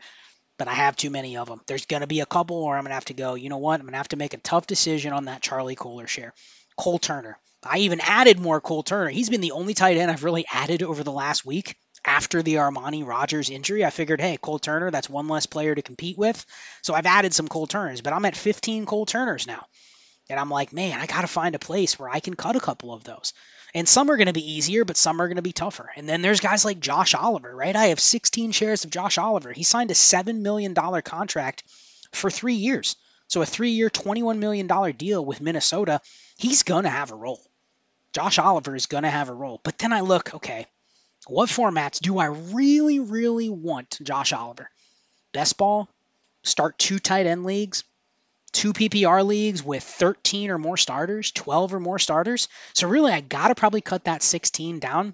but 0.57 0.67
I 0.67 0.73
have 0.73 0.95
too 0.95 1.09
many 1.09 1.37
of 1.37 1.47
them. 1.47 1.61
There's 1.67 1.85
going 1.85 2.01
to 2.01 2.07
be 2.07 2.19
a 2.19 2.25
couple 2.25 2.65
where 2.65 2.75
I'm 2.75 2.83
going 2.83 2.91
to 2.91 2.95
have 2.95 3.05
to 3.05 3.13
go, 3.13 3.35
you 3.35 3.49
know 3.49 3.57
what? 3.57 3.79
I'm 3.79 3.85
going 3.85 3.93
to 3.93 3.97
have 3.97 4.07
to 4.09 4.17
make 4.17 4.33
a 4.33 4.37
tough 4.37 4.67
decision 4.67 5.13
on 5.13 5.25
that 5.25 5.41
Charlie 5.41 5.75
Kolar 5.75 6.07
share. 6.07 6.33
Cole 6.77 6.99
Turner. 6.99 7.37
I 7.63 7.79
even 7.79 7.99
added 8.01 8.39
more 8.39 8.61
Cole 8.61 8.83
Turner. 8.83 9.09
He's 9.09 9.29
been 9.29 9.41
the 9.41 9.51
only 9.51 9.73
tight 9.73 9.97
end 9.97 10.11
I've 10.11 10.23
really 10.23 10.45
added 10.51 10.83
over 10.83 11.03
the 11.03 11.11
last 11.11 11.45
week 11.45 11.75
after 12.05 12.41
the 12.41 12.55
Armani 12.55 13.05
Rogers 13.05 13.49
injury. 13.49 13.83
I 13.83 13.89
figured, 13.89 14.21
hey, 14.21 14.37
Cole 14.37 14.59
Turner, 14.59 14.91
that's 14.91 15.09
one 15.09 15.27
less 15.27 15.45
player 15.45 15.75
to 15.75 15.81
compete 15.81 16.17
with. 16.17 16.45
So 16.81 16.93
I've 16.93 17.05
added 17.05 17.33
some 17.33 17.47
Cole 17.47 17.67
Turners, 17.67 18.01
but 18.01 18.13
I'm 18.13 18.25
at 18.25 18.35
15 18.35 18.85
Cole 18.85 19.05
Turners 19.05 19.47
now. 19.47 19.65
And 20.29 20.39
I'm 20.39 20.49
like, 20.49 20.73
man, 20.73 20.99
I 20.99 21.05
got 21.05 21.21
to 21.21 21.27
find 21.27 21.55
a 21.55 21.59
place 21.59 21.97
where 21.97 22.09
I 22.09 22.19
can 22.19 22.35
cut 22.35 22.55
a 22.55 22.61
couple 22.61 22.93
of 22.93 23.03
those. 23.03 23.33
And 23.73 23.87
some 23.87 24.09
are 24.09 24.17
going 24.17 24.27
to 24.27 24.33
be 24.33 24.53
easier, 24.53 24.85
but 24.85 24.97
some 24.97 25.21
are 25.21 25.27
going 25.27 25.37
to 25.37 25.41
be 25.41 25.51
tougher. 25.51 25.89
And 25.95 26.07
then 26.07 26.21
there's 26.21 26.39
guys 26.39 26.65
like 26.65 26.79
Josh 26.79 27.13
Oliver, 27.13 27.53
right? 27.53 27.75
I 27.75 27.87
have 27.87 27.99
16 27.99 28.51
shares 28.51 28.85
of 28.85 28.91
Josh 28.91 29.17
Oliver. 29.17 29.51
He 29.51 29.63
signed 29.63 29.91
a 29.91 29.95
$7 29.95 30.39
million 30.39 30.73
contract 30.73 31.63
for 32.11 32.29
three 32.29 32.55
years. 32.55 32.95
So 33.27 33.41
a 33.41 33.45
three 33.45 33.71
year, 33.71 33.89
$21 33.89 34.37
million 34.37 34.67
deal 34.95 35.23
with 35.23 35.41
Minnesota. 35.41 36.01
He's 36.37 36.63
going 36.63 36.83
to 36.83 36.89
have 36.89 37.11
a 37.11 37.15
role. 37.15 37.41
Josh 38.13 38.39
Oliver 38.39 38.75
is 38.75 38.85
going 38.85 39.03
to 39.03 39.09
have 39.09 39.29
a 39.29 39.33
role. 39.33 39.59
But 39.63 39.77
then 39.77 39.91
I 39.91 39.99
look, 39.99 40.33
okay, 40.35 40.65
what 41.27 41.49
formats 41.49 41.99
do 41.99 42.17
I 42.17 42.27
really, 42.27 42.99
really 42.99 43.49
want 43.49 43.99
Josh 44.01 44.31
Oliver? 44.31 44.69
Best 45.33 45.57
ball, 45.57 45.89
start 46.43 46.79
two 46.79 46.99
tight 46.99 47.25
end 47.25 47.43
leagues, 47.43 47.83
two 48.51 48.73
PPR 48.73 49.25
leagues 49.25 49.63
with 49.63 49.83
13 49.83 50.49
or 50.49 50.57
more 50.57 50.77
starters, 50.77 51.31
12 51.31 51.73
or 51.73 51.79
more 51.79 51.99
starters. 51.99 52.47
So 52.73 52.87
really, 52.87 53.11
I 53.11 53.21
got 53.21 53.49
to 53.49 53.55
probably 53.55 53.81
cut 53.81 54.05
that 54.05 54.23
16 54.23 54.79
down 54.79 55.13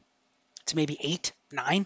to 0.67 0.75
maybe 0.75 0.97
eight, 1.01 1.31
nine, 1.51 1.85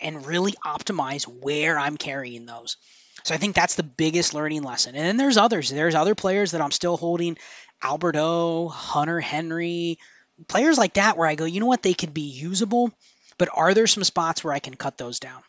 and 0.00 0.26
really 0.26 0.52
optimize 0.64 1.24
where 1.24 1.78
I'm 1.78 1.96
carrying 1.96 2.46
those. 2.46 2.76
So 3.24 3.34
I 3.34 3.38
think 3.38 3.54
that's 3.54 3.74
the 3.74 3.82
biggest 3.82 4.34
learning 4.34 4.62
lesson. 4.62 4.94
And 4.94 5.04
then 5.04 5.16
there's 5.16 5.36
others. 5.36 5.70
There's 5.70 5.94
other 5.94 6.14
players 6.14 6.52
that 6.52 6.60
I'm 6.60 6.70
still 6.70 6.96
holding 6.96 7.36
Albert 7.82 8.16
O, 8.16 8.68
Hunter 8.68 9.20
Henry, 9.20 9.98
players 10.46 10.78
like 10.78 10.94
that 10.94 11.16
where 11.16 11.28
I 11.28 11.34
go, 11.34 11.44
you 11.44 11.60
know 11.60 11.66
what, 11.66 11.82
they 11.82 11.94
could 11.94 12.14
be 12.14 12.22
usable, 12.22 12.92
but 13.38 13.48
are 13.52 13.74
there 13.74 13.86
some 13.86 14.04
spots 14.04 14.44
where 14.44 14.54
I 14.54 14.58
can 14.58 14.74
cut 14.74 14.96
those 14.96 15.18
down? 15.18 15.42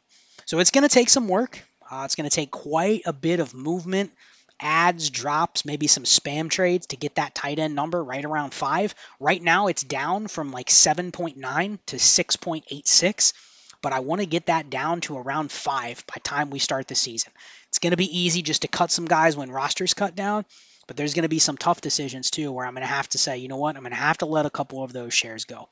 So 0.46 0.60
it's 0.60 0.72
going 0.72 0.88
to 0.88 0.94
take 0.94 1.10
some 1.10 1.28
work. 1.28 1.64
Uh, 1.92 2.04
it's 2.06 2.16
going 2.16 2.30
to 2.30 2.36
take 2.36 2.52
quite 2.52 3.04
a 3.06 3.14
bit 3.14 3.40
of 3.40 3.54
movement, 3.54 4.12
adds, 4.60 5.10
drops, 5.10 5.66
maybe 5.66 5.88
some 5.88 6.04
spam 6.04 6.50
trades 6.50 6.88
to 6.88 6.98
get 6.98 7.16
that 7.16 7.36
tight 7.36 7.60
end 7.60 7.76
number 7.76 8.04
right 8.04 8.24
around 8.24 8.54
five. 8.54 8.94
Right 9.20 9.42
now, 9.42 9.68
it's 9.68 9.84
down 9.84 10.28
from 10.28 10.52
like 10.52 10.68
7.9 10.68 11.80
to 11.88 11.96
6.86 11.96 13.34
but 13.82 13.94
I 13.94 14.00
want 14.00 14.22
to 14.22 14.28
get 14.28 14.48
that 14.48 14.70
down 14.70 15.02
to 15.02 15.18
around 15.18 15.52
five 15.52 16.04
by 16.08 16.20
time 16.24 16.50
we 16.50 16.60
start 16.60 16.88
the 16.88 16.96
season. 16.96 17.32
It's 17.70 17.80
going 17.80 17.92
to 17.92 17.98
be 17.98 18.20
easy 18.20 18.42
just 18.42 18.64
to 18.64 18.68
cut 18.68 18.92
some 18.92 19.06
guys 19.06 19.38
when 19.38 19.52
rosters 19.52 19.94
cut 19.94 20.16
down, 20.16 20.46
but 20.88 20.98
there's 20.98 21.14
going 21.14 21.24
to 21.24 21.30
be 21.30 21.40
some 21.40 21.58
tough 21.58 21.82
decisions 21.82 22.30
too 22.30 22.52
where 22.52 22.66
I'm 22.66 22.74
going 22.74 22.82
to 22.82 22.88
have 22.88 23.10
to 23.10 23.18
say, 23.18 23.38
you 23.38 23.48
know 23.48 23.58
what, 23.58 23.76
I'm 23.76 23.84
going 23.84 23.92
to 23.92 23.98
have 23.98 24.18
to 24.20 24.26
let 24.26 24.46
a 24.46 24.50
couple 24.50 24.84
of 24.84 24.92
those 24.92 25.14
shares 25.14 25.46
go. 25.46 25.70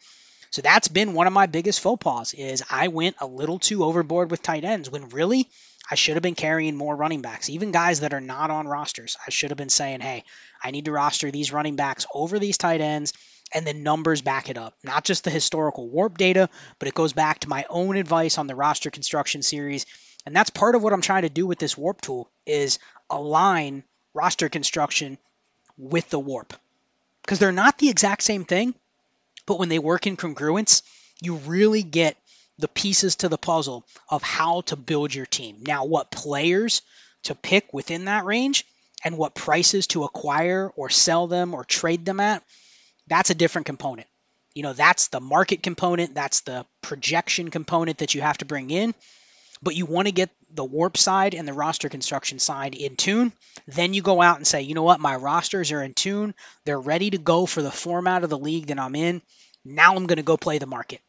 So 0.49 0.61
that's 0.61 0.87
been 0.87 1.13
one 1.13 1.27
of 1.27 1.33
my 1.33 1.45
biggest 1.45 1.79
faux 1.79 2.03
pas 2.03 2.33
is 2.33 2.63
I 2.69 2.87
went 2.87 3.17
a 3.19 3.27
little 3.27 3.59
too 3.59 3.83
overboard 3.83 4.31
with 4.31 4.41
tight 4.41 4.63
ends 4.63 4.89
when 4.89 5.09
really 5.09 5.49
I 5.89 5.95
should 5.95 6.15
have 6.15 6.23
been 6.23 6.35
carrying 6.35 6.75
more 6.75 6.95
running 6.95 7.21
backs, 7.21 7.49
even 7.49 7.71
guys 7.71 8.01
that 8.01 8.13
are 8.13 8.21
not 8.21 8.51
on 8.51 8.67
rosters. 8.67 9.17
I 9.25 9.29
should 9.29 9.51
have 9.51 9.57
been 9.57 9.69
saying, 9.69 10.01
hey, 10.01 10.25
I 10.61 10.71
need 10.71 10.85
to 10.85 10.91
roster 10.91 11.31
these 11.31 11.53
running 11.53 11.77
backs 11.77 12.05
over 12.13 12.39
these 12.39 12.57
tight 12.57 12.81
ends, 12.81 13.13
and 13.53 13.65
the 13.65 13.73
numbers 13.73 14.21
back 14.21 14.49
it 14.49 14.57
up. 14.57 14.73
Not 14.83 15.05
just 15.05 15.23
the 15.23 15.29
historical 15.29 15.89
WoRP 15.89 16.17
data, 16.17 16.49
but 16.79 16.89
it 16.89 16.93
goes 16.93 17.13
back 17.13 17.39
to 17.39 17.49
my 17.49 17.65
own 17.69 17.95
advice 17.95 18.37
on 18.37 18.47
the 18.47 18.55
roster 18.55 18.91
construction 18.91 19.41
series. 19.41 19.85
And 20.25 20.35
that's 20.35 20.49
part 20.49 20.75
of 20.75 20.83
what 20.83 20.91
I'm 20.91 21.01
trying 21.01 21.21
to 21.21 21.29
do 21.29 21.47
with 21.47 21.57
this 21.57 21.75
WoRP 21.75 22.01
tool 22.01 22.29
is 22.45 22.79
align 23.09 23.83
roster 24.13 24.49
construction 24.49 25.17
with 25.77 26.09
the 26.09 26.19
WoRP. 26.19 26.51
Because 27.21 27.39
they're 27.39 27.53
not 27.53 27.77
the 27.77 27.89
exact 27.89 28.23
same 28.23 28.43
thing, 28.43 28.75
but 29.47 29.57
when 29.57 29.69
they 29.69 29.79
work 29.79 30.05
in 30.05 30.17
congruence, 30.17 30.83
you 31.19 31.37
really 31.37 31.81
get 31.81 32.15
the 32.59 32.67
pieces 32.67 33.15
to 33.17 33.29
the 33.29 33.37
puzzle 33.37 33.85
of 34.09 34.21
how 34.21 34.61
to 34.61 34.75
build 34.75 35.15
your 35.15 35.25
team. 35.25 35.57
Now, 35.65 35.85
what 35.85 36.11
players 36.11 36.83
to 37.23 37.33
pick 37.33 37.73
within 37.73 38.05
that 38.05 38.25
range 38.25 38.65
and 39.03 39.17
what 39.17 39.33
prices 39.33 39.87
to 39.87 40.03
acquire 40.03 40.71
or 40.75 40.89
sell 40.89 41.27
them 41.27 41.53
or 41.53 41.63
trade 41.63 42.05
them 42.05 42.19
at, 42.19 42.43
that's 43.07 43.29
a 43.29 43.35
different 43.35 43.65
component. 43.65 44.07
You 44.53 44.63
know, 44.63 44.73
that's 44.73 45.07
the 45.07 45.19
market 45.19 45.63
component, 45.63 46.15
that's 46.15 46.41
the 46.41 46.65
projection 46.81 47.49
component 47.49 47.99
that 47.99 48.15
you 48.15 48.21
have 48.21 48.39
to 48.39 48.45
bring 48.45 48.69
in. 48.69 48.93
But 49.61 49.75
you 49.75 49.85
want 49.85 50.07
to 50.07 50.11
get 50.11 50.29
the 50.51 50.65
WoRP 50.65 50.97
side 50.97 51.35
and 51.35 51.47
the 51.47 51.53
roster 51.53 51.89
construction 51.89 52.39
side 52.39 52.75
in 52.75 52.95
tune. 52.95 53.33
Then 53.67 53.93
you 53.93 54.01
go 54.01 54.21
out 54.21 54.37
and 54.37 54.47
say, 54.47 54.61
you 54.61 54.75
know 54.75 54.83
what, 54.83 54.99
my 54.99 55.15
rosters 55.15 55.71
are 55.71 55.83
in 55.83 55.93
tune. 55.93 56.33
They're 56.65 56.79
ready 56.79 57.09
to 57.09 57.17
go 57.17 57.45
for 57.45 57.61
the 57.61 57.71
format 57.71 58.23
of 58.23 58.29
the 58.29 58.37
league 58.37 58.67
that 58.67 58.79
I'm 58.79 58.95
in. 58.95 59.21
Now 59.65 59.95
I'm 59.95 60.05
going 60.05 60.17
to 60.17 60.23
go 60.23 60.37
play 60.37 60.57
the 60.57 60.65
market. 60.65 61.01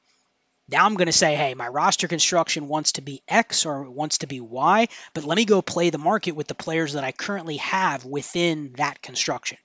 Now 0.69 0.85
I'm 0.85 0.95
going 0.95 1.07
to 1.07 1.13
say, 1.13 1.35
hey, 1.35 1.55
my 1.55 1.69
roster 1.69 2.09
construction 2.09 2.69
wants 2.69 2.93
to 2.93 3.01
be 3.01 3.23
X 3.27 3.65
or 3.65 3.89
wants 3.89 4.19
to 4.19 4.27
be 4.27 4.41
Y, 4.41 4.89
but 5.15 5.25
let 5.25 5.37
me 5.37 5.47
go 5.47 5.63
play 5.63 5.91
the 5.91 5.99
market 5.99 6.33
with 6.33 6.47
the 6.47 6.55
players 6.55 6.93
that 6.93 7.05
I 7.05 7.13
currently 7.13 7.57
have 7.59 8.05
within 8.05 8.73
that 8.77 9.01
construction. 9.01 9.57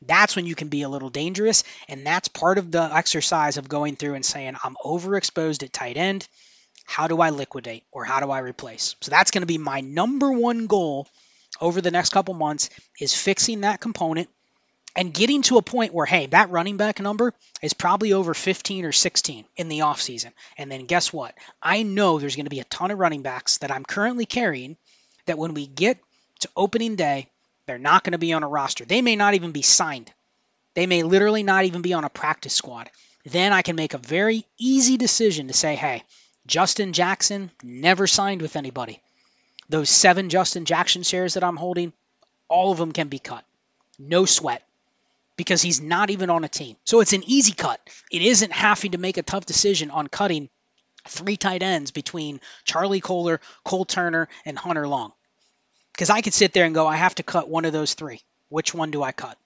That's 0.00 0.36
when 0.36 0.46
you 0.46 0.54
can 0.54 0.68
be 0.68 0.82
a 0.82 0.88
little 0.88 1.10
dangerous. 1.10 1.64
And 1.88 2.06
that's 2.06 2.28
part 2.28 2.58
of 2.58 2.70
the 2.70 2.82
exercise 2.82 3.56
of 3.56 3.68
going 3.68 3.96
through 3.96 4.14
and 4.14 4.24
saying, 4.24 4.56
I'm 4.62 4.76
overexposed 4.82 5.62
at 5.64 5.72
tight 5.72 5.96
end. 5.96 6.26
How 6.88 7.06
do 7.06 7.20
I 7.20 7.28
liquidate 7.28 7.84
or 7.92 8.06
how 8.06 8.20
do 8.20 8.30
I 8.30 8.38
replace? 8.38 8.96
So 9.02 9.10
that's 9.10 9.30
going 9.30 9.42
to 9.42 9.46
be 9.46 9.58
my 9.58 9.82
number 9.82 10.32
one 10.32 10.66
goal 10.66 11.06
over 11.60 11.82
the 11.82 11.90
next 11.90 12.10
couple 12.10 12.32
months 12.32 12.70
is 12.98 13.12
fixing 13.12 13.60
that 13.60 13.78
component 13.78 14.30
and 14.96 15.12
getting 15.12 15.42
to 15.42 15.58
a 15.58 15.62
point 15.62 15.92
where, 15.92 16.06
hey, 16.06 16.26
that 16.28 16.50
running 16.50 16.78
back 16.78 16.98
number 16.98 17.34
is 17.60 17.74
probably 17.74 18.14
over 18.14 18.32
15 18.32 18.86
or 18.86 18.92
16 18.92 19.44
in 19.58 19.68
the 19.68 19.80
offseason. 19.80 20.32
And 20.56 20.72
then 20.72 20.86
guess 20.86 21.12
what? 21.12 21.34
I 21.62 21.82
know 21.82 22.18
there's 22.18 22.36
going 22.36 22.46
to 22.46 22.50
be 22.50 22.60
a 22.60 22.64
ton 22.64 22.90
of 22.90 22.98
running 22.98 23.20
backs 23.20 23.58
that 23.58 23.70
I'm 23.70 23.84
currently 23.84 24.24
carrying 24.24 24.78
that 25.26 25.36
when 25.36 25.52
we 25.52 25.66
get 25.66 25.98
to 26.40 26.48
opening 26.56 26.96
day, 26.96 27.28
they're 27.66 27.76
not 27.76 28.02
going 28.02 28.12
to 28.12 28.18
be 28.18 28.32
on 28.32 28.44
a 28.44 28.48
roster. 28.48 28.86
They 28.86 29.02
may 29.02 29.14
not 29.14 29.34
even 29.34 29.52
be 29.52 29.60
signed. 29.60 30.10
They 30.72 30.86
may 30.86 31.02
literally 31.02 31.42
not 31.42 31.66
even 31.66 31.82
be 31.82 31.92
on 31.92 32.04
a 32.04 32.08
practice 32.08 32.54
squad. 32.54 32.88
Then 33.26 33.52
I 33.52 33.60
can 33.60 33.76
make 33.76 33.92
a 33.92 33.98
very 33.98 34.46
easy 34.56 34.96
decision 34.96 35.48
to 35.48 35.52
say, 35.52 35.74
hey, 35.74 36.02
Justin 36.48 36.94
Jackson 36.94 37.50
never 37.62 38.06
signed 38.06 38.40
with 38.40 38.56
anybody. 38.56 39.00
Those 39.68 39.90
seven 39.90 40.30
Justin 40.30 40.64
Jackson 40.64 41.02
shares 41.02 41.34
that 41.34 41.44
I'm 41.44 41.56
holding, 41.56 41.92
all 42.48 42.72
of 42.72 42.78
them 42.78 42.92
can 42.92 43.08
be 43.08 43.18
cut. 43.18 43.44
No 43.98 44.24
sweat 44.24 44.62
because 45.36 45.60
he's 45.60 45.82
not 45.82 46.08
even 46.08 46.30
on 46.30 46.44
a 46.44 46.48
team. 46.48 46.76
So 46.84 47.00
it's 47.00 47.12
an 47.12 47.22
easy 47.26 47.52
cut. 47.52 47.80
It 48.10 48.22
isn't 48.22 48.50
having 48.50 48.92
to 48.92 48.98
make 48.98 49.18
a 49.18 49.22
tough 49.22 49.44
decision 49.44 49.90
on 49.90 50.06
cutting 50.08 50.48
three 51.06 51.36
tight 51.36 51.62
ends 51.62 51.90
between 51.90 52.40
Charlie 52.64 53.00
Kolar, 53.00 53.40
Cole 53.62 53.84
Turner, 53.84 54.28
and 54.46 54.58
Hunter 54.58 54.88
Long. 54.88 55.12
Because 55.92 56.08
I 56.08 56.22
could 56.22 56.34
sit 56.34 56.54
there 56.54 56.64
and 56.64 56.74
go, 56.74 56.86
I 56.86 56.96
have 56.96 57.14
to 57.16 57.22
cut 57.22 57.48
one 57.48 57.66
of 57.66 57.74
those 57.74 57.92
three. 57.92 58.22
Which 58.48 58.72
one 58.72 58.90
do 58.90 59.02
I 59.02 59.12
cut? 59.12 59.36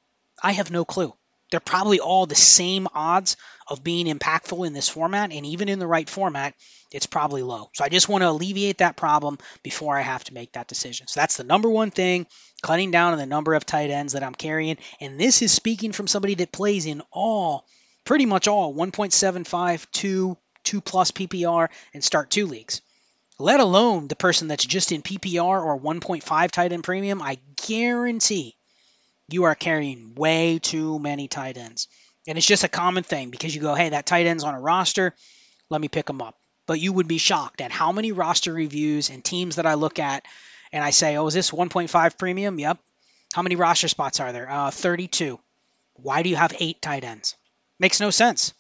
I 0.41 0.53
have 0.53 0.71
no 0.71 0.85
clue. 0.85 1.13
They're 1.53 1.61
probably 1.61 2.01
all 2.01 2.25
the 2.25 2.35
same 2.35 2.89
odds 2.95 3.37
of 3.69 3.85
being 3.85 4.07
impactful 4.07 4.67
in 4.67 4.73
this 4.73 4.89
format, 4.89 5.33
and 5.33 5.45
even 5.45 5.69
in 5.69 5.79
the 5.79 5.87
right 5.87 6.09
format, 6.09 6.55
it's 6.91 7.05
probably 7.05 7.43
low. 7.43 7.69
So 7.75 7.85
I 7.85 7.91
just 7.91 8.09
want 8.09 8.23
to 8.23 8.31
alleviate 8.31 8.79
that 8.79 8.97
problem 8.97 9.37
before 9.63 9.95
I 9.95 10.01
have 10.01 10.25
to 10.25 10.35
make 10.35 10.53
that 10.53 10.67
decision. 10.67 11.09
So 11.09 11.21
that's 11.21 11.37
the 11.37 11.45
number 11.45 11.69
one 11.69 11.91
thing, 11.91 12.27
cutting 12.63 12.91
down 12.91 13.13
on 13.13 13.19
the 13.19 13.27
number 13.27 13.53
of 13.53 13.67
tight 13.67 13.91
ends 13.91 14.15
that 14.15 14.23
I'm 14.23 14.35
carrying. 14.35 14.79
And 14.99 15.21
this 15.21 15.43
is 15.43 15.53
speaking 15.53 15.93
from 15.93 16.07
somebody 16.07 16.37
that 16.37 16.53
plays 16.53 16.87
in 16.87 17.03
all, 17.13 17.67
pretty 18.07 18.25
much 18.25 18.49
all 18.49 18.75
1.75, 18.75 19.87
2, 19.93 20.39
2 20.65 20.81
plus 20.81 21.11
PPR, 21.11 21.69
and 21.93 22.03
start 22.03 22.31
two 22.31 22.47
leagues. 22.47 22.81
Let 23.39 23.61
alone 23.61 24.09
the 24.09 24.17
person 24.17 24.49
that's 24.49 24.65
just 24.65 24.91
in 24.91 25.03
PPR 25.03 25.63
or 25.63 25.79
1.5 25.79 26.51
tight 26.51 26.73
end 26.73 26.83
premium, 26.83 27.21
I 27.21 27.37
guarantee 27.67 28.57
you 29.29 29.45
are 29.45 29.55
carrying 29.55 30.15
way 30.15 30.59
too 30.59 30.99
many 30.99 31.29
tight 31.29 31.57
ends. 31.57 31.89
And 32.27 32.39
it's 32.39 32.47
just 32.47 32.65
a 32.65 32.69
common 32.69 33.03
thing 33.03 33.31
because 33.31 33.55
you 33.55 33.61
go, 33.61 33.75
hey, 33.75 33.91
that 33.91 34.07
tight 34.07 34.27
end's 34.27 34.45
on 34.45 34.55
a 34.55 34.61
roster. 34.61 35.15
Let 35.71 35.81
me 35.81 35.89
pick 35.89 36.07
them 36.07 36.23
up. 36.23 36.37
But 36.67 36.81
you 36.81 36.93
would 36.93 37.09
be 37.09 37.19
shocked 37.19 37.61
at 37.61 37.73
how 37.73 37.93
many 37.93 38.13
roster 38.13 38.53
reviews 38.53 39.11
and 39.11 39.25
teams 39.25 39.57
that 39.57 39.67
I 39.67 39.75
look 39.75 39.99
at 39.99 40.25
and 40.73 40.85
I 40.85 40.91
say, 40.91 41.17
oh, 41.17 41.27
is 41.27 41.35
this 41.35 41.51
1.5 41.51 42.19
premium? 42.19 42.59
Yep. 42.59 42.79
How 43.35 43.43
many 43.43 43.57
roster 43.57 43.89
spots 43.89 44.21
are 44.21 44.33
there? 44.33 44.51
Uh, 44.51 44.71
32. 44.71 45.39
Why 45.95 46.23
do 46.23 46.29
you 46.29 46.37
have 46.37 46.55
eight 46.61 46.81
tight 46.81 47.05
ends? 47.05 47.37
Makes 47.79 48.01
no 48.01 48.11
sense. 48.11 48.55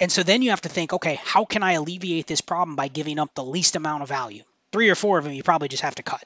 And 0.00 0.10
so 0.10 0.22
then 0.22 0.42
you 0.42 0.50
have 0.50 0.62
to 0.62 0.68
think, 0.68 0.92
okay, 0.92 1.20
how 1.22 1.44
can 1.44 1.62
I 1.62 1.72
alleviate 1.72 2.26
this 2.26 2.40
problem 2.40 2.74
by 2.74 2.88
giving 2.88 3.18
up 3.18 3.34
the 3.34 3.44
least 3.44 3.76
amount 3.76 4.02
of 4.02 4.08
value? 4.08 4.42
Three 4.72 4.90
or 4.90 4.96
four 4.96 5.18
of 5.18 5.24
them 5.24 5.32
you 5.32 5.44
probably 5.44 5.68
just 5.68 5.84
have 5.84 5.94
to 5.96 6.02
cut. 6.02 6.24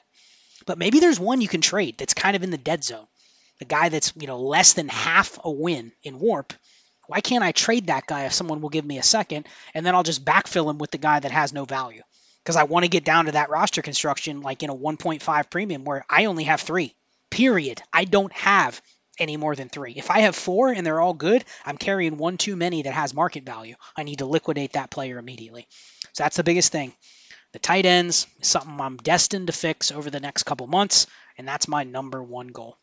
But 0.65 0.79
maybe 0.79 0.99
there's 0.99 1.19
one 1.19 1.41
you 1.41 1.47
can 1.47 1.61
trade 1.61 1.97
that's 1.97 2.15
kind 2.15 2.35
of 2.35 2.43
in 2.43 2.49
the 2.49 2.57
dead 2.57 2.83
zone 2.83 3.05
the 3.59 3.65
guy 3.65 3.89
that's 3.89 4.13
you 4.17 4.27
know 4.27 4.39
less 4.39 4.73
than 4.73 4.87
half 4.87 5.39
a 5.43 5.51
win 5.51 5.91
in 6.03 6.19
WoRP 6.19 6.51
why 7.09 7.21
can't 7.21 7.43
i 7.43 7.51
trade 7.51 7.87
that 7.87 8.05
guy 8.05 8.25
if 8.25 8.33
someone 8.33 8.61
will 8.61 8.69
give 8.69 8.85
me 8.85 8.99
a 8.99 9.03
second 9.03 9.47
and 9.73 9.85
then 9.85 9.95
i'll 9.95 10.03
just 10.03 10.23
backfill 10.23 10.69
him 10.69 10.77
with 10.77 10.91
the 10.91 10.97
guy 10.97 11.19
that 11.19 11.31
has 11.31 11.51
no 11.51 11.65
value? 11.65 12.03
Because 12.43 12.55
i 12.55 12.63
want 12.63 12.83
to 12.83 12.89
get 12.89 13.03
down 13.03 13.25
to 13.25 13.31
that 13.33 13.49
roster 13.49 13.81
construction 13.81 14.41
like 14.41 14.63
in 14.63 14.69
a 14.69 14.75
1.5 14.75 15.49
premium 15.49 15.83
where 15.83 16.05
i 16.09 16.25
only 16.25 16.45
have 16.45 16.61
three 16.61 16.93
period. 17.29 17.81
I 17.93 18.05
don't 18.05 18.33
have 18.33 18.81
any 19.19 19.37
more 19.37 19.55
than 19.55 19.69
three. 19.69 19.93
If 19.93 20.11
i 20.11 20.19
have 20.19 20.35
four 20.35 20.69
and 20.69 20.85
they're 20.85 21.01
all 21.01 21.13
good 21.13 21.43
i'm 21.65 21.77
carrying 21.77 22.17
one 22.17 22.37
too 22.37 22.55
many 22.55 22.83
that 22.83 22.93
has 22.93 23.13
market 23.13 23.43
value. 23.43 23.75
I 23.97 24.03
need 24.03 24.19
to 24.19 24.25
liquidate 24.25 24.73
that 24.73 24.91
player 24.91 25.17
immediately. 25.17 25.67
So 26.13 26.23
that's 26.23 26.37
the 26.37 26.43
biggest 26.43 26.71
thing. 26.71 26.93
The 27.51 27.59
tight 27.59 27.87
ends 27.87 28.27
is 28.39 28.47
something 28.47 28.79
I'm 28.79 28.97
destined 28.97 29.47
to 29.47 29.53
fix 29.53 29.91
over 29.91 30.11
the 30.11 30.19
next 30.19 30.43
couple 30.43 30.67
months, 30.67 31.07
and 31.35 31.47
that's 31.47 31.67
my 31.67 31.83
number 31.83 32.21
one 32.21 32.49
goal. 32.49 32.77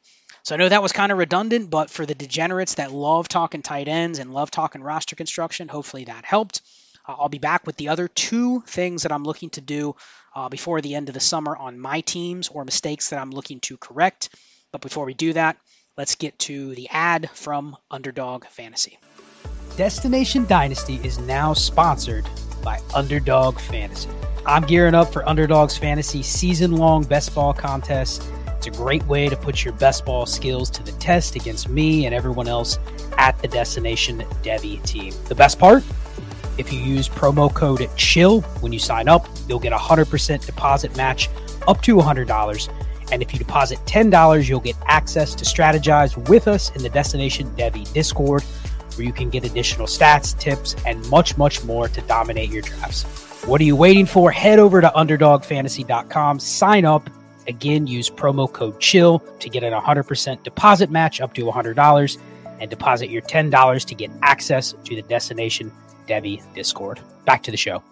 So 0.47 0.55
I 0.55 0.59
know 0.59 0.69
that 0.69 0.81
was 0.81 0.93
kind 0.93 1.11
of 1.11 1.19
redundant, 1.19 1.71
but 1.71 1.91
for 1.91 2.07
the 2.07 2.15
degenerates 2.15 2.75
that 2.75 2.93
love 2.93 3.27
talking 3.27 3.63
tight 3.63 3.89
ends 3.89 4.21
and 4.21 4.33
love 4.33 4.49
talking 4.49 4.81
roster 4.81 5.17
construction, 5.17 5.67
hopefully 5.67 6.05
that 6.05 6.25
helped. 6.25 6.63
Uh, 7.05 7.17
I'll 7.19 7.29
be 7.29 7.39
back 7.39 7.67
with 7.67 7.75
the 7.75 7.89
other 7.89 8.07
two 8.07 8.61
things 8.61 9.03
that 9.03 9.11
I'm 9.11 9.25
looking 9.25 9.51
to 9.51 9.61
do 9.61 9.97
uh, 10.37 10.49
before 10.49 10.81
the 10.81 10.95
end 10.95 11.09
of 11.09 11.15
the 11.15 11.21
summer 11.21 11.57
on 11.57 11.81
my 11.81 12.01
teams 12.01 12.47
or 12.47 12.65
mistakes 12.65 13.11
that 13.11 13.21
I'm 13.21 13.33
looking 13.33 13.59
to 13.63 13.77
correct. 13.77 14.29
But 14.71 14.83
before 14.83 15.05
we 15.05 15.15
do 15.15 15.33
that, 15.33 15.57
let's 15.97 16.15
get 16.15 16.39
to 16.39 16.77
the 16.77 16.91
ad 16.91 17.29
from 17.31 17.77
Underdog 17.91 18.45
Fantasy. 18.45 19.01
Destination 19.77 20.47
Dynasty 20.47 21.01
is 21.03 21.19
now 21.19 21.55
sponsored 21.55 22.25
by 22.63 22.79
Underdog 22.95 23.59
Fantasy. 23.59 24.11
I'm 24.47 24.63
gearing 24.63 24.95
up 24.95 25.13
for 25.13 25.29
Underdog's 25.29 25.77
Fantasy 25.77 26.23
season 26.23 26.77
long 26.77 27.03
best 27.03 27.35
ball 27.35 27.53
contest 27.53 28.23
it's 28.57 28.67
a 28.67 28.71
great 28.71 29.05
way 29.07 29.29
to 29.29 29.37
put 29.37 29.65
your 29.65 29.75
best 29.75 30.05
ball 30.05 30.27
skills 30.27 30.71
to 30.71 30.83
the 30.83 30.93
test 30.93 31.37
against 31.37 31.69
me 31.69 32.07
and 32.07 32.15
everyone 32.15 32.49
else 32.49 32.79
at 33.19 33.39
the 33.41 33.49
Destination 33.49 34.21
Devy 34.43 34.83
team. 34.85 35.13
The 35.27 35.35
best 35.35 35.59
part? 35.59 35.85
If 36.59 36.73
you 36.73 36.81
use 36.81 37.09
promo 37.09 37.53
code 37.53 37.89
CHILL 37.97 38.41
when 38.61 38.73
you 38.73 38.79
sign 38.79 39.09
up, 39.09 39.29
you'll 39.47 39.59
get 39.59 39.73
a 39.73 39.77
100% 39.77 40.47
deposit 40.47 40.97
match 40.97 41.29
up 41.69 41.83
to 41.83 41.97
$100. 41.97 42.69
And 43.13 43.23
if 43.23 43.33
you 43.33 43.39
deposit 43.39 43.79
$10, 43.87 44.49
you'll 44.49 44.61
get 44.61 44.77
access 44.87 45.35
to 45.35 45.45
strategize 45.45 46.17
with 46.29 46.49
us 46.49 46.75
in 46.75 46.83
the 46.83 46.89
Destination 46.89 47.49
Devy 47.57 47.93
Discord, 47.93 48.43
where 48.95 49.07
you 49.07 49.13
can 49.13 49.29
get 49.29 49.45
additional 49.45 49.87
stats, 49.87 50.37
tips, 50.39 50.75
and 50.87 51.09
much, 51.11 51.37
much 51.37 51.63
more 51.65 51.89
to 51.89 52.01
dominate 52.03 52.51
your 52.51 52.63
drafts. 52.63 53.05
What 53.45 53.61
are 53.61 53.65
you 53.65 53.77
waiting 53.77 54.07
for? 54.07 54.31
Head 54.31 54.59
over 54.59 54.81
to 54.81 54.89
underdogfantasy.com, 54.89 56.41
sign 56.41 56.85
up, 56.85 57.09
Again, 57.49 57.87
use 57.87 58.11
promo 58.11 58.53
code 58.53 58.81
CHILL 58.81 59.21
to 59.41 59.49
get 59.49 59.63
an 59.63 59.73
100% 59.73 60.43
deposit 60.43 60.91
match 60.91 61.21
up 61.21 61.35
to 61.35 61.45
$100 61.45 62.19
and 62.61 62.71
deposit 62.71 63.11
your 63.11 63.23
$10 63.23 63.85
to 63.87 63.95
get 63.95 64.11
access 64.23 64.75
to 64.85 64.97
the 64.97 65.03
Destination 65.03 65.71
Devy 66.09 66.43
Discord. 66.55 67.01
Back 67.25 67.43
to 67.45 67.51
the 67.51 67.57
show. 67.57 67.83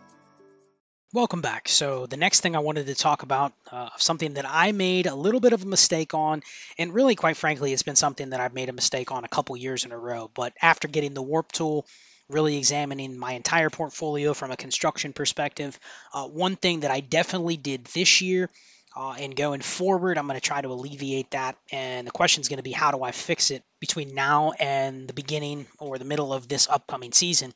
Welcome 1.12 1.42
back. 1.42 1.68
So, 1.68 2.06
the 2.06 2.16
next 2.16 2.40
thing 2.40 2.56
I 2.56 2.58
wanted 2.58 2.86
to 2.86 2.94
talk 2.96 3.22
about, 3.22 3.52
uh, 3.70 3.90
something 3.98 4.34
that 4.34 4.46
I 4.48 4.72
made 4.72 5.06
a 5.06 5.14
little 5.14 5.38
bit 5.38 5.52
of 5.52 5.62
a 5.62 5.66
mistake 5.66 6.12
on, 6.12 6.42
and 6.76 6.92
really, 6.92 7.14
quite 7.14 7.36
frankly, 7.36 7.72
it's 7.72 7.84
been 7.84 7.94
something 7.94 8.30
that 8.30 8.40
I've 8.40 8.52
made 8.52 8.68
a 8.68 8.72
mistake 8.72 9.12
on 9.12 9.22
a 9.22 9.28
couple 9.28 9.56
years 9.56 9.84
in 9.84 9.92
a 9.92 9.98
row. 9.98 10.28
But 10.34 10.54
after 10.60 10.88
getting 10.88 11.14
the 11.14 11.22
WoRP 11.22 11.52
Tool, 11.52 11.86
really 12.28 12.56
examining 12.56 13.16
my 13.16 13.34
entire 13.34 13.70
portfolio 13.70 14.34
from 14.34 14.50
a 14.50 14.56
construction 14.56 15.12
perspective, 15.12 15.78
uh, 16.12 16.26
one 16.26 16.56
thing 16.56 16.80
that 16.80 16.90
I 16.90 16.98
definitely 16.98 17.58
did 17.58 17.84
this 17.84 18.20
year 18.20 18.50
uh, 18.96 19.14
and 19.18 19.34
going 19.34 19.60
forward, 19.60 20.18
I'm 20.18 20.26
going 20.26 20.38
to 20.38 20.46
try 20.46 20.60
to 20.60 20.68
alleviate 20.68 21.32
that. 21.32 21.56
And 21.72 22.06
the 22.06 22.12
question 22.12 22.40
is 22.42 22.48
going 22.48 22.58
to 22.58 22.62
be 22.62 22.72
how 22.72 22.92
do 22.92 23.02
I 23.02 23.10
fix 23.10 23.50
it 23.50 23.62
between 23.80 24.14
now 24.14 24.52
and 24.52 25.08
the 25.08 25.14
beginning 25.14 25.66
or 25.78 25.98
the 25.98 26.04
middle 26.04 26.32
of 26.32 26.48
this 26.48 26.68
upcoming 26.68 27.12
season? 27.12 27.52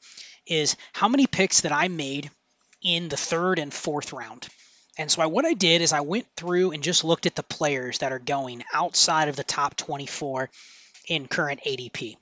Is 0.47 0.77
how 0.93 1.09
many 1.09 1.27
picks 1.27 1.61
that 1.61 1.73
I 1.73 1.89
made 1.89 2.31
in 2.83 3.09
the 3.09 3.17
third 3.17 3.59
and 3.59 3.73
fourth 3.73 4.13
round. 4.13 4.49
And 4.97 5.11
so 5.11 5.23
I, 5.23 5.27
what 5.27 5.45
I 5.45 5.55
did 5.55 5.83
is 5.83 5.93
I 5.93 6.01
went 6.01 6.27
through 6.37 6.73
and 6.73 6.83
just 6.83 7.05
looked 7.05 7.27
at 7.27 7.37
the 7.37 7.43
players 7.43 7.99
that 7.99 8.13
are 8.13 8.19
going 8.19 8.65
outside 8.73 9.29
of 9.29 9.37
the 9.37 9.45
top 9.45 9.77
24 9.77 10.51
in 11.07 11.29
current 11.29 11.61
ADP. 11.65 12.17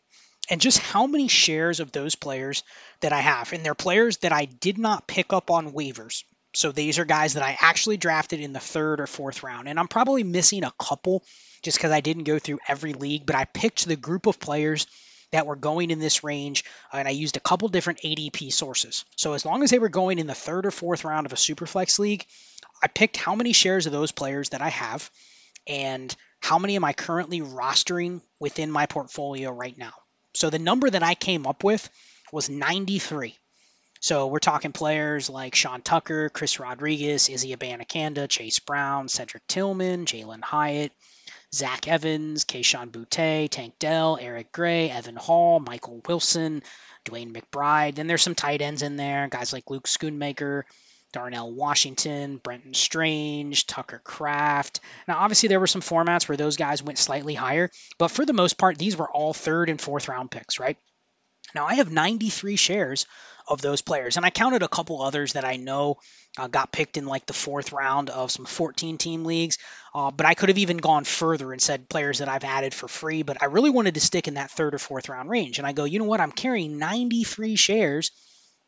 And 0.48 0.60
just 0.60 0.78
how 0.78 1.06
many 1.06 1.28
shares 1.28 1.80
of 1.80 1.90
those 1.90 2.14
players 2.14 2.62
that 3.00 3.12
I 3.12 3.20
have. 3.20 3.52
And 3.52 3.64
they're 3.64 3.74
players 3.74 4.18
that 4.18 4.32
I 4.32 4.44
did 4.44 4.78
not 4.78 5.06
pick 5.06 5.32
up 5.32 5.50
on 5.50 5.72
waivers. 5.72 6.22
So 6.57 6.72
these 6.72 6.98
are 6.98 7.04
guys 7.04 7.34
that 7.34 7.42
I 7.42 7.59
actually 7.61 7.98
drafted 7.98 8.40
in 8.40 8.54
the 8.54 8.61
third 8.61 9.00
or 9.00 9.07
fourth 9.07 9.42
round. 9.42 9.68
And 9.68 9.78
I'm 9.78 9.88
probably 9.88 10.24
missing 10.24 10.64
a 10.64 10.72
couple 10.78 11.22
just 11.62 11.76
because 11.76 11.92
I 11.92 12.00
didn't 12.00 12.24
go 12.24 12.38
through 12.38 12.61
every 12.66 12.94
league, 12.94 13.26
but 13.26 13.36
I 13.36 13.44
picked 13.44 13.84
the 13.84 13.94
group 13.94 14.24
of 14.24 14.40
players 14.40 14.86
that 15.32 15.46
were 15.46 15.57
going 15.57 15.90
in 15.90 15.98
this 15.98 16.24
range, 16.24 16.64
uh, 16.94 16.96
and 16.96 17.07
I 17.07 17.11
used 17.11 17.36
a 17.36 17.40
couple 17.40 17.68
different 17.68 18.00
ADP 18.02 18.54
sources. 18.54 19.04
So 19.16 19.34
as 19.34 19.44
long 19.44 19.64
as 19.64 19.70
they 19.70 19.78
were 19.78 19.90
going 19.90 20.18
in 20.18 20.26
the 20.26 20.34
third 20.34 20.64
or 20.64 20.70
fourth 20.70 21.04
round 21.04 21.26
of 21.26 21.34
a 21.34 21.36
Superflex 21.36 21.98
league, 21.98 22.24
I 22.82 22.86
picked 22.86 23.18
how 23.18 23.34
many 23.34 23.52
shares 23.52 23.84
of 23.84 23.92
those 23.92 24.12
players 24.12 24.50
that 24.50 24.62
I 24.62 24.70
have 24.70 25.11
and 25.66 26.14
how 26.40 26.59
many 26.59 26.76
am 26.76 26.84
I 26.84 26.94
currently 26.94 27.42
rostering 27.42 28.22
within 28.40 28.70
my 28.70 28.86
portfolio 28.86 29.50
right 29.50 29.76
now. 29.76 29.92
So 30.34 30.48
the 30.48 30.59
number 30.59 30.88
that 30.88 31.02
I 31.02 31.14
came 31.14 31.46
up 31.46 31.64
with 31.64 31.86
was 32.32 32.48
93. 32.48 33.36
So 34.07 34.28
we're 34.28 34.38
talking 34.38 34.70
players 34.70 35.28
like 35.28 35.57
Sean 35.57 35.82
Tucker, 35.82 36.28
Chris 36.28 36.61
Rodriguez, 36.61 37.28
Izzy 37.28 37.57
Abanikanda, 37.57 38.28
Chase 38.28 38.61
Brown, 38.61 39.09
Cedric 39.09 39.44
Tillman, 39.48 40.07
Jalin 40.07 40.44
Hyatt, 40.44 40.92
Zach 41.52 41.88
Evans, 41.88 42.44
Kayshon 42.44 42.92
Boutte, 42.92 43.50
Tank 43.50 43.74
Dell, 43.80 44.16
Eric 44.20 44.52
Gray, 44.52 44.90
Evan 44.90 45.16
Hull, 45.16 45.59
Michael 45.59 46.02
Wilson, 46.07 46.62
DeWayne 47.04 47.36
McBride. 47.36 47.96
Then 47.96 48.07
there's 48.07 48.22
some 48.22 48.36
tight 48.36 48.62
ends 48.62 48.82
in 48.82 48.94
there, 48.94 49.26
guys 49.26 49.52
like 49.52 49.70
Luke 49.70 49.88
Schoonmaker, 49.88 50.62
Darnell 51.12 51.52
Washington, 51.52 52.36
Brenton 52.36 52.74
Strange, 52.74 53.66
Tucker 53.66 54.00
Kraft. 54.04 54.78
Now, 55.09 55.16
obviously, 55.18 55.48
there 55.48 55.59
were 55.59 55.66
some 55.66 55.82
formats 55.82 56.28
where 56.28 56.36
those 56.36 56.57
guys 56.57 56.80
went 56.80 56.98
slightly 56.98 57.34
higher, 57.34 57.72
but 57.98 58.12
for 58.12 58.24
the 58.24 58.32
most 58.32 58.57
part, 58.57 58.78
these 58.78 58.96
were 58.96 59.11
all 59.11 59.34
third 59.34 59.68
and 59.68 59.80
fourth 59.80 60.07
round 60.07 60.30
picks, 60.30 60.61
right? 60.61 60.78
Now, 61.55 61.66
I 61.66 61.74
have 61.74 61.90
93 61.90 62.57
shares 62.57 63.07
of 63.49 63.62
those 63.62 63.80
players. 63.80 64.16
And 64.16 64.26
I 64.26 64.30
counted 64.30 64.62
a 64.62 64.68
couple 64.68 65.01
others 65.01 65.34
that 65.34 65.44
I 65.44 65.57
know 65.57 65.99
uh, 66.36 66.49
got 66.49 66.72
picked 66.72 66.97
in 66.97 67.07
like 67.07 67.26
the 67.26 67.32
fourth 67.32 67.72
round 67.72 68.11
of 68.11 68.30
some 68.30 68.44
14 68.44 68.99
team 68.99 69.24
leagues. 69.24 69.59
Uh, 69.94 70.11
but 70.11 70.26
I 70.26 70.34
could 70.34 70.49
have 70.49 70.59
even 70.59 70.78
gone 70.78 71.05
further 71.05 71.53
and 71.53 71.62
said 71.62 71.88
players 71.88 72.18
that 72.18 72.28
I've 72.28 72.44
added 72.44 72.74
for 72.74 72.88
free. 72.88 73.22
But 73.22 73.42
I 73.42 73.47
really 73.47 73.70
wanted 73.70 73.94
to 73.94 74.01
stick 74.01 74.28
in 74.28 74.34
that 74.34 74.51
third 74.51 74.74
or 74.74 74.78
fourth 74.78 75.09
round 75.09 75.30
range. 75.30 75.59
And 75.59 75.66
I 75.66 75.72
go, 75.72 75.84
you 75.84 75.99
know 75.99 76.07
what? 76.07 76.20
I'm 76.20 76.32
carrying 76.32 76.78
93 76.78 77.57
shares 77.57 78.11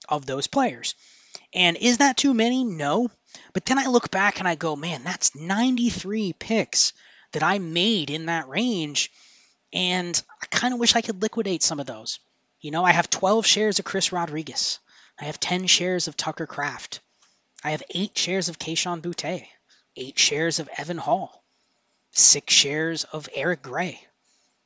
of 0.09 0.27
those 0.27 0.47
players. 0.47 0.95
And 1.53 1.77
is 1.77 1.99
that 1.99 2.17
too 2.17 2.35
many? 2.35 2.65
No. 2.65 3.11
But 3.53 3.67
then 3.67 3.79
I 3.79 3.87
look 3.87 4.11
back 4.11 4.39
and 4.39 4.49
I 4.49 4.55
go, 4.55 4.77
man, 4.77 5.03
that's 5.03 5.35
93 5.35 6.35
picks 6.35 6.93
that 7.33 7.43
I 7.43 7.59
made 7.59 8.11
in 8.11 8.27
that 8.27 8.49
range. 8.49 9.11
And 9.73 10.21
I 10.43 10.47
kind 10.47 10.73
of 10.73 10.81
wish 10.81 10.97
I 10.97 11.03
could 11.03 11.21
liquidate 11.21 11.63
some 11.63 11.81
of 11.81 11.87
those. 11.87 12.21
You 12.61 12.71
know, 12.71 12.85
I 12.85 12.93
have 12.93 13.11
12 13.11 13.47
shares 13.47 13.79
of 13.79 13.85
Chris 13.85 14.13
Rodriguez. 14.13 14.79
I 15.21 15.25
have 15.25 15.41
10 15.41 15.67
shares 15.67 16.09
of 16.09 16.17
Tucker 16.17 16.47
Kraft. 16.47 17.01
I 17.63 17.71
have 17.71 17.83
8 17.91 18.17
shares 18.17 18.49
of 18.49 18.59
Kayshon 18.59 19.01
Boutte. 19.01 19.47
8 19.99 20.19
shares 20.19 20.61
of 20.61 20.69
Evan 20.79 20.99
Hull, 20.99 21.43
6 22.13 22.55
shares 22.55 23.05
of 23.05 23.29
Eric 23.35 23.63
Gray. 23.63 24.01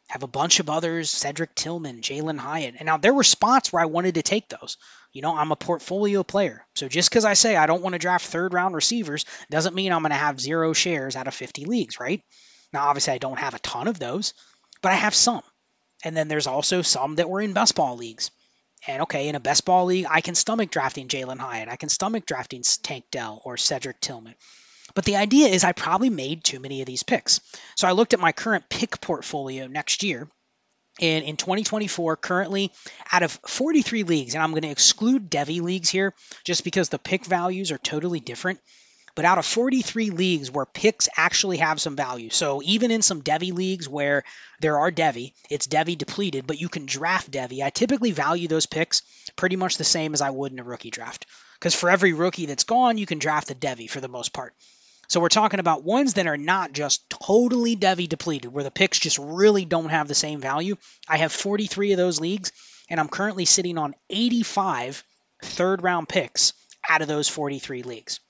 Have 0.09 0.23
a 0.23 0.27
bunch 0.27 0.61
of 0.61 0.69
others, 0.69 1.11
Cedric 1.11 1.55
Tillman, 1.55 2.03
Jalin 2.03 2.39
Hyatt. 2.39 2.75
And 2.79 2.85
now 2.85 2.99
there 2.99 3.15
were 3.15 3.25
spots 3.25 3.73
where 3.73 3.83
I 3.83 3.87
wanted 3.87 4.17
to 4.17 4.23
take 4.23 4.51
those. 4.51 4.77
You 5.11 5.23
know, 5.23 5.35
I'm 5.35 5.51
a 5.51 5.57
portfolio 5.57 6.23
player. 6.23 6.67
So 6.75 6.87
just 6.87 7.09
because 7.09 7.25
I 7.25 7.33
say 7.33 7.57
I 7.57 7.67
don't 7.67 7.83
want 7.83 7.95
to 7.95 7.99
draft 7.99 8.27
third 8.27 8.53
round 8.53 8.75
receivers 8.75 9.25
doesn't 9.51 9.75
mean 9.75 9.91
I'm 9.91 10.03
going 10.03 10.11
to 10.11 10.17
have 10.17 10.39
zero 10.39 10.75
shares 10.75 11.17
out 11.17 11.29
of 11.29 11.35
50 11.35 11.65
leagues, 11.65 11.99
right? 11.99 12.23
Now, 12.75 12.89
obviously, 12.89 13.15
I 13.15 13.19
don't 13.19 13.39
have 13.39 13.55
a 13.55 13.59
ton 13.61 13.89
of 13.89 13.99
those, 13.99 14.35
but 14.83 14.93
I 14.93 14.97
have 14.97 15.15
some. 15.15 15.43
And 16.05 16.17
then 16.17 16.29
there's 16.29 16.47
also 16.47 16.83
some 16.83 17.17
that 17.17 17.29
were 17.29 17.41
in 17.41 17.53
best 17.53 17.75
ball 17.75 17.97
leagues. 17.97 18.31
And 18.87 19.03
okay, 19.03 19.29
in 19.29 19.35
a 19.37 19.41
best 19.41 19.65
ball 19.65 19.85
league, 19.87 20.07
I 20.11 20.21
can 20.21 20.35
stomach 20.35 20.71
drafting 20.71 21.09
Jalin 21.09 21.39
Hyatt. 21.39 21.69
I 21.69 21.77
can 21.77 21.89
stomach 21.89 22.27
drafting 22.27 22.63
Tank 22.83 23.05
Dell 23.11 23.41
or 23.45 23.57
Cedric 23.57 24.01
Tillman. 24.01 24.35
But 24.95 25.05
the 25.05 25.17
idea 25.17 25.49
is 25.49 25.63
I 25.65 25.73
probably 25.73 26.11
made 26.11 26.43
too 26.43 26.59
many 26.59 26.81
of 26.81 26.87
these 26.87 27.05
picks. 27.05 27.41
So 27.77 27.87
I 27.87 27.93
looked 27.93 28.15
at 28.15 28.21
my 28.21 28.33
current 28.33 28.69
pick 28.69 29.01
portfolio 29.01 29.67
next 29.67 30.03
year. 30.03 30.29
And 31.01 31.25
in 31.25 31.37
2024, 31.37 32.17
currently 32.17 32.71
out 33.11 33.23
of 33.23 33.33
43 33.47 34.03
leagues, 34.03 34.35
and 34.35 34.43
I'm 34.43 34.51
going 34.51 34.63
to 34.63 34.69
exclude 34.69 35.31
Devy 35.31 35.63
leagues 35.63 35.89
here 35.89 36.13
just 36.45 36.65
because 36.65 36.91
the 36.91 36.99
pick 36.99 37.25
values 37.25 37.71
are 37.71 37.79
totally 37.79 38.21
different 38.21 38.61
but 39.15 39.25
out 39.25 39.39
of 39.39 39.47
43 39.47 40.11
leagues 40.11 40.51
where 40.51 40.65
picks 40.65 41.09
actually 41.17 41.59
have 41.59 41.81
some 41.81 41.97
value. 41.97 42.31
So 42.31 42.63
even 42.65 42.91
in 42.91 43.03
some 43.03 43.23
Devy 43.23 43.53
leagues 43.53 43.89
where 43.89 44.25
there 44.61 44.79
are 44.79 44.91
Devy, 44.91 45.33
it's 45.51 45.67
Devy 45.67 45.99
depleted, 45.99 46.47
but 46.47 46.61
you 46.61 46.69
can 46.69 46.87
draft 46.87 47.31
Devy. 47.31 47.63
I 47.63 47.71
typically 47.71 48.13
value 48.13 48.49
those 48.49 48.67
picks 48.67 49.03
pretty 49.37 49.57
much 49.57 49.77
the 49.77 49.85
same 49.85 50.15
as 50.15 50.23
I 50.23 50.31
would 50.31 50.53
in 50.53 50.59
a 50.59 50.65
rookie 50.65 50.91
draft. 50.91 51.27
Because 51.59 51.75
for 51.75 51.91
every 51.91 52.13
rookie 52.13 52.47
that's 52.47 52.65
gone, 52.65 52.99
you 52.99 53.07
can 53.07 53.19
draft 53.19 53.51
a 53.51 53.55
Devy 53.55 53.89
for 53.89 54.01
the 54.01 54.09
most 54.09 54.33
part. 54.33 54.55
So 55.09 55.21
we're 55.21 55.29
talking 55.29 55.61
about 55.61 55.85
ones 55.85 56.15
that 56.15 56.27
are 56.27 56.39
not 56.39 56.73
just 56.73 57.11
totally 57.11 57.77
Devy 57.77 58.09
depleted, 58.09 58.51
where 58.51 58.65
the 58.65 58.71
picks 58.71 58.99
just 58.99 59.19
really 59.19 59.67
don't 59.67 59.91
have 59.91 60.09
the 60.09 60.15
same 60.15 60.41
value. 60.41 60.77
I 61.07 61.19
have 61.19 61.33
43 61.33 61.93
of 61.93 61.99
those 61.99 62.21
leagues, 62.21 62.51
and 62.89 62.99
I'm 62.99 63.09
currently 63.09 63.45
sitting 63.45 63.77
on 63.77 63.95
85 64.09 65.05
third 65.43 65.83
round 65.83 66.09
picks 66.09 66.55
out 66.89 67.03
of 67.03 67.09
those 67.09 67.29
43 67.29 67.83
leagues. 67.83 68.21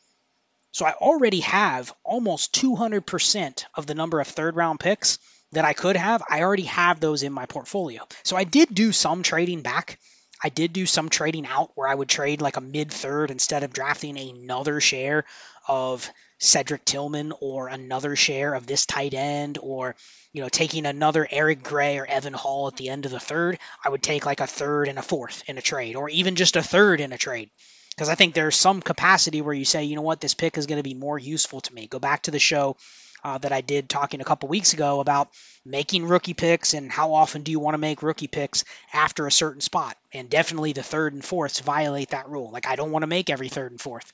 So 0.72 0.86
I 0.86 0.92
already 0.92 1.40
have 1.40 1.92
almost 2.02 2.54
200% 2.54 3.64
of 3.74 3.86
the 3.86 3.94
number 3.94 4.20
of 4.20 4.26
third 4.26 4.56
round 4.56 4.80
picks 4.80 5.18
that 5.52 5.66
I 5.66 5.74
could 5.74 5.96
have. 5.96 6.22
I 6.28 6.42
already 6.42 6.64
have 6.64 6.98
those 6.98 7.22
in 7.22 7.32
my 7.32 7.46
portfolio. 7.46 8.06
So 8.24 8.36
I 8.36 8.44
did 8.44 8.74
do 8.74 8.90
some 8.90 9.22
trading 9.22 9.60
back. 9.60 9.98
I 10.42 10.48
did 10.48 10.72
do 10.72 10.86
some 10.86 11.08
trading 11.08 11.46
out 11.46 11.70
where 11.74 11.86
I 11.86 11.94
would 11.94 12.08
trade 12.08 12.40
like 12.40 12.56
a 12.56 12.62
mid 12.62 12.90
third 12.90 13.30
instead 13.30 13.62
of 13.62 13.72
drafting 13.72 14.18
another 14.18 14.80
share 14.80 15.24
of 15.68 16.10
Cedric 16.38 16.84
Tillman 16.84 17.32
or 17.40 17.68
another 17.68 18.16
share 18.16 18.54
of 18.54 18.66
this 18.66 18.84
tight 18.84 19.14
end 19.14 19.58
or 19.62 19.94
you 20.32 20.42
know 20.42 20.48
taking 20.48 20.86
another 20.86 21.28
Eric 21.30 21.62
Gray 21.62 21.98
or 21.98 22.06
Evan 22.06 22.32
Hull 22.32 22.66
at 22.66 22.76
the 22.76 22.88
end 22.88 23.04
of 23.04 23.12
the 23.12 23.20
third, 23.20 23.58
I 23.84 23.90
would 23.90 24.02
take 24.02 24.26
like 24.26 24.40
a 24.40 24.46
third 24.46 24.88
and 24.88 24.98
a 24.98 25.02
fourth 25.02 25.44
in 25.46 25.58
a 25.58 25.62
trade 25.62 25.94
or 25.94 26.08
even 26.08 26.34
just 26.34 26.56
a 26.56 26.62
third 26.62 27.00
in 27.00 27.12
a 27.12 27.18
trade. 27.18 27.50
Because 27.94 28.08
I 28.08 28.14
think 28.14 28.34
there's 28.34 28.56
some 28.56 28.80
capacity 28.80 29.42
where 29.42 29.54
you 29.54 29.64
say, 29.64 29.84
you 29.84 29.96
know 29.96 30.02
what, 30.02 30.20
this 30.20 30.34
pick 30.34 30.56
is 30.56 30.66
going 30.66 30.78
to 30.78 30.82
be 30.82 30.94
more 30.94 31.18
useful 31.18 31.60
to 31.60 31.74
me. 31.74 31.86
Go 31.86 31.98
back 31.98 32.22
to 32.22 32.30
the 32.30 32.38
show 32.38 32.76
uh, 33.24 33.38
that 33.38 33.52
I 33.52 33.60
did 33.60 33.88
talking 33.88 34.20
a 34.20 34.24
couple 34.24 34.48
weeks 34.48 34.72
ago 34.72 35.00
about 35.00 35.28
making 35.64 36.06
rookie 36.06 36.34
picks 36.34 36.74
and 36.74 36.90
how 36.90 37.14
often 37.14 37.42
do 37.42 37.52
you 37.52 37.60
want 37.60 37.74
to 37.74 37.78
make 37.78 38.02
rookie 38.02 38.26
picks 38.26 38.64
after 38.92 39.26
a 39.26 39.32
certain 39.32 39.60
spot. 39.60 39.96
And 40.12 40.28
definitely 40.28 40.72
the 40.72 40.82
third 40.82 41.12
and 41.12 41.24
fourths 41.24 41.60
violate 41.60 42.10
that 42.10 42.28
rule. 42.28 42.50
Like 42.50 42.66
I 42.66 42.76
don't 42.76 42.90
want 42.90 43.02
to 43.02 43.08
make 43.08 43.30
every 43.30 43.48
third 43.48 43.70
and 43.70 43.80
fourth. 43.80 44.12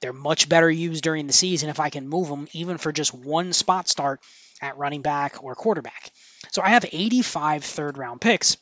They're 0.00 0.12
much 0.12 0.48
better 0.48 0.70
used 0.70 1.02
during 1.02 1.26
the 1.26 1.32
season 1.32 1.70
if 1.70 1.80
I 1.80 1.90
can 1.90 2.08
move 2.08 2.28
them 2.28 2.48
even 2.52 2.78
for 2.78 2.92
just 2.92 3.12
one 3.12 3.52
spot 3.52 3.88
start 3.88 4.20
at 4.60 4.78
running 4.78 5.02
back 5.02 5.42
or 5.42 5.54
quarterback. 5.54 6.12
So 6.50 6.62
I 6.62 6.70
have 6.70 6.84
85 6.90 7.64
third 7.64 7.98
round 7.98 8.20
picks 8.20 8.56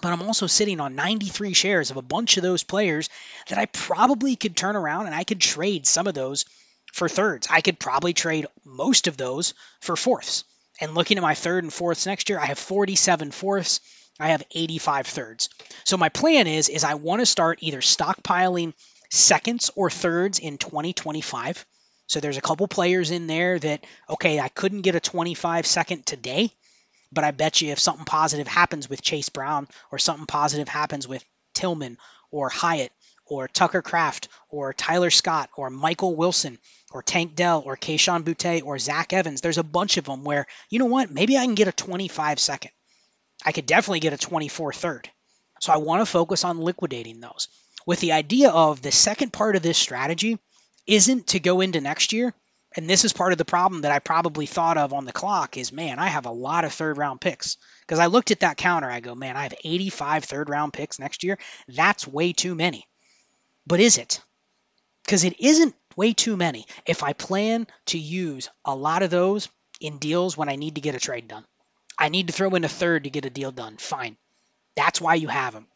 but 0.00 0.12
I'm 0.12 0.22
also 0.22 0.46
sitting 0.46 0.80
on 0.80 0.94
93 0.94 1.52
shares 1.52 1.90
of 1.90 1.96
a 1.96 2.02
bunch 2.02 2.36
of 2.36 2.42
those 2.42 2.62
players 2.62 3.08
that 3.48 3.58
I 3.58 3.66
probably 3.66 4.36
could 4.36 4.56
turn 4.56 4.76
around 4.76 5.06
and 5.06 5.14
I 5.14 5.24
could 5.24 5.40
trade 5.40 5.86
some 5.86 6.06
of 6.06 6.14
those 6.14 6.44
for 6.92 7.08
thirds. 7.08 7.48
I 7.50 7.60
could 7.60 7.78
probably 7.78 8.12
trade 8.12 8.46
most 8.64 9.06
of 9.06 9.16
those 9.16 9.54
for 9.80 9.96
fourths. 9.96 10.44
And 10.80 10.94
looking 10.94 11.18
at 11.18 11.22
my 11.22 11.34
third 11.34 11.64
and 11.64 11.72
fourths 11.72 12.06
next 12.06 12.28
year, 12.28 12.38
I 12.38 12.46
have 12.46 12.58
47 12.58 13.30
fourths. 13.30 13.80
I 14.20 14.28
have 14.28 14.42
85 14.50 15.06
thirds. 15.06 15.48
So 15.84 15.96
my 15.96 16.08
plan 16.08 16.46
is 16.46 16.68
is 16.68 16.84
I 16.84 16.94
want 16.94 17.20
to 17.20 17.26
start 17.26 17.58
either 17.60 17.80
stockpiling 17.80 18.74
seconds 19.10 19.70
or 19.74 19.90
thirds 19.90 20.38
in 20.38 20.58
2025. 20.58 21.64
So 22.06 22.20
there's 22.20 22.38
a 22.38 22.42
couple 22.42 22.66
players 22.68 23.10
in 23.10 23.26
there 23.26 23.58
that, 23.58 23.84
okay, 24.08 24.40
I 24.40 24.48
couldn't 24.48 24.82
get 24.82 24.94
a 24.94 25.00
25 25.00 25.66
second 25.66 26.06
today, 26.06 26.50
but 27.12 27.24
I 27.24 27.30
bet 27.30 27.60
you 27.60 27.72
if 27.72 27.78
something 27.78 28.04
positive 28.04 28.46
happens 28.46 28.88
with 28.88 29.02
Chase 29.02 29.28
Brown 29.28 29.68
or 29.90 29.98
something 29.98 30.26
positive 30.26 30.68
happens 30.68 31.08
with 31.08 31.24
Tillman 31.54 31.98
or 32.30 32.48
Hyatt 32.48 32.92
or 33.26 33.48
Tucker 33.48 33.82
Kraft 33.82 34.28
or 34.48 34.72
Tyler 34.72 35.10
Scott 35.10 35.50
or 35.56 35.70
Michael 35.70 36.16
Wilson 36.16 36.58
or 36.90 37.02
Tank 37.02 37.34
Dell 37.34 37.62
or 37.64 37.76
Kayshon 37.76 38.24
Boutte 38.24 38.64
or 38.64 38.78
Zach 38.78 39.12
Evans, 39.12 39.40
there's 39.40 39.58
a 39.58 39.62
bunch 39.62 39.96
of 39.96 40.04
them 40.04 40.24
where, 40.24 40.46
you 40.70 40.78
know 40.78 40.86
what, 40.86 41.10
maybe 41.10 41.36
I 41.36 41.44
can 41.44 41.54
get 41.54 41.68
a 41.68 41.72
25 41.72 42.38
second. 42.38 42.70
I 43.44 43.52
could 43.52 43.66
definitely 43.66 44.00
get 44.00 44.12
a 44.12 44.18
24 44.18 44.72
third. 44.72 45.10
So 45.60 45.72
I 45.72 45.76
want 45.78 46.00
to 46.00 46.06
focus 46.06 46.44
on 46.44 46.60
liquidating 46.60 47.20
those 47.20 47.48
with 47.86 48.00
the 48.00 48.12
idea 48.12 48.50
of 48.50 48.82
the 48.82 48.92
second 48.92 49.32
part 49.32 49.56
of 49.56 49.62
this 49.62 49.78
strategy 49.78 50.38
isn't 50.86 51.28
to 51.28 51.40
go 51.40 51.60
into 51.60 51.80
next 51.80 52.12
year. 52.12 52.34
And 52.78 52.88
this 52.88 53.04
is 53.04 53.12
part 53.12 53.32
of 53.32 53.38
the 53.38 53.44
problem 53.44 53.82
that 53.82 53.90
I 53.90 53.98
probably 53.98 54.46
thought 54.46 54.78
of 54.78 54.92
on 54.92 55.04
the 55.04 55.10
clock 55.10 55.56
is 55.56 55.72
man, 55.72 55.98
I 55.98 56.06
have 56.06 56.26
a 56.26 56.30
lot 56.30 56.64
of 56.64 56.72
third 56.72 56.96
round 56.96 57.20
picks. 57.20 57.56
Because 57.80 57.98
I 57.98 58.06
looked 58.06 58.30
at 58.30 58.38
that 58.40 58.56
counter, 58.56 58.88
I 58.88 59.00
go, 59.00 59.16
man, 59.16 59.36
I 59.36 59.42
have 59.42 59.54
85 59.64 60.22
third 60.22 60.48
round 60.48 60.72
picks 60.72 61.00
next 61.00 61.24
year. 61.24 61.38
That's 61.66 62.06
way 62.06 62.32
too 62.32 62.54
many. 62.54 62.86
But 63.66 63.80
is 63.80 63.98
it? 63.98 64.20
Because 65.04 65.24
it 65.24 65.40
isn't 65.40 65.74
way 65.96 66.12
too 66.12 66.36
many 66.36 66.66
if 66.86 67.02
I 67.02 67.14
plan 67.14 67.66
to 67.86 67.98
use 67.98 68.48
a 68.64 68.76
lot 68.76 69.02
of 69.02 69.10
those 69.10 69.48
in 69.80 69.98
deals 69.98 70.36
when 70.36 70.48
I 70.48 70.54
need 70.54 70.76
to 70.76 70.80
get 70.80 70.94
a 70.94 71.00
trade 71.00 71.26
done. 71.26 71.44
I 71.98 72.10
need 72.10 72.28
to 72.28 72.32
throw 72.32 72.54
in 72.54 72.62
a 72.62 72.68
third 72.68 73.04
to 73.04 73.10
get 73.10 73.26
a 73.26 73.30
deal 73.30 73.50
done. 73.50 73.78
Fine. 73.78 74.16
That's 74.76 75.00
why 75.00 75.16
you 75.16 75.26
have 75.26 75.52
them. 75.52 75.66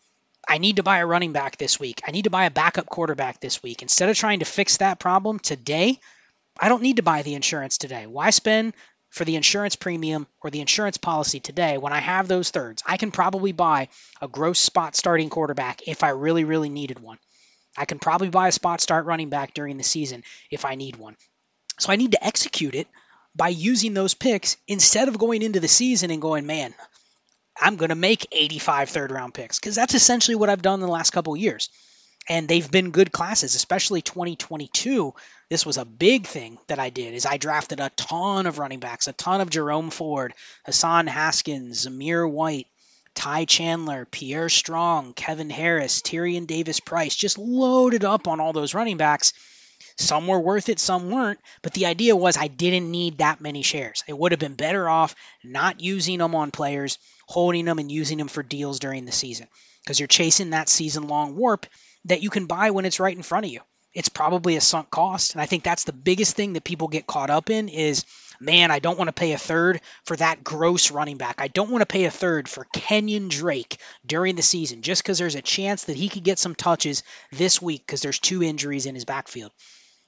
I 0.46 0.58
need 0.58 0.76
to 0.76 0.84
buy 0.84 0.98
a 0.98 1.06
running 1.06 1.32
back 1.32 1.56
this 1.56 1.80
week. 1.80 2.00
I 2.06 2.12
need 2.12 2.24
to 2.24 2.30
buy 2.30 2.44
a 2.44 2.50
backup 2.52 2.86
quarterback 2.86 3.40
this 3.40 3.60
week. 3.60 3.82
Instead 3.82 4.08
of 4.08 4.16
trying 4.16 4.38
to 4.38 4.44
fix 4.44 4.76
that 4.76 5.00
problem 5.00 5.40
today, 5.40 5.98
I 6.58 6.68
don't 6.68 6.82
need 6.82 6.96
to 6.96 7.02
buy 7.02 7.22
the 7.22 7.34
insurance 7.34 7.78
today. 7.78 8.06
Why 8.06 8.30
spend 8.30 8.74
for 9.10 9.24
the 9.24 9.36
insurance 9.36 9.76
premium 9.76 10.26
or 10.40 10.50
the 10.50 10.60
insurance 10.60 10.96
policy 10.96 11.40
today 11.40 11.78
when 11.78 11.92
I 11.92 12.00
have 12.00 12.28
those 12.28 12.50
thirds? 12.50 12.82
I 12.86 12.96
can 12.96 13.10
probably 13.10 13.52
buy 13.52 13.88
a 14.20 14.28
gross 14.28 14.58
spot 14.58 14.96
starting 14.96 15.30
quarterback 15.30 15.86
if 15.86 16.02
I 16.02 16.10
really, 16.10 16.44
really 16.44 16.68
needed 16.68 16.98
one. 16.98 17.18
I 17.76 17.84
can 17.86 17.98
probably 17.98 18.28
buy 18.28 18.48
a 18.48 18.52
spot 18.52 18.80
start 18.80 19.06
running 19.06 19.30
back 19.30 19.54
during 19.54 19.76
the 19.76 19.84
season 19.84 20.24
if 20.50 20.64
I 20.64 20.74
need 20.74 20.96
one. 20.96 21.16
So 21.78 21.90
I 21.90 21.96
need 21.96 22.12
to 22.12 22.24
execute 22.24 22.74
it 22.74 22.86
by 23.34 23.48
using 23.48 23.94
those 23.94 24.14
picks 24.14 24.56
instead 24.68 25.08
of 25.08 25.18
going 25.18 25.42
into 25.42 25.60
the 25.60 25.68
season 25.68 26.10
and 26.10 26.20
going, 26.20 26.46
man, 26.46 26.74
I'm 27.58 27.76
going 27.76 27.88
to 27.88 27.94
make 27.94 28.26
85 28.30 28.90
third 28.90 29.10
round 29.10 29.34
picks 29.34 29.58
because 29.58 29.74
that's 29.74 29.94
essentially 29.94 30.34
what 30.34 30.50
I've 30.50 30.62
done 30.62 30.80
in 30.80 30.86
the 30.86 30.92
last 30.92 31.10
couple 31.10 31.36
years. 31.36 31.70
And 32.28 32.48
they've 32.48 32.70
been 32.70 32.90
good 32.90 33.10
classes, 33.10 33.54
especially 33.54 34.00
2022. 34.00 35.14
This 35.48 35.66
was 35.66 35.76
a 35.76 35.84
big 35.84 36.26
thing 36.26 36.58
that 36.68 36.78
I 36.78 36.90
did 36.90 37.14
is 37.14 37.26
I 37.26 37.36
drafted 37.36 37.80
a 37.80 37.90
ton 37.90 38.46
of 38.46 38.58
running 38.58 38.78
backs, 38.78 39.08
a 39.08 39.12
ton 39.12 39.40
of 39.40 39.50
Jerome 39.50 39.90
Ford, 39.90 40.32
Hassan 40.64 41.08
Haskins, 41.08 41.86
Zamir 41.86 42.30
White, 42.30 42.68
Ty 43.14 43.44
Chandler, 43.44 44.06
Pierre 44.06 44.48
Strong, 44.48 45.14
Kevin 45.14 45.50
Harris, 45.50 46.00
Tyrion 46.00 46.46
Davis 46.46 46.80
Price, 46.80 47.14
just 47.14 47.38
loaded 47.38 48.04
up 48.04 48.28
on 48.28 48.40
all 48.40 48.52
those 48.52 48.74
running 48.74 48.96
backs. 48.96 49.32
Some 49.98 50.26
were 50.28 50.40
worth 50.40 50.68
it, 50.68 50.78
some 50.78 51.10
weren't. 51.10 51.40
But 51.60 51.74
the 51.74 51.86
idea 51.86 52.14
was 52.14 52.36
I 52.36 52.46
didn't 52.46 52.90
need 52.90 53.18
that 53.18 53.40
many 53.40 53.62
shares. 53.62 54.04
It 54.06 54.16
would 54.16 54.32
have 54.32 54.38
been 54.38 54.54
better 54.54 54.88
off 54.88 55.14
not 55.42 55.80
using 55.80 56.18
them 56.18 56.34
on 56.36 56.52
players, 56.52 56.98
holding 57.26 57.64
them 57.64 57.80
and 57.80 57.90
using 57.90 58.16
them 58.16 58.28
for 58.28 58.42
deals 58.42 58.78
during 58.78 59.04
the 59.04 59.12
season 59.12 59.48
because 59.84 60.00
you're 60.00 60.06
chasing 60.06 60.50
that 60.50 60.68
season 60.68 61.08
long 61.08 61.36
WoRP 61.36 61.64
that 62.06 62.22
you 62.22 62.30
can 62.30 62.46
buy 62.46 62.70
when 62.70 62.84
it's 62.84 63.00
right 63.00 63.16
in 63.16 63.22
front 63.22 63.46
of 63.46 63.52
you. 63.52 63.60
It's 63.94 64.08
probably 64.08 64.56
a 64.56 64.60
sunk 64.60 64.90
cost. 64.90 65.32
And 65.32 65.42
I 65.42 65.46
think 65.46 65.64
that's 65.64 65.84
the 65.84 65.92
biggest 65.92 66.34
thing 66.34 66.54
that 66.54 66.64
people 66.64 66.88
get 66.88 67.06
caught 67.06 67.30
up 67.30 67.50
in 67.50 67.68
is 67.68 68.04
man, 68.42 68.72
I 68.72 68.80
don't 68.80 68.98
want 68.98 69.08
to 69.08 69.12
pay 69.12 69.32
a 69.32 69.38
third 69.38 69.80
for 70.04 70.16
that 70.16 70.42
gross 70.42 70.90
running 70.90 71.16
back. 71.16 71.36
I 71.38 71.48
don't 71.48 71.70
want 71.70 71.82
to 71.82 71.86
pay 71.86 72.04
a 72.04 72.10
third 72.10 72.48
for 72.48 72.66
Kenyan 72.74 73.28
Drake 73.28 73.78
during 74.04 74.34
the 74.34 74.42
season 74.42 74.82
just 74.82 75.02
because 75.02 75.18
there's 75.18 75.36
a 75.36 75.42
chance 75.42 75.84
that 75.84 75.96
he 75.96 76.08
could 76.08 76.24
get 76.24 76.40
some 76.40 76.56
touches 76.56 77.04
this 77.30 77.62
week 77.62 77.86
because 77.86 78.02
there's 78.02 78.18
two 78.18 78.42
injuries 78.42 78.86
in 78.86 78.96
his 78.96 79.04
backfield. 79.04 79.52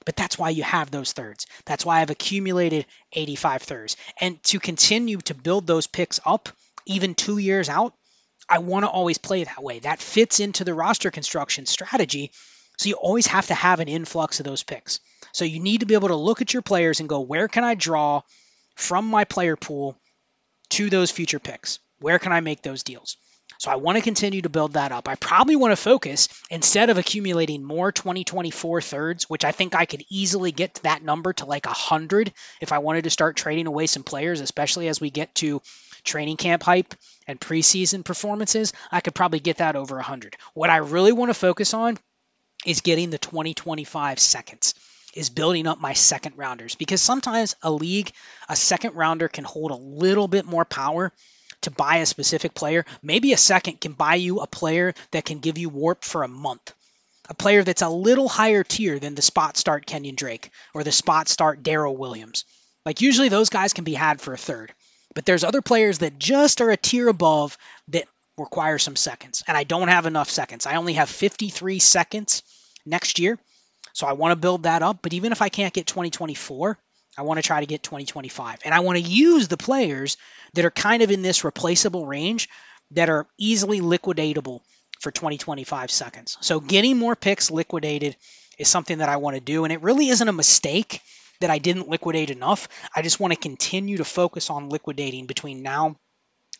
But 0.05 0.17
that's 0.17 0.37
why 0.37 0.49
you 0.49 0.63
have 0.63 0.91
those 0.91 1.13
thirds. 1.13 1.47
That's 1.65 1.85
why 1.85 2.01
I've 2.01 2.09
accumulated 2.09 2.85
85 3.13 3.61
thirds. 3.63 3.97
And 4.19 4.41
to 4.43 4.59
continue 4.59 5.17
to 5.21 5.33
build 5.33 5.65
those 5.65 5.87
picks 5.87 6.19
up, 6.25 6.49
even 6.85 7.15
two 7.15 7.37
years 7.37 7.69
out, 7.69 7.93
I 8.47 8.59
want 8.59 8.83
to 8.83 8.89
always 8.89 9.17
play 9.17 9.43
that 9.43 9.63
way. 9.63 9.79
That 9.79 9.99
fits 9.99 10.39
into 10.39 10.63
the 10.63 10.73
roster 10.73 11.11
construction 11.11 11.65
strategy. 11.65 12.31
So 12.77 12.89
you 12.89 12.95
always 12.95 13.27
have 13.27 13.47
to 13.47 13.53
have 13.53 13.79
an 13.79 13.87
influx 13.87 14.39
of 14.39 14.45
those 14.45 14.63
picks. 14.63 14.99
So 15.31 15.45
you 15.45 15.59
need 15.59 15.79
to 15.79 15.85
be 15.85 15.93
able 15.93 16.09
to 16.09 16.15
look 16.15 16.41
at 16.41 16.53
your 16.53 16.61
players 16.61 16.99
and 16.99 17.09
go, 17.09 17.21
where 17.21 17.47
can 17.47 17.63
I 17.63 17.75
draw 17.75 18.21
from 18.75 19.05
my 19.05 19.23
player 19.23 19.55
pool 19.55 19.97
to 20.71 20.89
those 20.89 21.11
future 21.11 21.39
picks? 21.39 21.79
Where 21.99 22.19
can 22.19 22.33
I 22.33 22.41
make 22.41 22.61
those 22.61 22.83
deals? 22.83 23.17
So 23.59 23.71
I 23.71 23.75
want 23.75 23.97
to 23.97 24.03
continue 24.03 24.41
to 24.41 24.49
build 24.49 24.73
that 24.73 24.91
up. 24.91 25.07
I 25.07 25.15
probably 25.15 25.55
want 25.55 25.71
to 25.71 25.77
focus 25.77 26.27
instead 26.49 26.89
of 26.89 26.97
accumulating 26.97 27.63
more 27.63 27.91
2024 27.91 28.81
thirds, 28.81 29.29
which 29.29 29.45
I 29.45 29.51
think 29.51 29.75
I 29.75 29.85
could 29.85 30.03
easily 30.09 30.51
get 30.51 30.75
to 30.75 30.83
that 30.83 31.03
number 31.03 31.31
to 31.33 31.45
like 31.45 31.65
100 31.65 32.33
if 32.59 32.71
I 32.73 32.79
wanted 32.79 33.05
to 33.05 33.09
start 33.09 33.37
trading 33.37 33.67
away 33.67 33.87
some 33.87 34.03
players, 34.03 34.41
especially 34.41 34.87
as 34.87 34.99
we 34.99 35.09
get 35.09 35.33
to 35.35 35.61
training 36.05 36.37
camp 36.37 36.63
hype 36.63 36.93
and 37.27 37.39
preseason 37.39 38.05
performances. 38.05 38.73
I 38.91 39.01
could 39.01 39.15
probably 39.15 39.39
get 39.39 39.57
that 39.57 39.75
over 39.75 39.95
100. 39.95 40.37
What 40.53 40.69
I 40.69 40.77
really 40.77 41.11
want 41.11 41.29
to 41.29 41.33
focus 41.33 41.73
on 41.73 41.97
is 42.65 42.81
getting 42.81 43.09
the 43.09 43.17
2025 43.17 44.19
seconds 44.19 44.73
is 45.15 45.29
building 45.29 45.65
up 45.65 45.79
my 45.79 45.93
second 45.93 46.37
rounders 46.37 46.75
because 46.75 47.01
sometimes 47.01 47.55
a 47.63 47.71
league, 47.71 48.11
a 48.49 48.55
second 48.55 48.95
rounder 48.95 49.27
can 49.27 49.45
hold 49.45 49.71
a 49.71 49.75
little 49.75 50.27
bit 50.27 50.45
more 50.45 50.65
power 50.65 51.11
to 51.61 51.71
buy 51.71 51.97
a 51.97 52.05
specific 52.05 52.53
player. 52.53 52.85
Maybe 53.01 53.33
a 53.33 53.37
second 53.37 53.81
can 53.81 53.93
buy 53.93 54.15
you 54.15 54.41
a 54.41 54.47
player 54.47 54.93
that 55.11 55.25
can 55.25 55.39
give 55.39 55.57
you 55.57 55.71
WoRP 55.71 56.03
for 56.03 56.23
a 56.23 56.27
month. 56.27 56.73
A 57.27 57.33
player 57.33 57.63
that's 57.63 57.81
a 57.81 57.89
little 57.89 58.27
higher 58.27 58.63
tier 58.63 58.99
than 58.99 59.15
the 59.15 59.21
spot 59.21 59.57
start 59.57 59.87
Kenyan 59.87 60.15
Drake 60.15 60.51
or 60.75 60.83
the 60.83 60.91
spot 60.91 61.27
start 61.27 61.63
Darrel 61.63 61.97
Williams. 61.97 62.45
Like 62.85 63.01
usually 63.01 63.29
those 63.29 63.49
guys 63.49 63.73
can 63.73 63.83
be 63.83 63.95
had 63.95 64.21
for 64.21 64.33
a 64.33 64.37
third. 64.37 64.73
But 65.15 65.25
there's 65.25 65.43
other 65.43 65.61
players 65.61 65.99
that 65.99 66.19
just 66.19 66.61
are 66.61 66.69
a 66.69 66.77
tier 66.77 67.07
above 67.07 67.57
that 67.87 68.05
require 68.37 68.77
some 68.77 68.95
seconds. 68.95 69.43
And 69.47 69.57
I 69.57 69.63
don't 69.63 69.87
have 69.87 70.05
enough 70.05 70.29
seconds. 70.29 70.65
I 70.65 70.75
only 70.75 70.93
have 70.93 71.09
53 71.09 71.79
seconds 71.79 72.43
next 72.85 73.17
year. 73.17 73.39
So 73.93 74.05
I 74.05 74.13
want 74.13 74.33
to 74.33 74.35
build 74.35 74.63
that 74.63 74.83
up. 74.83 74.99
But 75.01 75.13
even 75.13 75.31
if 75.31 75.41
I 75.41 75.49
can't 75.49 75.73
get 75.73 75.87
2024, 75.87 76.77
I 77.17 77.21
want 77.21 77.37
to 77.37 77.43
try 77.47 77.61
to 77.61 77.65
get 77.65 77.81
2025. 77.81 78.59
And 78.65 78.73
I 78.73 78.81
want 78.81 78.97
to 78.97 79.03
use 79.03 79.47
the 79.47 79.57
players 79.57 80.17
that 80.53 80.65
are 80.65 80.71
kind 80.71 81.01
of 81.01 81.11
in 81.11 81.21
this 81.21 81.45
replaceable 81.45 82.05
range 82.05 82.49
that 82.91 83.09
are 83.09 83.25
easily 83.37 83.79
liquidatable 83.79 84.59
for 84.99 85.11
2025 85.11 85.91
seconds. 85.91 86.37
So 86.41 86.59
getting 86.59 86.97
more 86.97 87.15
picks 87.15 87.49
liquidated 87.49 88.17
is 88.57 88.67
something 88.67 88.97
that 88.97 89.09
I 89.09 89.17
want 89.17 89.35
to 89.35 89.41
do. 89.41 89.63
And 89.63 89.71
it 89.71 89.81
really 89.81 90.09
isn't 90.09 90.27
a 90.27 90.33
mistake 90.33 91.01
that 91.41 91.49
I 91.49 91.57
didn't 91.57 91.89
liquidate 91.89 92.29
enough. 92.29 92.67
I 92.95 93.01
just 93.01 93.19
want 93.19 93.33
to 93.33 93.39
continue 93.39 93.97
to 93.97 94.05
focus 94.05 94.49
on 94.49 94.69
liquidating 94.69 95.25
between 95.25 95.61
now 95.61 95.97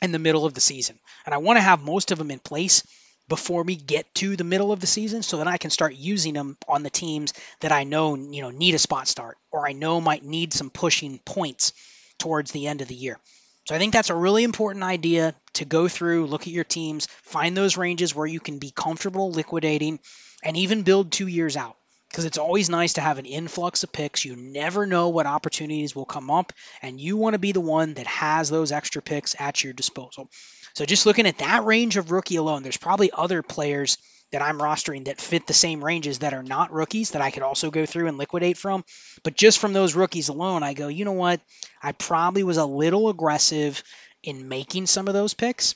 and 0.02 0.14
the 0.14 0.20
middle 0.20 0.46
of 0.46 0.54
the 0.54 0.62
season. 0.62 1.00
And 1.26 1.34
I 1.34 1.38
want 1.38 1.58
to 1.58 1.62
have 1.62 1.82
most 1.82 2.12
of 2.12 2.18
them 2.18 2.32
in 2.32 2.40
place 2.40 2.86
before 3.28 3.64
we 3.64 3.76
get 3.76 4.14
to 4.16 4.36
the 4.36 4.44
middle 4.44 4.72
of 4.72 4.80
the 4.80 4.88
season 4.88 5.24
so 5.24 5.38
that 5.38 5.48
I 5.48 5.58
can 5.58 5.72
start 5.72 5.96
using 5.96 6.34
them 6.36 6.58
on 6.68 6.84
the 6.84 6.90
teams 6.90 7.34
that 7.62 7.72
I 7.72 7.84
know, 7.84 8.16
you 8.16 8.42
know, 8.42 8.52
need 8.52 8.76
a 8.76 8.80
spot 8.80 9.08
start 9.08 9.38
or 9.52 9.68
I 9.68 9.72
know 9.72 10.00
might 10.00 10.24
need 10.24 10.54
some 10.54 10.70
pushing 10.70 11.18
points 11.20 11.74
towards 12.20 12.52
the 12.52 12.68
end 12.68 12.82
of 12.82 12.88
the 12.88 12.96
year. 12.96 13.18
So 13.66 13.74
I 13.74 13.80
think 13.80 13.94
that's 13.94 14.12
a 14.12 14.16
really 14.16 14.44
important 14.44 14.84
idea 14.84 15.34
to 15.54 15.66
go 15.66 15.88
through, 15.88 16.28
look 16.28 16.44
at 16.44 16.54
your 16.54 16.64
teams, 16.64 17.08
find 17.24 17.58
those 17.58 17.78
ranges 17.78 18.14
where 18.14 18.28
you 18.28 18.40
can 18.40 18.60
be 18.60 18.70
comfortable 18.70 19.32
liquidating 19.32 20.00
and 20.44 20.56
even 20.56 20.84
build 20.84 21.12
2 21.12 21.26
years 21.26 21.58
out 21.58 21.76
because 22.10 22.26
it's 22.26 22.38
always 22.38 22.70
nice 22.70 22.94
to 22.94 23.02
have 23.02 23.18
an 23.18 23.26
influx 23.26 23.84
of 23.84 23.92
picks. 23.92 24.26
You 24.26 24.36
never 24.36 24.86
know 24.86 25.10
what 25.10 25.26
opportunities 25.26 25.96
will 25.96 26.06
come 26.06 26.32
up, 26.32 26.54
and 26.82 27.00
you 27.00 27.18
want 27.18 27.34
to 27.34 27.40
be 27.40 27.52
the 27.52 27.62
one 27.62 27.96
that 27.96 28.08
has 28.08 28.50
those 28.50 28.72
extra 28.72 29.02
picks 29.02 29.36
at 29.40 29.64
your 29.64 29.74
disposal. 29.74 30.30
So 30.76 30.86
just 30.86 31.06
looking 31.06 31.28
at 31.28 31.40
that 31.40 31.66
range 31.66 31.98
of 31.98 32.12
rookie 32.12 32.36
alone, 32.36 32.64
there's 32.64 32.78
probably 32.78 33.12
other 33.12 33.42
players 33.42 33.98
that 34.32 34.42
I'm 34.42 34.60
rostering 34.60 35.06
that 35.06 35.22
fit 35.22 35.48
the 35.48 35.54
same 35.54 35.84
ranges 35.84 36.20
that 36.20 36.34
are 36.34 36.44
not 36.44 36.74
rookies 36.74 37.12
that 37.12 37.22
I 37.22 37.32
could 37.32 37.44
also 37.44 37.72
go 37.72 37.86
through 37.86 38.08
and 38.08 38.18
liquidate 38.18 38.58
from. 38.58 38.84
But 39.24 39.36
just 39.36 39.60
from 39.60 39.74
those 39.74 39.96
rookies 39.96 40.30
alone, 40.30 40.64
I 40.64 40.74
go, 40.74 40.88
you 40.88 41.06
know 41.06 41.14
what? 41.14 41.42
I 41.82 41.94
probably 41.94 42.44
was 42.44 42.58
a 42.58 42.66
little 42.66 43.10
aggressive 43.10 43.82
in 44.24 44.50
making 44.50 44.88
some 44.88 45.08
of 45.08 45.14
those 45.14 45.34
picks. 45.34 45.76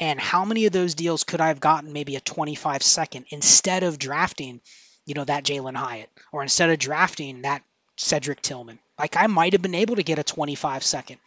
And 0.00 0.20
how 0.20 0.44
many 0.44 0.66
of 0.66 0.72
those 0.72 0.94
deals 0.94 1.24
could 1.24 1.40
I 1.40 1.48
have 1.48 1.60
gotten 1.60 1.92
maybe 1.92 2.16
a 2.16 2.20
25 2.20 2.82
second 2.82 3.26
instead 3.30 3.82
of 3.82 3.98
drafting, 3.98 4.60
you 5.08 5.14
know, 5.14 5.24
that 5.24 5.44
Jalin 5.44 5.74
Hyatt 5.74 6.10
or 6.30 6.42
instead 6.42 6.70
of 6.70 6.78
drafting 6.78 7.42
that 7.42 7.62
Cedric 7.96 8.42
Tillman? 8.42 8.78
Like 8.98 9.16
I 9.16 9.26
might 9.26 9.54
have 9.54 9.62
been 9.62 9.74
able 9.74 9.96
to 9.96 10.02
get 10.02 10.18
a 10.18 10.24
25 10.24 10.84
second 10.84 11.18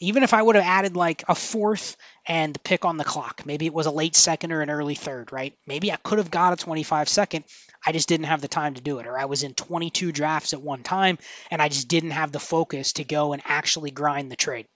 even 0.00 0.22
if 0.22 0.32
I 0.32 0.42
would 0.42 0.56
have 0.56 0.64
added 0.64 0.96
like 0.96 1.24
a 1.28 1.34
fourth 1.34 1.96
and 2.26 2.54
the 2.54 2.60
pick 2.60 2.84
on 2.84 2.96
the 2.96 3.04
clock, 3.04 3.42
maybe 3.44 3.66
it 3.66 3.74
was 3.74 3.86
a 3.86 3.90
late 3.90 4.14
second 4.14 4.52
or 4.52 4.60
an 4.60 4.70
early 4.70 4.94
third, 4.94 5.32
right? 5.32 5.54
Maybe 5.66 5.90
I 5.90 5.96
could 5.96 6.18
have 6.18 6.30
got 6.30 6.52
a 6.52 6.56
25 6.56 7.08
second. 7.08 7.44
I 7.84 7.92
just 7.92 8.08
didn't 8.08 8.26
have 8.26 8.40
the 8.40 8.48
time 8.48 8.74
to 8.74 8.80
do 8.80 8.98
it. 8.98 9.06
Or 9.06 9.18
I 9.18 9.24
was 9.24 9.42
in 9.42 9.54
22 9.54 10.12
drafts 10.12 10.52
at 10.52 10.62
one 10.62 10.82
time 10.82 11.18
and 11.50 11.60
I 11.60 11.68
just 11.68 11.88
didn't 11.88 12.12
have 12.12 12.32
the 12.32 12.40
focus 12.40 12.94
to 12.94 13.04
go 13.04 13.32
and 13.32 13.42
actually 13.44 13.90
grind 13.90 14.30
the 14.30 14.36
trade. 14.36 14.66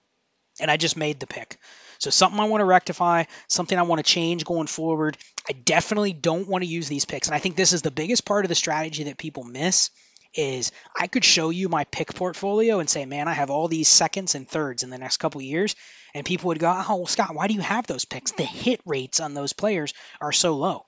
And 0.61 0.71
I 0.71 0.77
just 0.77 0.97
made 0.97 1.21
the 1.21 1.27
pick. 1.27 1.59
So 2.03 2.11
something 2.11 2.41
I 2.41 2.47
want 2.47 2.63
to 2.63 2.67
rectify, 2.67 3.25
something 3.47 3.79
I 3.79 3.83
want 3.83 4.01
to 4.01 4.11
change 4.11 4.45
going 4.45 4.67
forward. 4.67 5.17
I 5.49 5.53
definitely 5.53 6.13
don't 6.13 6.49
want 6.49 6.65
to 6.65 6.69
use 6.69 6.89
these 6.89 7.05
picks. 7.05 7.29
And 7.29 7.35
I 7.35 7.39
think 7.39 7.55
this 7.55 7.73
is 7.73 7.83
the 7.83 7.93
biggest 7.93 8.25
part 8.25 8.45
of 8.45 8.49
the 8.49 8.57
strategy 8.57 9.05
that 9.05 9.19
people 9.19 9.45
miss 9.45 9.91
is 10.35 10.73
I 10.99 11.07
could 11.07 11.25
show 11.25 11.51
you 11.51 11.69
my 11.69 11.85
pick 11.85 12.13
portfolio 12.13 12.81
and 12.81 12.91
say, 12.91 13.07
man, 13.07 13.29
I 13.29 13.35
have 13.35 13.51
all 13.51 13.69
these 13.69 13.89
seconds 13.89 14.35
and 14.35 14.49
thirds 14.49 14.83
in 14.83 14.91
the 14.91 14.99
next 14.99 15.19
couple 15.19 15.41
years. 15.43 15.77
And 16.13 16.27
people 16.27 16.49
would 16.49 16.59
go, 16.59 16.71
oh, 16.71 16.97
well, 16.97 17.07
Scott, 17.07 17.35
why 17.35 17.47
do 17.47 17.55
you 17.55 17.61
have 17.61 17.87
those 17.87 18.05
picks? 18.05 18.33
The 18.33 18.43
hit 18.43 18.81
rates 18.85 19.21
on 19.21 19.35
those 19.35 19.53
players 19.53 19.95
are 20.21 20.33
so 20.33 20.57
low. 20.57 20.87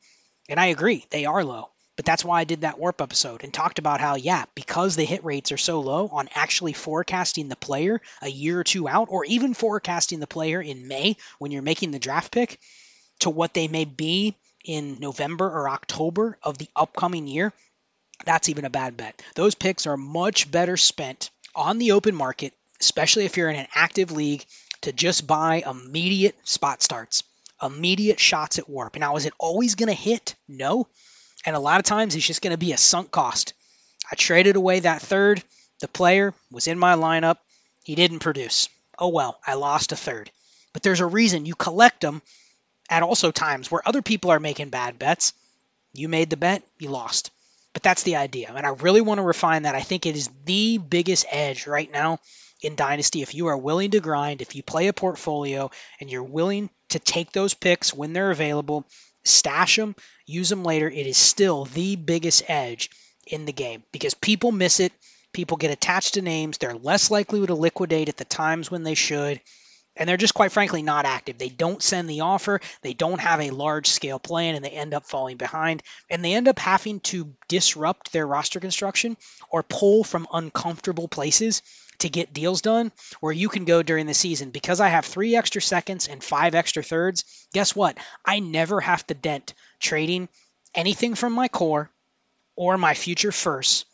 And 0.48 0.58
I 0.58 0.66
agree, 0.66 1.06
they 1.10 1.26
are 1.26 1.44
low. 1.44 1.70
But 1.96 2.04
that's 2.04 2.24
why 2.24 2.40
I 2.40 2.44
did 2.44 2.62
that 2.62 2.78
WoRP 2.78 3.00
episode 3.00 3.44
and 3.44 3.54
talked 3.54 3.78
about 3.78 4.00
how, 4.00 4.16
yeah, 4.16 4.44
because 4.54 4.96
the 4.96 5.04
hit 5.04 5.24
rates 5.24 5.52
are 5.52 5.56
so 5.56 5.80
low 5.80 6.08
on 6.08 6.28
actually 6.34 6.72
forecasting 6.72 7.48
the 7.48 7.56
player 7.56 8.00
a 8.20 8.28
year 8.28 8.58
or 8.58 8.64
two 8.64 8.88
out, 8.88 9.08
or 9.10 9.24
even 9.24 9.54
forecasting 9.54 10.18
the 10.18 10.26
player 10.26 10.60
in 10.60 10.88
May 10.88 11.16
when 11.38 11.52
you're 11.52 11.62
making 11.62 11.92
the 11.92 12.00
draft 12.00 12.32
pick 12.32 12.58
to 13.20 13.30
what 13.30 13.54
they 13.54 13.68
may 13.68 13.84
be 13.84 14.34
in 14.64 14.98
November 14.98 15.46
or 15.46 15.68
October 15.68 16.36
of 16.42 16.58
the 16.58 16.68
upcoming 16.74 17.26
year, 17.28 17.52
that's 18.24 18.48
even 18.48 18.64
a 18.64 18.70
bad 18.70 18.96
bet. 18.96 19.22
Those 19.34 19.54
picks 19.54 19.86
are 19.86 19.96
much 19.96 20.50
better 20.50 20.76
spent 20.76 21.30
on 21.54 21.78
the 21.78 21.92
open 21.92 22.14
market, 22.14 22.54
especially 22.80 23.24
if 23.24 23.36
you're 23.36 23.50
in 23.50 23.56
an 23.56 23.68
active 23.74 24.10
league, 24.10 24.44
to 24.80 24.92
just 24.92 25.26
buy 25.26 25.62
immediate 25.64 26.36
spot 26.46 26.82
starts, 26.82 27.22
immediate 27.62 28.18
shots 28.18 28.58
at 28.58 28.68
WoRP. 28.68 28.98
Now, 28.98 29.16
is 29.16 29.26
it 29.26 29.32
always 29.38 29.74
going 29.74 29.88
to 29.88 29.94
hit? 29.94 30.34
No. 30.48 30.88
And 31.46 31.54
a 31.54 31.60
lot 31.60 31.78
of 31.78 31.86
times 31.86 32.14
it's 32.14 32.26
just 32.26 32.42
going 32.42 32.52
to 32.52 32.58
be 32.58 32.72
a 32.72 32.78
sunk 32.78 33.10
cost. 33.10 33.52
I 34.10 34.16
traded 34.16 34.56
away 34.56 34.80
that 34.80 35.02
third. 35.02 35.42
The 35.80 35.88
player 35.88 36.34
was 36.50 36.66
in 36.66 36.78
my 36.78 36.94
lineup. 36.94 37.38
He 37.84 37.94
didn't 37.94 38.20
produce. 38.20 38.68
Oh 38.98 39.08
well, 39.08 39.38
I 39.46 39.54
lost 39.54 39.92
a 39.92 39.96
third. 39.96 40.30
But 40.72 40.82
there's 40.82 41.00
a 41.00 41.06
reason 41.06 41.46
you 41.46 41.54
collect 41.54 42.00
them 42.00 42.22
at 42.88 43.02
also 43.02 43.30
times 43.30 43.70
where 43.70 43.86
other 43.86 44.02
people 44.02 44.30
are 44.30 44.40
making 44.40 44.70
bad 44.70 44.98
bets. 44.98 45.32
You 45.92 46.08
made 46.08 46.30
the 46.30 46.36
bet, 46.36 46.62
you 46.78 46.90
lost. 46.90 47.30
But 47.72 47.82
that's 47.82 48.02
the 48.04 48.16
idea. 48.16 48.52
And 48.54 48.64
I 48.64 48.70
really 48.70 49.00
want 49.00 49.18
to 49.18 49.22
refine 49.22 49.62
that. 49.62 49.74
I 49.74 49.80
think 49.80 50.06
it 50.06 50.16
is 50.16 50.30
the 50.44 50.78
biggest 50.78 51.26
edge 51.30 51.66
right 51.66 51.90
now 51.90 52.20
in 52.62 52.76
Dynasty. 52.76 53.22
If 53.22 53.34
you 53.34 53.48
are 53.48 53.56
willing 53.56 53.90
to 53.92 54.00
grind, 54.00 54.42
if 54.42 54.54
you 54.54 54.62
play 54.62 54.86
a 54.86 54.92
portfolio 54.92 55.70
and 56.00 56.10
you're 56.10 56.22
willing 56.22 56.70
to 56.90 56.98
take 56.98 57.32
those 57.32 57.54
picks 57.54 57.92
when 57.92 58.12
they're 58.12 58.30
available, 58.30 58.84
stash 59.24 59.76
them, 59.76 59.96
use 60.26 60.48
them 60.48 60.64
later, 60.64 60.88
it 60.88 61.06
is 61.06 61.16
still 61.16 61.64
the 61.66 61.96
biggest 61.96 62.42
edge 62.48 62.90
in 63.26 63.44
the 63.44 63.52
game 63.52 63.82
because 63.92 64.14
people 64.14 64.52
miss 64.52 64.80
it. 64.80 64.92
People 65.32 65.56
get 65.56 65.72
attached 65.72 66.14
to 66.14 66.22
names. 66.22 66.58
They're 66.58 66.74
less 66.74 67.10
likely 67.10 67.44
to 67.44 67.54
liquidate 67.54 68.08
at 68.08 68.16
the 68.16 68.24
times 68.24 68.70
when 68.70 68.84
they 68.84 68.94
should 68.94 69.40
and 69.96 70.08
they're 70.08 70.16
just 70.16 70.34
quite 70.34 70.52
frankly 70.52 70.82
not 70.82 71.06
active. 71.06 71.38
They 71.38 71.48
don't 71.48 71.82
send 71.82 72.08
the 72.08 72.22
offer, 72.22 72.60
they 72.82 72.94
don't 72.94 73.20
have 73.20 73.40
a 73.40 73.50
large 73.50 73.88
scale 73.88 74.18
plan, 74.18 74.54
and 74.54 74.64
they 74.64 74.70
end 74.70 74.94
up 74.94 75.06
falling 75.06 75.36
behind. 75.36 75.82
And 76.10 76.24
they 76.24 76.34
end 76.34 76.48
up 76.48 76.58
having 76.58 77.00
to 77.00 77.32
disrupt 77.48 78.12
their 78.12 78.26
roster 78.26 78.60
construction 78.60 79.16
or 79.50 79.62
pull 79.62 80.04
from 80.04 80.26
uncomfortable 80.32 81.08
places 81.08 81.62
to 81.98 82.08
get 82.08 82.32
deals 82.32 82.60
done 82.60 82.92
where 83.20 83.32
you 83.32 83.48
can 83.48 83.64
go 83.64 83.82
during 83.82 84.06
the 84.06 84.14
season. 84.14 84.50
Because 84.50 84.80
I 84.80 84.88
have 84.88 85.04
three 85.04 85.36
extra 85.36 85.62
seconds 85.62 86.08
and 86.08 86.22
five 86.22 86.54
extra 86.54 86.82
thirds, 86.82 87.24
guess 87.52 87.74
what? 87.74 87.98
I 88.24 88.40
never 88.40 88.80
have 88.80 89.06
to 89.08 89.14
dent 89.14 89.54
trading 89.80 90.28
anything 90.74 91.14
from 91.14 91.32
my 91.32 91.48
core 91.48 91.90
or 92.56 92.78
my 92.78 92.94
future 92.94 93.32
first 93.32 93.86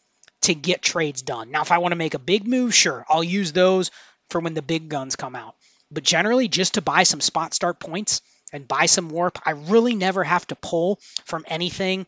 to 0.43 0.55
get 0.55 0.83
trades 0.83 1.23
done. 1.23 1.51
Now, 1.51 1.63
if 1.63 1.73
I 1.73 1.79
want 1.79 1.93
to 1.93 1.97
make 1.97 2.15
a 2.15 2.19
big 2.19 2.47
move, 2.47 2.75
sure, 2.75 3.05
I'll 3.09 3.25
use 3.25 3.53
those 3.53 3.91
for 4.31 4.41
when 4.41 4.55
the 4.55 4.63
big 4.63 4.89
guns 4.89 5.17
come 5.17 5.37
out. 5.37 5.55
But 5.91 6.05
generally, 6.05 6.49
just 6.49 6.75
to 6.75 6.83
buy 6.83 7.03
some 7.03 7.21
spot 7.21 7.53
start 7.53 7.81
points 7.81 8.23
and 8.53 8.67
buy 8.67 8.87
some 8.87 9.11
WoRP, 9.11 9.37
I 9.45 9.53
really 9.53 9.95
never 9.95 10.25
have 10.25 10.47
to 10.49 10.57
pull 10.57 11.01
from 11.25 11.45
anything 11.49 12.07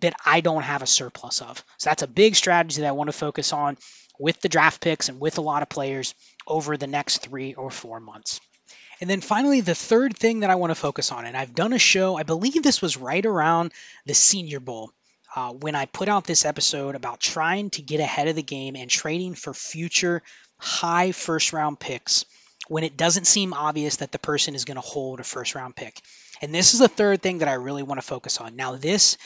that 0.00 0.14
I 0.24 0.40
don't 0.40 0.62
have 0.62 0.82
a 0.82 0.86
surplus 0.86 1.40
of. 1.40 1.62
So 1.78 1.90
that's 1.90 2.02
a 2.02 2.08
big 2.08 2.34
strategy 2.34 2.80
that 2.80 2.88
I 2.88 2.92
want 2.92 3.08
to 3.08 3.16
focus 3.16 3.52
on 3.52 3.76
with 4.18 4.40
the 4.40 4.48
draft 4.48 4.80
picks 4.80 5.08
and 5.08 5.20
with 5.20 5.38
a 5.38 5.42
lot 5.42 5.62
of 5.62 5.68
players 5.68 6.14
over 6.46 6.76
the 6.76 6.86
next 6.86 7.18
three 7.18 7.54
or 7.54 7.70
four 7.70 8.00
months. 8.00 8.40
And 9.00 9.10
then 9.10 9.20
finally, 9.20 9.60
the 9.60 9.74
third 9.74 10.16
thing 10.16 10.40
that 10.40 10.50
I 10.50 10.54
want 10.54 10.70
to 10.70 10.76
focus 10.76 11.10
on, 11.10 11.24
and 11.24 11.36
I've 11.36 11.54
done 11.54 11.72
a 11.72 11.78
show, 11.78 12.16
I 12.16 12.22
believe 12.22 12.62
this 12.62 12.80
was 12.80 12.96
right 12.96 13.24
around 13.24 13.72
the 14.06 14.14
Senior 14.14 14.60
Bowl. 14.60 14.92
Uh, 15.36 15.50
when 15.52 15.74
I 15.74 15.86
put 15.86 16.08
out 16.08 16.24
this 16.24 16.44
episode 16.44 16.94
about 16.94 17.18
trying 17.18 17.70
to 17.70 17.82
get 17.82 17.98
ahead 17.98 18.28
of 18.28 18.36
the 18.36 18.42
game 18.42 18.76
and 18.76 18.88
trading 18.88 19.34
for 19.34 19.52
future 19.52 20.22
high 20.58 21.10
first 21.10 21.52
round 21.52 21.80
picks 21.80 22.24
when 22.68 22.84
it 22.84 22.96
doesn't 22.96 23.26
seem 23.26 23.52
obvious 23.52 23.96
that 23.96 24.12
the 24.12 24.18
person 24.18 24.54
is 24.54 24.64
going 24.64 24.76
to 24.76 24.80
hold 24.80 25.20
a 25.20 25.24
first 25.24 25.54
round 25.54 25.74
pick. 25.74 26.00
And 26.40 26.54
this 26.54 26.74
is 26.74 26.80
the 26.80 26.88
third 26.88 27.20
thing 27.20 27.38
that 27.38 27.48
I 27.48 27.54
really 27.54 27.82
want 27.82 28.00
to 28.00 28.06
focus 28.06 28.40
on. 28.40 28.56
Now, 28.56 28.76
this 28.76 29.18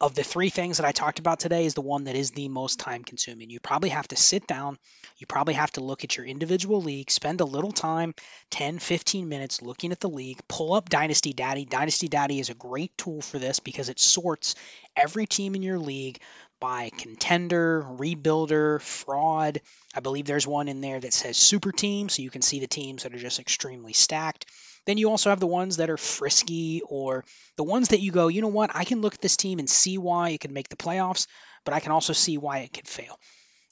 of 0.00 0.14
the 0.14 0.22
three 0.22 0.50
things 0.50 0.76
that 0.76 0.86
I 0.86 0.92
talked 0.92 1.18
about 1.18 1.40
today 1.40 1.64
is 1.64 1.72
the 1.72 1.80
one 1.80 2.04
that 2.04 2.16
is 2.16 2.30
the 2.30 2.48
most 2.48 2.78
time 2.78 3.02
consuming. 3.02 3.48
You 3.48 3.60
probably 3.60 3.88
have 3.88 4.06
to 4.08 4.16
sit 4.16 4.46
down, 4.46 4.76
you 5.16 5.26
probably 5.26 5.54
have 5.54 5.72
to 5.72 5.80
look 5.80 6.04
at 6.04 6.16
your 6.16 6.26
individual 6.26 6.82
league, 6.82 7.10
spend 7.10 7.40
a 7.40 7.46
little 7.46 7.72
time, 7.72 8.14
10, 8.50 8.78
15 8.78 9.28
minutes 9.28 9.62
looking 9.62 9.92
at 9.92 10.00
the 10.00 10.10
league, 10.10 10.38
pull 10.48 10.74
up 10.74 10.90
Dynasty 10.90 11.32
Daddy. 11.32 11.64
Dynasty 11.64 12.08
Daddy 12.08 12.40
is 12.40 12.50
a 12.50 12.54
great 12.54 12.96
tool 12.98 13.22
for 13.22 13.38
this 13.38 13.58
because 13.58 13.88
it 13.88 13.98
sorts 13.98 14.54
every 14.94 15.26
team 15.26 15.54
in 15.54 15.62
your 15.62 15.78
league 15.78 16.20
by 16.60 16.90
contender, 16.98 17.82
rebuilder, 17.82 18.80
fraud. 18.82 19.60
I 19.94 20.00
believe 20.00 20.26
there's 20.26 20.46
one 20.46 20.68
in 20.68 20.82
there 20.82 21.00
that 21.00 21.14
says 21.14 21.38
super 21.38 21.72
team, 21.72 22.08
so 22.10 22.22
you 22.22 22.30
can 22.30 22.42
see 22.42 22.60
the 22.60 22.66
teams 22.66 23.02
that 23.02 23.14
are 23.14 23.18
just 23.18 23.40
extremely 23.40 23.92
stacked. 23.94 24.46
Then 24.86 24.98
you 24.98 25.10
also 25.10 25.30
have 25.30 25.40
the 25.40 25.46
ones 25.46 25.76
that 25.76 25.90
are 25.90 25.96
frisky 25.96 26.80
or 26.88 27.24
the 27.56 27.64
ones 27.64 27.88
that 27.88 28.00
you 28.00 28.12
go, 28.12 28.28
you 28.28 28.40
know 28.40 28.48
what, 28.48 28.70
I 28.74 28.84
can 28.84 29.00
look 29.00 29.14
at 29.14 29.20
this 29.20 29.36
team 29.36 29.58
and 29.58 29.68
see 29.68 29.98
why 29.98 30.30
it 30.30 30.40
can 30.40 30.52
make 30.52 30.68
the 30.68 30.76
playoffs, 30.76 31.26
but 31.64 31.74
I 31.74 31.80
can 31.80 31.92
also 31.92 32.12
see 32.12 32.38
why 32.38 32.58
it 32.58 32.72
could 32.72 32.86
fail. 32.86 33.18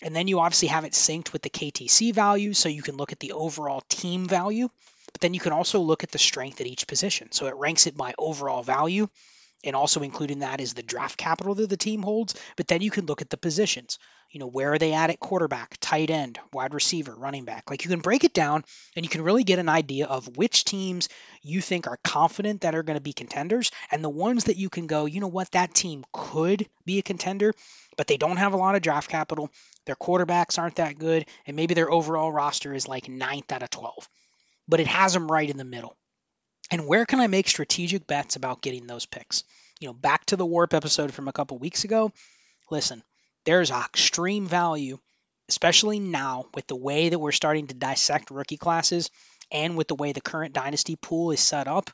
And 0.02 0.14
then 0.14 0.26
you 0.26 0.40
obviously 0.40 0.68
have 0.68 0.84
it 0.84 0.92
synced 0.92 1.32
with 1.32 1.42
the 1.42 1.50
KTC 1.50 2.12
value, 2.12 2.52
so 2.52 2.68
you 2.68 2.82
can 2.82 2.96
look 2.96 3.12
at 3.12 3.20
the 3.20 3.32
overall 3.32 3.82
team 3.88 4.26
value, 4.26 4.68
but 5.12 5.20
then 5.20 5.34
you 5.34 5.40
can 5.40 5.52
also 5.52 5.78
look 5.80 6.02
at 6.02 6.10
the 6.10 6.18
strength 6.18 6.60
at 6.60 6.66
each 6.66 6.88
position. 6.88 7.30
So 7.30 7.46
it 7.46 7.56
ranks 7.56 7.86
it 7.86 7.96
by 7.96 8.14
overall 8.18 8.62
value 8.62 9.08
and 9.64 9.74
also 9.74 10.02
including 10.02 10.40
that 10.40 10.60
is 10.60 10.74
the 10.74 10.82
draft 10.82 11.16
capital 11.16 11.54
that 11.54 11.68
the 11.68 11.76
team 11.76 12.02
holds. 12.02 12.34
But 12.56 12.68
then 12.68 12.82
you 12.82 12.90
can 12.90 13.06
look 13.06 13.22
at 13.22 13.30
the 13.30 13.36
positions. 13.36 13.98
You 14.30 14.40
know, 14.40 14.46
where 14.48 14.72
are 14.72 14.78
they 14.78 14.92
at 14.92 15.10
at 15.10 15.20
quarterback, 15.20 15.76
tight 15.80 16.10
end, 16.10 16.40
wide 16.52 16.74
receiver, 16.74 17.14
running 17.14 17.44
back? 17.44 17.70
Like 17.70 17.84
you 17.84 17.90
can 17.90 18.00
break 18.00 18.24
it 18.24 18.34
down 18.34 18.64
and 18.96 19.04
you 19.04 19.10
can 19.10 19.22
really 19.22 19.44
get 19.44 19.60
an 19.60 19.68
idea 19.68 20.06
of 20.06 20.36
which 20.36 20.64
teams 20.64 21.08
you 21.42 21.60
think 21.60 21.86
are 21.86 21.98
confident 22.02 22.62
that 22.62 22.74
are 22.74 22.82
going 22.82 22.96
to 22.96 23.02
be 23.02 23.12
contenders 23.12 23.70
and 23.90 24.02
the 24.02 24.08
ones 24.08 24.44
that 24.44 24.56
you 24.56 24.70
can 24.70 24.86
go, 24.86 25.06
you 25.06 25.20
know 25.20 25.28
what, 25.28 25.52
that 25.52 25.74
team 25.74 26.04
could 26.12 26.66
be 26.84 26.98
a 26.98 27.02
contender, 27.02 27.52
but 27.96 28.08
they 28.08 28.16
don't 28.16 28.38
have 28.38 28.54
a 28.54 28.58
lot 28.58 28.74
of 28.74 28.82
draft 28.82 29.08
capital. 29.08 29.50
Their 29.86 29.94
quarterbacks 29.94 30.58
aren't 30.58 30.76
that 30.76 30.98
good, 30.98 31.26
and 31.46 31.56
maybe 31.56 31.74
their 31.74 31.90
overall 31.90 32.32
roster 32.32 32.74
is 32.74 32.88
like 32.88 33.08
ninth 33.08 33.52
out 33.52 33.62
of 33.62 33.70
12. 33.70 34.08
But 34.66 34.80
it 34.80 34.86
has 34.86 35.12
them 35.12 35.30
right 35.30 35.48
in 35.48 35.58
the 35.58 35.64
middle. 35.64 35.96
And 36.74 36.88
where 36.88 37.06
can 37.06 37.20
I 37.20 37.28
make 37.28 37.46
strategic 37.46 38.04
bets 38.04 38.34
about 38.34 38.60
getting 38.60 38.88
those 38.88 39.06
picks? 39.06 39.44
You 39.78 39.86
know, 39.86 39.92
back 39.92 40.26
to 40.26 40.36
the 40.36 40.44
WoRP 40.44 40.74
episode 40.74 41.14
from 41.14 41.28
a 41.28 41.32
couple 41.32 41.56
weeks 41.56 41.84
ago. 41.84 42.10
Listen, 42.68 43.04
there's 43.44 43.70
extreme 43.70 44.48
value, 44.48 44.98
especially 45.48 46.00
now 46.00 46.46
with 46.52 46.66
the 46.66 46.74
way 46.74 47.10
that 47.10 47.18
we're 47.20 47.30
starting 47.30 47.68
to 47.68 47.74
dissect 47.74 48.32
rookie 48.32 48.56
classes 48.56 49.08
and 49.52 49.76
with 49.76 49.86
the 49.86 49.94
way 49.94 50.10
the 50.10 50.20
current 50.20 50.52
dynasty 50.52 50.96
pool 50.96 51.30
is 51.30 51.38
set 51.38 51.68
up. 51.68 51.90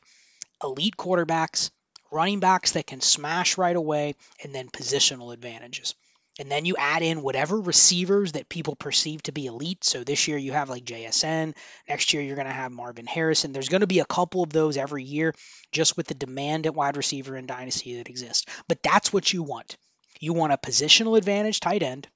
Elite 0.63 0.97
quarterbacks, 0.97 1.69
running 2.11 2.39
backs 2.39 2.71
that 2.71 2.87
can 2.87 3.01
smash 3.01 3.59
right 3.59 3.75
away, 3.75 4.15
and 4.43 4.55
then 4.55 4.67
positional 4.67 5.31
advantages. 5.31 5.93
And 6.39 6.49
then 6.49 6.65
you 6.65 6.75
add 6.77 7.01
in 7.01 7.21
whatever 7.21 7.59
receivers 7.59 8.31
that 8.33 8.47
people 8.47 8.75
perceive 8.75 9.21
to 9.23 9.33
be 9.33 9.47
elite. 9.47 9.83
So 9.83 10.03
this 10.03 10.27
year 10.27 10.37
you 10.37 10.53
have 10.53 10.69
like 10.69 10.85
JSN. 10.85 11.53
Next 11.89 12.13
year 12.13 12.23
you're 12.23 12.37
going 12.37 12.47
to 12.47 12.53
have 12.53 12.71
Marvin 12.71 13.05
Harrison. 13.05 13.51
There's 13.51 13.69
going 13.69 13.81
to 13.81 13.87
be 13.87 13.99
a 13.99 14.05
couple 14.05 14.41
of 14.41 14.51
those 14.51 14.77
every 14.77 15.03
year 15.03 15.35
just 15.71 15.97
with 15.97 16.07
the 16.07 16.13
demand 16.13 16.65
at 16.65 16.75
wide 16.75 16.95
receiver 16.95 17.35
in 17.35 17.47
Dynasty 17.47 17.97
that 17.97 18.09
exists. 18.09 18.45
But 18.67 18.81
that's 18.81 19.11
what 19.11 19.31
you 19.31 19.43
want. 19.43 19.77
You 20.19 20.33
want 20.33 20.53
a 20.53 20.57
positional 20.57 21.17
advantage 21.17 21.59
tight 21.59 21.83
end. 21.83 22.07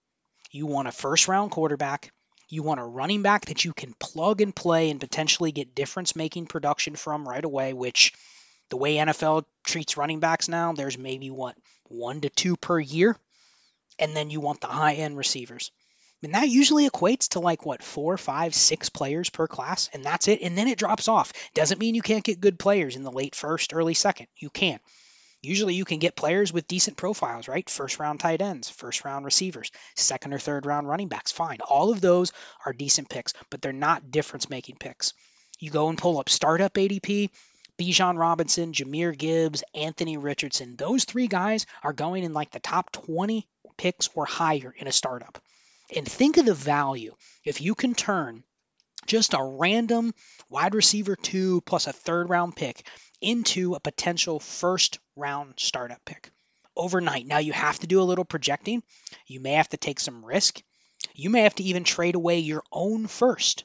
You 0.49 0.65
want 0.65 0.87
a 0.87 0.93
first 0.93 1.27
round 1.27 1.51
quarterback. 1.51 2.11
You 2.47 2.63
want 2.63 2.79
a 2.79 2.85
running 2.85 3.21
back 3.21 3.47
that 3.47 3.65
you 3.65 3.73
can 3.73 3.93
plug 3.99 4.39
and 4.39 4.55
play 4.55 4.91
and 4.91 4.99
potentially 4.99 5.51
get 5.51 5.75
difference 5.75 6.15
making 6.15 6.45
production 6.45 6.95
from 6.95 7.27
right 7.27 7.43
away, 7.43 7.73
which 7.73 8.13
the 8.69 8.77
way 8.77 8.95
NFL 8.95 9.43
treats 9.65 9.97
running 9.97 10.19
backs 10.19 10.47
now, 10.47 10.71
there's 10.71 10.97
maybe 10.97 11.29
what, 11.29 11.55
one 11.87 12.21
to 12.21 12.29
two 12.29 12.55
per 12.55 12.79
year 12.79 13.17
and 13.99 14.15
then 14.15 14.29
you 14.29 14.39
want 14.39 14.61
the 14.61 14.67
high 14.67 14.93
end 14.93 15.17
receivers. 15.17 15.71
And 16.23 16.33
that 16.33 16.49
usually 16.49 16.89
equates 16.89 17.29
to 17.29 17.39
like 17.39 17.65
what, 17.65 17.83
four, 17.83 18.17
five, 18.17 18.55
six 18.55 18.89
players 18.89 19.29
per 19.29 19.47
class, 19.47 19.89
and 19.93 20.03
that's 20.03 20.27
it. 20.27 20.41
And 20.41 20.57
then 20.57 20.67
it 20.67 20.79
drops 20.79 21.07
off. 21.07 21.33
Doesn't 21.53 21.79
mean 21.79 21.93
you 21.93 22.01
can't 22.01 22.23
get 22.23 22.39
good 22.41 22.57
players 22.57 22.95
in 22.95 23.03
the 23.03 23.11
late 23.11 23.35
first, 23.35 23.73
early 23.73 23.93
second. 23.93 24.27
You 24.37 24.49
can. 24.49 24.79
Usually 25.43 25.75
you 25.75 25.85
can 25.85 25.99
get 25.99 26.15
players 26.15 26.51
with 26.51 26.67
decent 26.67 26.97
profiles, 26.97 27.47
right? 27.47 27.69
First 27.69 27.99
round 27.99 28.19
tight 28.19 28.41
ends, 28.41 28.69
first 28.69 29.05
round 29.05 29.25
receivers, 29.25 29.71
second 29.95 30.33
or 30.33 30.39
third 30.39 30.65
round 30.65 30.87
running 30.87 31.09
backs. 31.09 31.31
Fine. 31.31 31.59
All 31.61 31.91
of 31.91 32.01
those 32.01 32.31
are 32.65 32.73
decent 32.73 33.09
picks, 33.09 33.33
but 33.51 33.61
they're 33.61 33.71
not 33.71 34.09
difference 34.09 34.49
making 34.49 34.77
picks. 34.77 35.13
You 35.59 35.69
go 35.69 35.89
and 35.89 35.97
pull 35.97 36.17
up 36.17 36.29
startup 36.29 36.73
ADP, 36.73 37.29
Bijan 37.77 38.17
Robinson, 38.17 38.73
Jahmyr 38.73 39.15
Gibbs, 39.15 39.63
Anthony 39.75 40.17
Richardson. 40.17 40.75
Those 40.75 41.03
three 41.03 41.27
guys 41.27 41.67
are 41.83 41.93
going 41.93 42.23
in 42.23 42.33
like 42.33 42.49
the 42.49 42.59
top 42.59 42.91
20 42.91 43.47
picks 43.77 44.09
or 44.15 44.25
higher 44.25 44.73
in 44.77 44.87
a 44.87 44.91
startup. 44.91 45.41
And 45.95 46.07
think 46.09 46.37
of 46.37 46.45
the 46.45 46.53
value 46.53 47.15
if 47.43 47.61
you 47.61 47.75
can 47.75 47.93
turn 47.93 48.43
just 49.05 49.33
a 49.33 49.43
random 49.43 50.13
wide 50.49 50.73
receiver 50.73 51.15
two 51.15 51.61
plus 51.61 51.87
a 51.87 51.93
third 51.93 52.29
round 52.29 52.55
pick 52.55 52.87
into 53.21 53.75
a 53.75 53.79
potential 53.79 54.39
first 54.39 54.99
round 55.15 55.53
startup 55.57 56.03
pick 56.05 56.31
overnight. 56.75 57.25
Now 57.25 57.37
you 57.37 57.53
have 57.53 57.79
to 57.79 57.87
do 57.87 58.01
a 58.01 58.03
little 58.03 58.25
projecting. 58.25 58.83
You 59.27 59.39
may 59.39 59.53
have 59.53 59.69
to 59.69 59.77
take 59.77 59.99
some 59.99 60.25
risk. 60.25 60.61
You 61.13 61.29
may 61.29 61.41
have 61.41 61.55
to 61.55 61.63
even 61.63 61.83
trade 61.83 62.15
away 62.15 62.39
your 62.39 62.63
own 62.71 63.07
first 63.07 63.63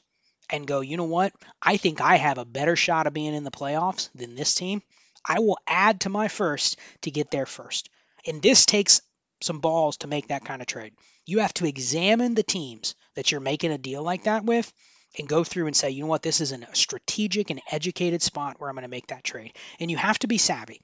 and 0.49 0.67
go, 0.67 0.81
you 0.81 0.97
know 0.97 1.05
what? 1.05 1.33
I 1.61 1.77
think 1.77 2.01
I 2.01 2.17
have 2.17 2.37
a 2.37 2.45
better 2.45 2.75
shot 2.75 3.07
of 3.07 3.13
being 3.13 3.33
in 3.33 3.43
the 3.43 3.51
playoffs 3.51 4.09
than 4.13 4.35
this 4.35 4.53
team. 4.53 4.81
I 5.25 5.39
will 5.39 5.57
add 5.67 6.01
to 6.01 6.09
my 6.09 6.27
first 6.27 6.77
to 7.01 7.11
get 7.11 7.31
there 7.31 7.45
first. 7.45 7.89
And 8.25 8.41
this 8.41 8.65
takes 8.65 9.01
some 9.41 9.59
balls 9.59 9.97
to 9.97 10.07
make 10.07 10.27
that 10.27 10.45
kind 10.45 10.61
of 10.61 10.67
trade. 10.67 10.93
You 11.25 11.39
have 11.39 11.53
to 11.55 11.67
examine 11.67 12.33
the 12.33 12.43
teams 12.43 12.95
that 13.15 13.31
you're 13.31 13.41
making 13.41 13.71
a 13.71 13.77
deal 13.77 14.03
like 14.03 14.23
that 14.23 14.45
with 14.45 14.71
and 15.17 15.27
go 15.27 15.43
through 15.43 15.67
and 15.67 15.75
say, 15.75 15.89
you 15.89 16.03
know 16.03 16.07
what, 16.07 16.21
this 16.21 16.41
is 16.41 16.51
a 16.51 16.59
strategic 16.73 17.49
and 17.49 17.61
educated 17.71 18.21
spot 18.21 18.55
where 18.59 18.69
I'm 18.69 18.75
going 18.75 18.83
to 18.83 18.89
make 18.89 19.07
that 19.07 19.23
trade. 19.23 19.53
And 19.79 19.91
you 19.91 19.97
have 19.97 20.19
to 20.19 20.27
be 20.27 20.37
savvy. 20.37 20.81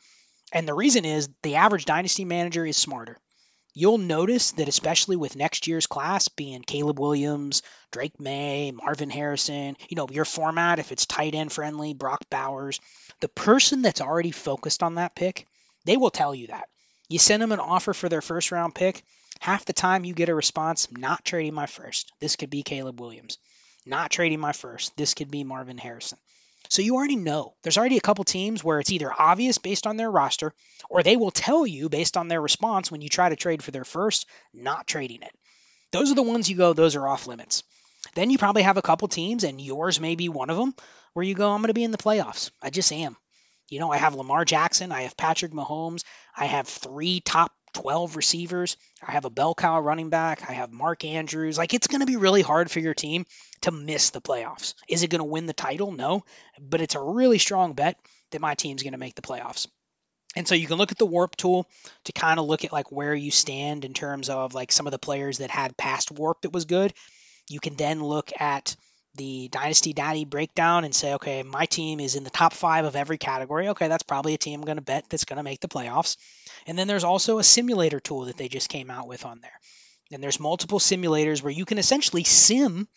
And 0.52 0.68
the 0.68 0.74
reason 0.74 1.06
is 1.06 1.30
the 1.44 1.56
average 1.56 1.86
dynasty 1.86 2.26
manager 2.26 2.66
is 2.66 2.78
smarter. 2.78 3.18
You'll 3.74 4.00
notice 4.00 4.54
that, 4.54 4.68
especially 4.68 5.18
with 5.18 5.36
next 5.36 5.68
year's 5.68 5.86
class 5.86 6.30
being 6.30 6.64
Caleb 6.64 7.00
Williams, 7.00 7.62
Drake 7.92 8.20
Maye, 8.20 8.72
Marvin 8.72 9.12
Harrison, 9.12 9.78
you 9.88 9.96
know, 9.96 10.08
your 10.10 10.26
format, 10.26 10.80
if 10.80 10.92
it's 10.92 11.06
tight 11.06 11.36
end 11.36 11.52
friendly, 11.52 11.94
Brock 11.94 12.22
Bowers, 12.32 12.80
the 13.22 13.28
person 13.28 13.84
that's 13.84 14.02
already 14.02 14.32
focused 14.32 14.82
on 14.82 14.96
that 14.96 15.16
pick, 15.16 15.46
they 15.86 15.96
will 15.96 16.10
tell 16.10 16.34
you 16.34 16.48
that. 16.48 16.70
You 17.10 17.20
send 17.20 17.42
them 17.42 17.52
an 17.52 17.60
offer 17.60 17.94
for 17.94 18.10
their 18.10 18.22
first 18.22 18.52
round 18.52 18.76
pick. 18.76 19.04
Half 19.40 19.66
the 19.66 19.74
time 19.74 20.04
you 20.04 20.14
get 20.14 20.30
a 20.30 20.36
response, 20.36 20.88
not 20.92 21.24
trading 21.24 21.54
my 21.54 21.68
first. 21.68 22.12
This 22.20 22.36
could 22.36 22.50
be 22.50 22.64
Caleb 22.64 23.00
Williams. 23.00 23.38
Not 23.86 24.12
trading 24.12 24.40
my 24.40 24.52
first. 24.52 24.96
This 24.98 25.14
could 25.14 25.32
be 25.32 25.44
Marvin 25.44 25.78
Harrison. 25.78 26.18
So 26.70 26.82
you 26.82 26.96
already 26.96 27.16
know. 27.16 27.54
There's 27.64 27.78
already 27.78 27.98
a 27.98 28.02
couple 28.02 28.26
teams 28.26 28.64
where 28.64 28.80
it's 28.80 28.92
either 28.92 29.14
obvious 29.18 29.58
based 29.58 29.88
on 29.88 29.96
their 29.96 30.12
roster, 30.12 30.54
or 30.90 31.02
they 31.02 31.16
will 31.16 31.32
tell 31.32 31.66
you 31.66 31.88
based 31.88 32.18
on 32.18 32.28
their 32.28 32.42
response 32.42 32.92
when 32.92 33.02
you 33.02 33.08
try 33.08 33.30
to 33.30 33.38
trade 33.38 33.64
for 33.64 33.72
their 33.72 33.86
first, 33.86 34.26
not 34.54 34.88
trading 34.88 35.22
it. 35.22 35.32
Those 35.92 36.12
are 36.12 36.16
the 36.16 36.24
ones 36.24 36.50
you 36.50 36.58
go, 36.58 36.74
those 36.74 36.98
are 36.98 37.08
off 37.08 37.28
limits. 37.28 37.64
Then 38.16 38.30
you 38.30 38.38
probably 38.38 38.64
have 38.64 38.78
a 38.78 38.82
couple 38.82 39.08
teams, 39.08 39.46
and 39.46 39.62
yours 39.62 40.02
may 40.02 40.16
be 40.16 40.28
one 40.28 40.50
of 40.50 40.58
them, 40.58 40.76
where 41.14 41.26
you 41.26 41.36
go, 41.36 41.52
I'm 41.52 41.62
going 41.62 41.68
to 41.68 41.74
be 41.74 41.84
in 41.84 41.92
the 41.92 41.98
playoffs. 41.98 42.52
I 42.62 42.70
just 42.70 42.92
am. 42.92 43.16
You 43.70 43.80
know, 43.80 43.92
I 43.92 43.98
have 43.98 44.16
Lamar 44.16 44.46
Jackson, 44.46 44.92
I 44.92 45.02
have 45.04 45.18
Patrick 45.18 45.52
Mahomes, 45.52 46.04
I 46.38 46.46
have 46.46 46.68
three 46.68 47.20
top 47.20 47.52
12 47.74 48.16
receivers, 48.16 48.78
I 49.06 49.12
have 49.12 49.26
a 49.26 49.30
bell 49.30 49.56
cow 49.56 49.80
running 49.80 50.10
back, 50.10 50.50
I 50.50 50.54
have 50.54 50.72
Mark 50.72 51.04
Andrews. 51.04 51.58
Like, 51.58 51.74
it's 51.74 51.88
going 51.88 52.00
to 52.02 52.08
be 52.08 52.16
really 52.16 52.42
hard 52.42 52.72
for 52.72 52.80
your 52.80 52.94
team 52.94 53.26
to 53.62 53.72
miss 53.72 54.12
the 54.12 54.22
playoffs. 54.22 54.74
Is 54.88 55.04
it 55.04 55.10
going 55.10 55.20
to 55.20 55.26
win 55.26 55.48
the 55.48 55.54
title? 55.54 55.92
No, 55.92 56.24
but 56.60 56.82
it's 56.82 56.96
a 56.96 57.02
really 57.02 57.38
strong 57.38 57.74
bet 57.74 57.98
that 58.32 58.42
my 58.42 58.56
team's 58.56 58.84
going 58.84 58.94
to 58.94 59.00
make 59.00 59.16
the 59.16 59.22
playoffs. 59.22 59.68
And 60.36 60.48
so 60.48 60.56
you 60.56 60.68
can 60.68 60.78
look 60.78 60.92
at 60.92 61.00
the 61.00 61.08
WoRP 61.08 61.36
tool 61.36 61.68
to 62.06 62.12
kind 62.12 62.40
of 62.40 62.46
look 62.46 62.64
at 62.64 62.72
like 62.72 62.92
where 62.92 63.16
you 63.16 63.32
stand 63.32 63.86
in 63.86 63.94
terms 63.94 64.30
of 64.30 64.54
like 64.54 64.72
some 64.72 64.86
of 64.86 64.92
the 64.92 65.00
players 65.00 65.40
that 65.40 65.50
had 65.50 65.78
past 65.78 66.12
warp 66.12 66.42
that 66.42 66.54
was 66.54 66.66
good. 66.66 66.94
You 67.50 67.60
can 67.60 67.76
then 67.76 68.04
look 68.04 68.32
at 68.40 68.76
the 69.18 69.50
Dynasty 69.50 69.94
Daddy 69.94 70.26
breakdown 70.26 70.86
and 70.86 70.96
say, 70.96 71.16
okay, 71.16 71.44
my 71.44 71.66
team 71.66 72.00
is 72.00 72.16
in 72.16 72.24
the 72.24 72.30
top 72.30 72.54
five 72.54 72.86
of 72.86 72.96
every 72.96 73.18
category. 73.18 73.70
Okay, 73.70 73.88
that's 73.88 74.04
probably 74.04 74.34
a 74.34 74.38
team 74.38 74.60
I'm 74.60 74.66
going 74.66 74.78
to 74.78 74.84
bet 74.84 75.10
that's 75.10 75.26
going 75.26 75.38
to 75.38 75.44
make 75.44 75.60
the 75.60 75.68
playoffs. 75.68 76.18
And 76.66 76.78
then 76.78 76.88
there's 76.88 77.04
also 77.04 77.40
a 77.40 77.44
simulator 77.44 78.00
tool 78.00 78.26
that 78.26 78.38
they 78.38 78.48
just 78.48 78.70
came 78.70 78.90
out 78.90 79.08
with 79.08 79.26
on 79.26 79.42
there. 79.42 79.60
And 80.12 80.24
there's 80.24 80.40
multiple 80.40 80.80
simulators 80.80 81.44
where 81.44 81.52
you 81.52 81.66
can 81.66 81.78
essentially 81.78 82.24
sim 82.24 82.88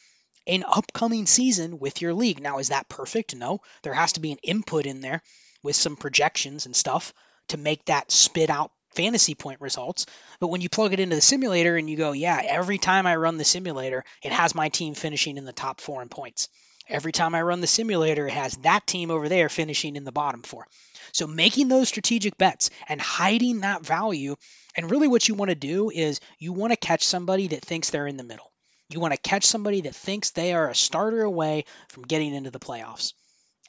an 0.47 0.65
upcoming 0.67 1.27
season 1.27 1.79
with 1.79 2.01
your 2.01 2.15
league. 2.15 2.41
Now, 2.41 2.59
is 2.59 2.69
that 2.69 2.89
perfect? 2.89 3.35
No. 3.35 3.61
There 3.83 3.95
has 3.95 4.13
to 4.13 4.21
be 4.21 4.33
an 4.33 4.39
input 4.43 4.87
in 4.87 5.01
there 5.01 5.23
with 5.63 5.77
some 5.77 5.97
projections 5.97 6.67
and 6.67 6.75
stuff 6.75 7.13
to 7.49 7.57
make 7.57 7.85
that 7.87 8.11
spit 8.11 8.51
out 8.51 8.71
fantasy 8.95 9.35
point 9.35 9.61
results. 9.61 10.07
But 10.41 10.49
when 10.49 10.61
you 10.61 10.69
plug 10.69 10.93
it 10.93 11.01
into 11.01 11.17
the 11.17 11.23
simulator 11.23 11.77
and 11.77 11.89
you 11.89 11.97
go, 11.97 12.13
yeah, 12.13 12.41
every 12.45 12.79
time 12.79 13.07
I 13.07 13.17
run 13.17 13.37
the 13.37 13.45
simulator, 13.45 14.05
it 14.23 14.33
has 14.33 14.55
my 14.55 14.69
team 14.69 14.95
finishing 14.95 15.37
in 15.37 15.45
the 15.45 15.53
top 15.53 15.81
four 15.81 16.03
in 16.03 16.09
points. 16.09 16.49
Every 16.89 17.13
time 17.13 17.35
I 17.35 17.43
run 17.43 17.61
the 17.61 17.67
simulator, 17.67 18.27
it 18.27 18.33
has 18.33 18.57
that 18.59 18.87
team 18.87 19.11
over 19.11 19.29
there 19.29 19.49
finishing 19.49 19.97
in 19.97 20.05
the 20.05 20.13
bottom 20.13 20.43
four. 20.43 20.67
So 21.13 21.27
making 21.27 21.69
those 21.69 21.89
strategic 21.89 22.37
bets 22.37 22.71
and 22.89 23.01
hiding 23.01 23.61
that 23.61 23.87
value. 23.87 24.37
And 24.77 24.91
really, 24.91 25.09
what 25.09 25.29
you 25.29 25.35
want 25.35 25.51
to 25.51 25.55
do 25.55 25.91
is 25.91 26.21
you 26.39 26.53
want 26.53 26.73
to 26.73 26.77
catch 26.77 27.05
somebody 27.05 27.49
that 27.49 27.65
thinks 27.65 27.91
they're 27.91 28.07
in 28.07 28.17
the 28.17 28.25
middle. 28.25 28.51
You 28.89 28.99
want 28.99 29.15
to 29.15 29.21
catch 29.21 29.45
somebody 29.45 29.83
that 29.83 29.95
thinks 29.95 30.31
they 30.31 30.53
are 30.53 30.69
a 30.69 30.75
starter 30.75 31.23
away 31.23 31.65
from 31.89 32.05
getting 32.05 32.35
into 32.35 32.51
the 32.51 32.59
playoffs 32.59 33.13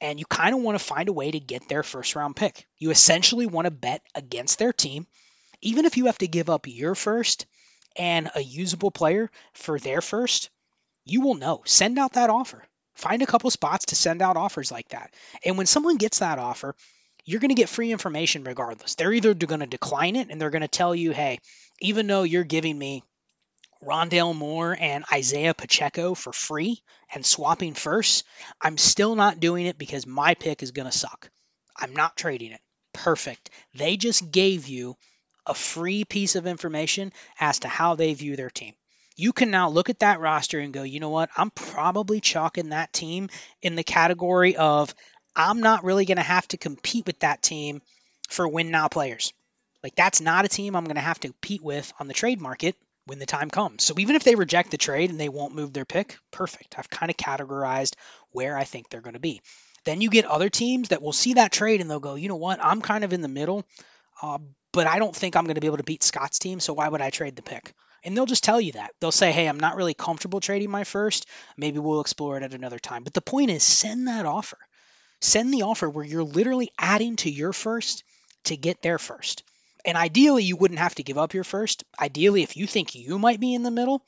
and 0.02 0.20
you 0.20 0.26
kind 0.26 0.56
of 0.56 0.62
want 0.62 0.78
to 0.78 0.84
find 0.84 1.08
a 1.08 1.14
way 1.14 1.30
to 1.32 1.40
get 1.40 1.70
their 1.70 1.84
first 1.84 2.16
round 2.16 2.36
pick. 2.36 2.68
You 2.80 2.90
essentially 2.90 3.46
want 3.46 3.66
to 3.66 3.72
bet 3.72 4.02
against 4.16 4.60
their 4.60 4.74
team, 4.74 5.08
even 5.62 5.86
if 5.86 5.96
you 5.96 6.08
have 6.08 6.18
to 6.18 6.28
give 6.28 6.50
up 6.50 6.68
your 6.68 6.96
first 6.96 7.46
and 7.96 8.30
a 8.36 8.42
usable 8.42 8.92
player 8.92 9.30
for 9.54 9.80
their 9.80 10.02
first. 10.02 10.50
You 11.06 11.22
will 11.22 11.36
know. 11.36 11.62
Send 11.66 11.98
out 11.98 12.14
that 12.14 12.30
offer. 12.30 12.64
Find 12.96 13.22
a 13.22 13.28
couple 13.28 13.50
spots 13.50 13.86
to 13.88 13.96
send 13.96 14.22
out 14.22 14.38
offers 14.38 14.72
like 14.72 14.90
that. 14.90 15.14
And 15.46 15.58
when 15.58 15.66
someone 15.66 15.98
gets 15.98 16.20
that 16.20 16.40
offer, 16.40 16.76
you're 17.26 17.40
going 17.40 17.50
to 17.50 17.56
get 17.56 17.70
free 17.70 17.92
information 17.92 18.44
regardless. 18.44 18.96
They're 18.96 19.14
either 19.14 19.34
going 19.34 19.62
to 19.62 19.68
decline 19.68 20.16
it 20.16 20.30
and 20.30 20.42
they're 20.42 20.50
going 20.50 20.62
to 20.62 20.68
tell 20.68 20.94
you, 20.94 21.12
hey, 21.12 21.40
even 21.80 22.08
though 22.08 22.24
you're 22.24 22.44
giving 22.44 22.78
me 22.78 23.04
Rondale 23.84 24.36
Moore 24.36 24.78
and 24.80 25.04
Isaiah 25.12 25.54
Pacheco 25.54 26.14
for 26.14 26.32
free 26.32 26.82
and 27.14 27.26
swapping 27.26 27.74
first, 27.74 28.26
I'm 28.62 28.78
still 28.78 29.16
not 29.16 29.40
doing 29.40 29.66
it 29.66 29.78
because 29.78 30.06
my 30.06 30.36
pick 30.36 30.62
is 30.62 30.72
going 30.72 30.90
to 30.90 30.98
suck. 30.98 31.30
I'm 31.76 31.94
not 31.94 32.16
trading 32.16 32.52
it. 32.52 32.62
Perfect. 32.94 33.50
They 33.74 33.98
just 33.98 34.32
gave 34.32 34.68
you 34.68 34.98
a 35.46 35.54
free 35.56 36.04
piece 36.06 36.36
of 36.36 36.46
information 36.46 37.12
as 37.40 37.60
to 37.60 37.68
how 37.68 37.96
they 37.96 38.14
view 38.14 38.36
their 38.36 38.50
team. 38.52 38.74
You 39.16 39.34
can 39.34 39.52
now 39.52 39.70
look 39.70 39.90
at 39.90 40.00
that 40.00 40.20
roster 40.20 40.60
and 40.60 40.74
go, 40.74 40.84
you 40.84 41.00
know 41.00 41.10
what? 41.10 41.30
I'm 41.36 41.50
probably 41.50 42.22
chalking 42.22 42.70
that 42.70 42.94
team 42.94 43.30
in 43.62 43.76
the 43.76 43.84
category 43.84 44.56
of 44.56 44.94
I'm 45.36 45.62
not 45.62 45.84
really 45.84 46.06
going 46.06 46.18
to 46.18 46.24
have 46.24 46.48
to 46.50 46.58
compete 46.58 47.06
with 47.08 47.20
that 47.20 47.42
team 47.42 47.82
for 48.30 48.48
win 48.48 48.70
now 48.72 48.88
players. 48.88 49.34
Like, 49.84 49.96
that's 49.96 50.22
not 50.22 50.46
a 50.46 50.50
team 50.50 50.76
I'm 50.76 50.86
going 50.86 50.96
to 50.96 51.02
have 51.02 51.20
to 51.22 51.28
compete 51.30 51.64
with 51.64 51.92
on 52.00 52.08
the 52.08 52.14
trade 52.14 52.40
market 52.40 52.76
when 53.06 53.20
the 53.20 53.26
time 53.26 53.50
comes. 53.50 53.84
So 53.84 53.96
even 53.98 54.16
if 54.16 54.24
they 54.24 54.36
reject 54.36 54.72
the 54.72 54.78
trade 54.78 55.10
and 55.10 55.20
they 55.20 55.30
won't 55.30 55.56
move 55.56 55.74
their 55.74 55.86
pick, 55.86 56.18
perfect. 56.32 56.76
I've 56.78 56.90
kind 56.90 57.10
of 57.10 57.18
categorized 57.18 57.96
where 58.32 58.58
I 58.58 58.64
think 58.64 58.90
they're 58.90 59.02
going 59.02 59.14
to 59.14 59.20
be. 59.20 59.42
Then 59.84 60.02
you 60.02 60.10
get 60.10 60.26
other 60.26 60.50
teams 60.50 60.90
that 60.90 61.02
will 61.02 61.14
see 61.14 61.34
that 61.34 61.52
trade 61.52 61.82
and 61.82 61.90
they'll 61.90 62.00
go, 62.00 62.16
you 62.16 62.30
know 62.30 62.36
what, 62.36 62.64
I'm 62.64 62.82
kind 62.82 63.04
of 63.04 63.14
in 63.14 63.22
the 63.22 63.28
middle, 63.28 63.66
uh, 64.22 64.38
but 64.72 64.88
I 64.88 65.00
don't 65.00 65.16
think 65.16 65.36
I'm 65.36 65.46
going 65.46 65.56
to 65.56 65.62
be 65.62 65.68
able 65.68 65.78
to 65.78 65.84
beat 65.84 66.04
Scott's 66.04 66.40
team, 66.40 66.60
so 66.60 66.74
why 66.74 66.88
would 66.88 67.02
I 67.02 67.10
trade 67.10 67.36
the 67.36 67.42
pick? 67.42 67.74
And 68.04 68.16
they'll 68.16 68.26
just 68.26 68.44
tell 68.44 68.62
you 68.62 68.74
that. 68.74 68.92
They'll 69.00 69.12
say, 69.12 69.32
hey, 69.32 69.48
I'm 69.48 69.60
not 69.60 69.76
really 69.76 69.94
comfortable 69.94 70.40
trading 70.40 70.72
my 70.72 70.84
first. 70.84 71.28
Maybe 71.58 71.80
we'll 71.80 72.02
explore 72.02 72.38
it 72.38 72.44
at 72.44 72.54
another 72.54 72.80
time. 72.80 73.04
But 73.04 73.14
the 73.14 73.22
point 73.22 73.52
is, 73.52 73.64
send 73.64 74.08
that 74.08 74.26
offer. 74.26 74.58
Send 75.20 75.54
the 75.54 75.64
offer 75.64 75.88
where 75.88 76.06
you're 76.06 76.24
literally 76.24 76.72
adding 76.80 77.16
to 77.18 77.30
your 77.30 77.54
first 77.54 78.04
to 78.46 78.58
get 78.58 78.82
their 78.82 78.98
first. 78.98 79.44
And 79.86 79.98
ideally, 79.98 80.44
you 80.44 80.56
wouldn't 80.56 80.80
have 80.80 80.96
to 80.96 81.04
give 81.04 81.18
up 81.18 81.34
your 81.34 81.44
first. 81.44 81.84
Ideally, 82.00 82.44
if 82.44 82.58
you 82.58 82.68
think 82.68 82.96
you 82.96 83.18
might 83.18 83.40
be 83.40 83.54
in 83.54 83.64
the 83.64 83.72
middle, 83.72 84.06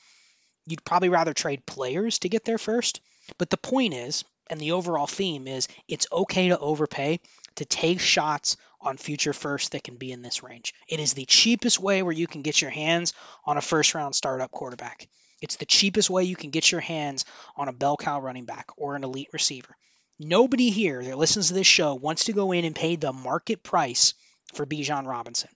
you'd 0.66 0.86
probably 0.86 1.10
rather 1.10 1.34
trade 1.34 1.66
players 1.66 2.20
to 2.20 2.30
get 2.30 2.46
there 2.46 2.58
first. 2.58 3.02
But 3.38 3.50
the 3.50 3.58
point 3.58 3.94
is, 3.94 4.24
and 4.50 4.60
the 4.60 4.74
overall 4.74 5.08
theme 5.08 5.48
is, 5.48 5.68
it's 5.88 6.08
okay 6.12 6.50
to 6.50 6.60
overpay 6.60 7.20
to 7.56 7.66
take 7.66 8.00
shots 8.00 8.58
on 8.82 8.98
future 8.98 9.34
first 9.34 9.72
that 9.72 9.84
can 9.84 9.96
be 9.96 10.12
in 10.12 10.22
this 10.22 10.44
range. 10.44 10.74
It 10.88 11.00
is 11.00 11.14
the 11.14 11.26
cheapest 11.26 11.80
way 11.80 12.04
where 12.04 12.14
you 12.14 12.28
can 12.28 12.42
get 12.42 12.62
your 12.62 12.72
hands 12.72 13.14
on 13.46 13.58
a 13.58 13.62
first 13.62 13.96
round 13.96 14.16
startup 14.16 14.52
quarterback. 14.52 15.08
It's 15.42 15.56
the 15.56 15.66
cheapest 15.66 16.10
way 16.10 16.24
you 16.24 16.36
can 16.36 16.52
get 16.52 16.72
your 16.72 16.82
hands 16.82 17.26
on 17.56 17.68
a 17.68 17.74
bell 17.74 17.98
cow 17.98 18.20
running 18.20 18.46
back 18.46 18.70
or 18.78 18.96
an 18.96 19.04
elite 19.04 19.30
receiver. 19.34 19.76
Nobody 20.20 20.70
here 20.70 21.04
that 21.04 21.18
listens 21.18 21.48
to 21.48 21.54
this 21.54 21.68
show 21.68 21.96
wants 21.96 22.26
to 22.26 22.34
go 22.34 22.52
in 22.52 22.66
and 22.66 22.76
pay 22.76 22.96
the 22.96 23.12
market 23.12 23.64
price 23.64 24.14
for 24.54 24.66
Bijan 24.66 25.08
Robinson. 25.08 25.50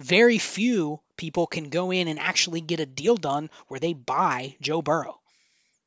Very 0.00 0.38
few 0.38 1.00
people 1.18 1.46
can 1.46 1.68
go 1.68 1.90
in 1.90 2.08
and 2.08 2.18
actually 2.18 2.62
get 2.62 2.80
a 2.80 2.86
deal 2.86 3.16
done 3.16 3.50
where 3.68 3.78
they 3.78 3.92
buy 3.92 4.56
Joe 4.60 4.80
Burrow. 4.80 5.20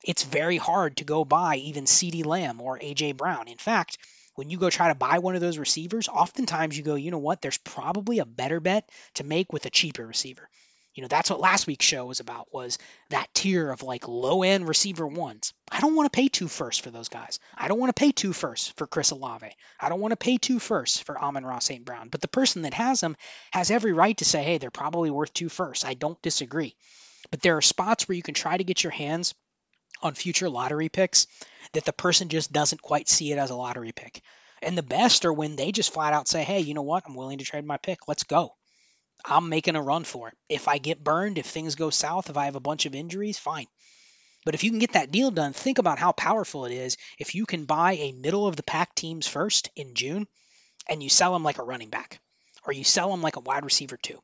It's 0.03 0.22
very 0.22 0.57
hard 0.57 0.97
to 0.97 1.03
go 1.03 1.26
buy 1.26 1.55
even 1.55 1.86
CeeDee 1.86 2.24
Lamb 2.24 2.61
or 2.61 2.78
AJ 2.78 3.18
Brown. 3.18 3.47
In 3.47 3.57
fact, 3.57 3.97
when 4.36 4.51
you 4.51 4.59
go 4.59 4.70
try 4.70 4.89
to 4.89 4.95
buy 4.95 5.18
one 5.18 5.34
of 5.34 5.41
those 5.41 5.57
receivers, 5.57 6.07
oftentimes 6.07 6.78
you 6.78 6.84
go, 6.84 6.93
you 6.93 7.09
know 7.09 7.18
what, 7.18 7.41
there's 7.41 7.57
probably 7.57 8.20
a 8.20 8.26
better 8.26 8.59
bet 8.59 8.88
to 9.16 9.24
make 9.24 9.51
with 9.51 9.66
a 9.66 9.72
cheaper 9.72 10.05
receiver. 10.05 10.47
You 10.93 11.01
know, 11.01 11.07
that's 11.07 11.29
what 11.29 11.39
last 11.39 11.65
week's 11.65 11.85
show 11.85 12.05
was 12.05 12.19
about 12.19 12.53
was 12.53 12.77
that 13.09 13.33
tier 13.33 13.71
of 13.71 13.81
like 13.81 14.07
low 14.07 14.43
end 14.43 14.67
receiver 14.67 15.07
ones. 15.07 15.53
I 15.71 15.79
don't 15.79 15.95
want 15.95 16.11
to 16.11 16.15
pay 16.15 16.27
two 16.27 16.47
first 16.47 16.81
for 16.83 16.91
those 16.91 17.09
guys. 17.09 17.39
I 17.57 17.67
don't 17.67 17.79
want 17.79 17.95
to 17.95 17.99
pay 17.99 18.11
two 18.11 18.31
first 18.31 18.77
for 18.77 18.85
Chris 18.85 19.09
Olave. 19.09 19.55
I 19.79 19.89
don't 19.89 19.99
want 19.99 20.11
to 20.11 20.17
pay 20.17 20.37
two 20.37 20.59
first 20.59 21.03
for 21.03 21.19
Amon-Ra 21.19 21.59
St. 21.59 21.83
Brown. 21.83 22.09
But 22.09 22.21
the 22.21 22.27
person 22.27 22.61
that 22.61 22.75
has 22.75 22.99
them 22.99 23.17
has 23.51 23.71
every 23.71 23.91
right 23.91 24.15
to 24.17 24.25
say, 24.25 24.43
hey, 24.43 24.59
they're 24.59 24.69
probably 24.69 25.09
worth 25.09 25.33
two 25.33 25.49
first. 25.49 25.83
I 25.85 25.95
don't 25.95 26.21
disagree. 26.21 26.75
But 27.31 27.41
there 27.41 27.57
are 27.57 27.61
spots 27.61 28.07
where 28.07 28.15
you 28.15 28.21
can 28.21 28.35
try 28.35 28.55
to 28.55 28.63
get 28.63 28.83
your 28.83 28.91
hands 28.91 29.33
on 30.03 30.13
future 30.13 30.49
lottery 30.49 30.89
picks 30.89 31.25
that 31.73 31.85
the 31.85 31.93
person 31.93 32.29
just 32.29 32.51
doesn't 32.51 32.81
quite 32.81 33.09
see 33.09 33.31
it 33.31 33.39
as 33.39 33.49
a 33.49 33.55
lottery 33.55 33.93
pick. 33.93 34.21
And 34.61 34.77
the 34.77 34.83
best 34.83 35.25
are 35.25 35.33
when 35.33 35.55
they 35.55 35.71
just 35.71 35.93
flat 35.93 36.13
out 36.13 36.27
say, 36.27 36.43
hey, 36.43 36.59
you 36.59 36.73
know 36.75 36.83
what? 36.83 37.03
I'm 37.07 37.15
willing 37.15 37.39
to 37.39 37.45
trade 37.45 37.65
my 37.65 37.77
pick. 37.77 38.07
Let's 38.07 38.23
go. 38.23 38.55
I'm 39.26 39.49
making 39.49 39.76
a 39.76 39.82
run 39.82 40.03
for 40.03 40.30
it. 40.30 40.38
If 40.49 40.67
I 40.67 40.78
get 40.78 41.03
burned, 41.03 41.38
if 41.38 41.45
things 41.45 41.76
go 41.76 41.89
south, 41.89 42.30
if 42.30 42.38
I 42.38 42.45
have 42.45 42.55
a 42.55 42.59
bunch 42.61 42.86
of 42.86 42.95
injuries, 42.95 43.38
fine. 43.39 43.67
But 44.45 44.55
if 44.55 44.63
you 44.63 44.69
can 44.69 44.80
get 44.80 44.93
that 44.93 45.11
deal 45.11 45.32
done, 45.32 45.53
think 45.53 45.78
about 45.78 45.99
how 45.99 46.11
powerful 46.11 46.65
it 46.65 46.74
is 46.74 46.97
if 47.17 47.34
you 47.34 47.45
can 47.45 47.65
buy 47.65 47.93
a 47.93 48.11
middle 48.11 48.45
of 48.45 48.57
the 48.57 48.63
pack 48.63 48.93
teams 48.93 49.28
first 49.28 49.69
in 49.76 49.95
June 49.95 50.28
and 50.89 51.01
you 51.01 51.09
sell 51.09 51.32
them 51.32 51.43
like 51.43 51.59
a 51.59 51.63
running 51.63 51.89
back 51.89 52.19
or 52.65 52.74
you 52.74 52.84
sell 52.84 53.09
them 53.09 53.21
like 53.21 53.38
a 53.38 53.41
wide 53.41 53.63
receiver 53.63 53.97
too. 53.97 54.19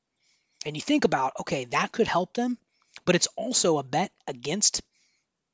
And 0.66 0.76
you 0.76 0.82
think 0.82 1.06
about, 1.06 1.34
okay, 1.40 1.66
that 1.66 1.94
could 1.94 2.08
help 2.08 2.34
them, 2.34 2.58
but 3.06 3.16
it's 3.16 3.28
also 3.38 3.78
a 3.78 3.84
bet 3.84 4.12
against 4.28 4.82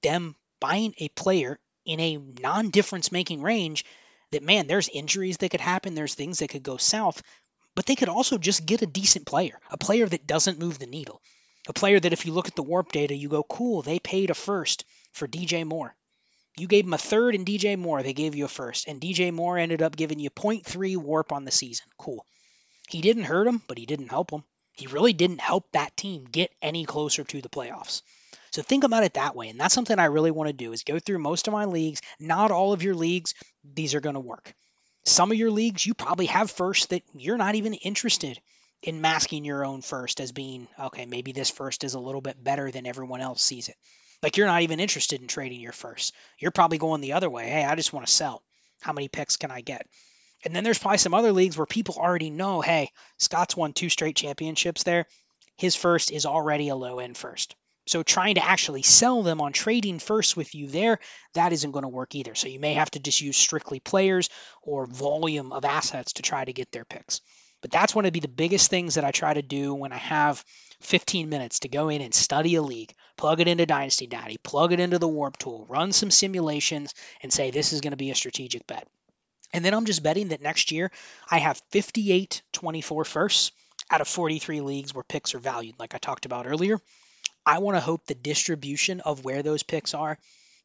them 0.02 0.36
buying 0.60 0.96
a 0.98 1.10
player 1.10 1.60
in 1.86 2.00
a 2.00 2.18
non 2.18 2.72
difference 2.72 3.12
making 3.12 3.41
range 3.43 3.86
that, 4.32 4.41
man, 4.41 4.66
there's 4.66 4.89
injuries 4.89 5.38
that 5.38 5.52
could 5.52 5.62
happen, 5.62 5.93
there's 5.93 6.16
things 6.16 6.39
that 6.39 6.50
could 6.50 6.64
go 6.64 6.78
south, 6.78 7.22
but 7.76 7.86
they 7.86 7.96
could 7.96 8.10
also 8.10 8.38
just 8.38 8.66
get 8.66 8.82
a 8.82 8.88
decent 8.88 9.26
player, 9.26 9.60
a 9.70 9.78
player 9.78 10.08
that 10.08 10.26
doesn't 10.26 10.60
move 10.60 10.80
the 10.80 10.88
needle, 10.88 11.22
a 11.68 11.74
player 11.74 12.00
that 12.00 12.14
if 12.14 12.26
you 12.26 12.34
look 12.34 12.48
at 12.48 12.56
the 12.56 12.64
WoRP 12.64 12.92
data, 12.92 13.16
you 13.16 13.30
go, 13.30 13.44
cool, 13.44 13.82
they 13.82 14.00
paid 14.00 14.30
a 14.30 14.34
first 14.34 14.86
for 15.14 15.28
DJ 15.28 15.66
Moore. 15.66 15.96
You 16.58 16.68
gave 16.68 16.86
them 16.86 16.94
a 16.94 16.98
third 16.98 17.36
and 17.36 17.46
DJ 17.46 17.78
Moore, 17.78 18.02
they 18.02 18.14
gave 18.14 18.34
you 18.34 18.46
a 18.46 18.50
first, 18.50 18.88
and 18.88 19.02
DJ 19.02 19.34
Moore 19.34 19.58
ended 19.58 19.82
up 19.82 19.96
giving 19.96 20.20
you 20.20 20.30
0.3 20.30 20.96
WoRP 20.96 21.32
on 21.34 21.44
the 21.44 21.52
season. 21.52 21.86
Cool. 21.98 22.26
He 22.88 23.02
didn't 23.02 23.24
hurt 23.24 23.48
him, 23.48 23.62
but 23.68 23.78
he 23.78 23.86
didn't 23.86 24.10
help 24.10 24.32
him. 24.32 24.44
He 24.74 24.88
really 24.88 25.14
didn't 25.14 25.42
help 25.42 25.72
that 25.72 25.96
team 25.98 26.26
get 26.26 26.52
any 26.62 26.86
closer 26.86 27.24
to 27.24 27.42
the 27.42 27.50
playoffs. 27.50 28.02
So 28.52 28.62
think 28.62 28.86
about 28.86 29.04
it 29.04 29.16
that 29.16 29.36
way. 29.36 29.50
And 29.50 29.60
that's 29.60 29.74
something 29.74 30.00
I 30.00 30.06
really 30.06 30.32
want 30.32 30.48
to 30.48 30.54
do 30.54 30.72
is 30.72 30.84
go 30.84 31.00
through 31.00 31.20
most 31.20 31.48
of 31.48 31.54
my 31.54 31.66
leagues. 31.66 32.02
Not 32.20 32.52
all 32.52 32.72
of 32.72 32.84
your 32.84 32.96
leagues, 32.96 33.34
these 33.64 33.96
are 33.96 34.02
going 34.02 34.14
to 34.14 34.22
work. 34.22 34.54
Some 35.06 35.32
of 35.32 35.38
your 35.38 35.51
leagues, 35.51 35.86
you 35.86 35.93
probably 35.93 36.26
have 36.28 36.49
first 36.49 36.89
that 36.89 37.03
you're 37.14 37.38
not 37.38 37.56
even 37.56 37.74
interested 37.74 38.39
in 38.82 39.01
masking 39.01 39.45
your 39.45 39.64
own 39.64 39.82
first 39.82 40.20
as 40.20 40.32
being, 40.32 40.68
okay, 40.80 41.06
maybe 41.06 41.32
this 41.32 41.49
first 41.49 41.84
is 41.84 41.93
a 41.93 41.99
little 41.99 42.22
bit 42.22 42.43
better 42.43 42.72
than 42.72 42.86
everyone 42.86 43.22
else 43.22 43.41
sees 43.41 43.70
it. 43.70 43.76
Like 44.24 44.38
you're 44.38 44.47
not 44.47 44.64
even 44.64 44.80
interested 44.80 45.22
in 45.22 45.28
trading 45.28 45.60
your 45.60 45.72
first. 45.72 46.14
You're 46.39 46.51
probably 46.51 46.78
going 46.78 47.01
the 47.01 47.14
other 47.14 47.30
way. 47.30 47.47
Hey, 47.47 47.64
I 47.64 47.76
just 47.76 47.93
want 47.93 48.08
to 48.08 48.12
sell. 48.12 48.41
How 48.82 48.93
many 48.93 49.08
picks 49.08 49.38
can 49.38 49.51
I 49.51 49.62
get? 49.62 49.88
And 50.43 50.56
then 50.56 50.64
there's 50.64 50.80
probably 50.80 50.97
some 50.97 51.14
other 51.14 51.32
leagues 51.32 51.58
where 51.58 51.66
people 51.66 51.95
already 51.97 52.30
know, 52.30 52.62
hey, 52.62 52.89
Scott's 53.18 53.56
won 53.56 53.74
two 53.74 53.89
straight 53.89 54.16
championships 54.16 54.84
there. 54.84 55.06
His 55.58 55.76
first 55.76 56.12
is 56.12 56.26
already 56.26 56.70
a 56.70 56.76
low 56.76 56.99
end 56.99 57.18
first. 57.18 57.56
So 57.86 58.04
trying 58.04 58.36
to 58.36 58.46
actually 58.46 58.82
sell 58.82 59.22
them 59.24 59.42
on 59.42 59.54
trading 59.54 60.00
first 60.00 60.36
with 60.36 60.56
you 60.56 60.68
there, 60.68 61.00
that 61.34 61.54
isn't 61.54 61.72
going 61.72 61.84
to 61.84 61.90
work 61.90 62.16
either. 62.16 62.36
So 62.36 62.48
you 62.48 62.60
may 62.60 62.74
have 62.74 62.92
to 62.92 63.00
just 63.00 63.22
use 63.22 63.38
strictly 63.38 63.80
players 63.80 64.30
or 64.62 64.88
volume 64.88 65.52
of 65.52 65.66
assets 65.66 66.14
to 66.14 66.24
try 66.24 66.44
to 66.44 66.54
get 66.54 66.72
their 66.72 66.86
picks. 66.86 67.22
But 67.62 67.72
that's 67.72 67.96
one 67.96 68.06
of 68.06 68.14
the 68.14 68.28
biggest 68.28 68.70
things 68.70 68.96
that 68.96 69.04
I 69.04 69.12
try 69.12 69.34
to 69.34 69.42
do 69.42 69.74
when 69.74 69.92
I 69.92 69.98
have 69.98 70.44
15 70.82 71.30
minutes 71.30 71.60
to 71.60 71.68
go 71.68 71.90
in 71.90 72.02
and 72.02 72.14
study 72.14 72.56
a 72.56 72.62
league, 72.62 72.94
plug 73.18 73.40
it 73.40 73.48
into 73.48 73.66
Dynasty 73.66 74.08
Daddy, 74.08 74.38
plug 74.38 74.72
it 74.72 74.80
into 74.80 75.00
the 75.00 75.08
WoRP 75.08 75.38
Tool, 75.38 75.66
run 75.70 75.92
some 75.92 76.12
simulations, 76.12 76.94
and 77.24 77.34
say 77.34 77.50
this 77.50 77.74
is 77.74 77.82
going 77.82 77.92
to 77.92 77.98
be 77.98 78.12
a 78.12 78.16
strategic 78.16 78.68
bet. 78.68 78.88
And 79.54 79.64
then 79.64 79.74
I'm 79.74 79.86
just 79.86 80.04
betting 80.04 80.28
that 80.30 80.42
next 80.42 80.72
year 80.72 80.92
I 81.30 81.38
have 81.38 81.62
58 81.72 82.44
24 82.52 83.06
firsts 83.06 83.52
out 83.90 84.02
of 84.02 84.08
43 84.08 84.62
leagues 84.62 84.94
where 84.94 85.04
picks 85.04 85.34
are 85.34 85.40
valued, 85.40 85.80
like 85.80 85.96
I 85.96 85.98
talked 85.98 86.26
about 86.26 86.48
earlier. 86.48 86.80
I 87.46 87.60
want 87.60 87.78
to 87.78 87.82
hope 87.82 88.06
the 88.06 88.16
distribution 88.16 89.02
of 89.02 89.24
where 89.24 89.44
those 89.44 89.64
picks 89.64 89.94
are, 89.94 90.18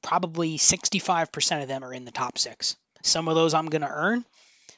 probably 0.03 0.57
65% 0.57 1.63
of 1.63 1.69
them 1.69 1.85
are 1.85 1.93
in 1.93 2.05
the 2.05 2.11
top 2.11 2.39
six. 2.39 2.77
Some 3.03 3.29
of 3.29 3.35
those 3.35 3.55
I'm 3.55 3.67
going 3.67 3.83
to 3.83 3.91
earn. 3.91 4.25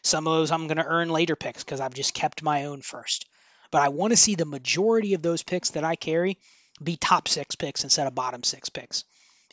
Some 0.03 0.27
of 0.27 0.35
those 0.35 0.51
I'm 0.51 0.67
going 0.67 0.79
to 0.79 0.87
earn 0.87 1.11
later 1.11 1.37
picks 1.37 1.63
because 1.63 1.81
I've 1.81 1.95
just 1.95 2.15
kept 2.15 2.43
my 2.43 2.65
own 2.65 2.83
first. 2.83 3.27
But 3.71 3.83
I 3.83 3.89
want 3.89 4.13
to 4.13 4.17
see 4.17 4.35
the 4.35 4.45
majority 4.45 5.15
of 5.15 5.23
those 5.23 5.43
picks 5.43 5.71
that 5.71 5.85
I 5.85 5.97
carry 5.97 6.39
be 6.83 6.97
top 6.97 7.29
six 7.29 7.55
picks 7.55 7.85
instead 7.85 8.07
of 8.07 8.15
bottom 8.15 8.43
six 8.43 8.69
picks. 8.69 9.05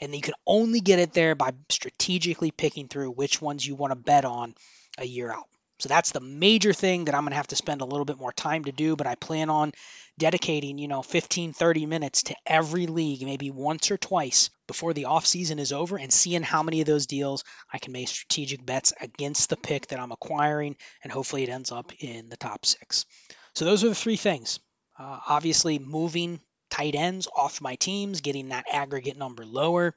And 0.02 0.16
you 0.16 0.22
can 0.22 0.34
only 0.48 0.80
get 0.80 1.00
it 1.00 1.14
there 1.14 1.36
by 1.36 1.52
strategically 1.70 2.52
picking 2.52 2.88
through 2.88 3.12
which 3.12 3.42
ones 3.42 3.66
you 3.66 3.76
want 3.76 3.92
to 3.92 3.96
bet 3.96 4.26
on 4.26 4.56
a 4.98 5.06
year 5.06 5.32
out. 5.32 5.48
So 5.80 5.88
that's 5.88 6.12
the 6.12 6.20
major 6.20 6.74
thing 6.74 7.06
that 7.06 7.16
I'm 7.16 7.24
going 7.24 7.32
to 7.32 7.38
have 7.38 7.48
to 7.48 7.56
spend 7.56 7.82
a 7.82 7.86
little 7.86 8.06
bit 8.06 8.20
more 8.20 8.34
time 8.34 8.66
to 8.66 8.72
do, 8.72 8.96
but 8.96 9.08
I 9.08 9.16
plan 9.16 9.50
on 9.50 9.72
dedicating, 10.20 10.78
you 10.78 10.88
know, 10.88 11.01
15, 11.01 11.53
30 11.53 11.86
minutes 11.88 12.24
to 12.24 12.36
every 12.45 12.86
league, 12.86 13.24
maybe 13.24 13.49
once 13.49 13.89
or 13.89 13.97
twice 13.97 14.51
before 14.67 14.93
the 14.93 15.05
off 15.05 15.26
season 15.26 15.57
is 15.57 15.72
over 15.72 15.97
and 15.97 16.13
seeing 16.13 16.43
how 16.43 16.61
many 16.61 16.82
of 16.82 16.88
those 16.88 17.07
deals 17.07 17.43
I 17.74 17.80
can 17.80 17.91
make 17.91 18.07
strategic 18.07 18.63
bets 18.63 18.93
against 19.01 19.49
the 19.49 19.57
pick 19.57 19.88
that 19.88 19.99
I'm 19.99 20.11
acquiring 20.11 20.76
and 21.03 21.11
hopefully 21.11 21.43
it 21.43 21.49
ends 21.49 21.72
up 21.72 21.91
in 21.99 22.30
the 22.30 22.38
top 22.38 22.65
6. 22.65 23.05
So 23.53 23.65
those 23.65 23.84
are 23.84 23.89
the 23.89 23.95
three 23.95 24.17
things. 24.17 24.59
Uh, 24.99 25.20
obviously 25.28 25.80
moving 25.80 26.39
tight 26.70 26.93
ends 26.93 27.28
off 27.36 27.61
my 27.61 27.76
teams, 27.76 28.22
getting 28.22 28.49
that 28.49 28.65
aggregate 28.72 29.17
number 29.17 29.45
lower, 29.45 29.95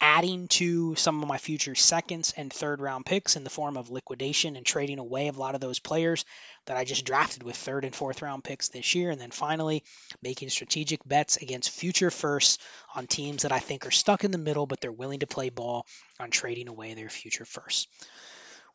adding 0.00 0.48
to 0.48 0.94
some 0.96 1.22
of 1.22 1.28
my 1.28 1.38
future 1.38 1.74
seconds 1.74 2.32
and 2.36 2.52
third 2.52 2.80
round 2.80 3.04
picks 3.04 3.36
in 3.36 3.44
the 3.44 3.50
form 3.50 3.76
of 3.76 3.90
liquidation 3.90 4.56
and 4.56 4.64
trading 4.64 4.98
away 4.98 5.28
a 5.28 5.32
lot 5.32 5.54
of 5.54 5.60
those 5.60 5.78
players 5.78 6.24
that 6.66 6.76
I 6.76 6.84
just 6.84 7.04
drafted 7.04 7.42
with 7.42 7.56
third 7.56 7.84
and 7.84 7.94
fourth 7.94 8.22
round 8.22 8.44
picks 8.44 8.68
this 8.68 8.94
year. 8.94 9.10
And 9.10 9.20
then 9.20 9.30
finally, 9.30 9.84
making 10.22 10.48
strategic 10.48 11.06
bets 11.06 11.36
against 11.36 11.70
future 11.70 12.10
firsts 12.10 12.58
on 12.94 13.06
teams 13.06 13.42
that 13.42 13.52
I 13.52 13.58
think 13.58 13.86
are 13.86 13.90
stuck 13.90 14.24
in 14.24 14.30
the 14.30 14.38
middle, 14.38 14.66
but 14.66 14.80
they're 14.80 14.92
willing 14.92 15.20
to 15.20 15.26
play 15.26 15.50
ball 15.50 15.86
on 16.18 16.30
trading 16.30 16.68
away 16.68 16.94
their 16.94 17.10
future 17.10 17.44
firsts. 17.44 17.86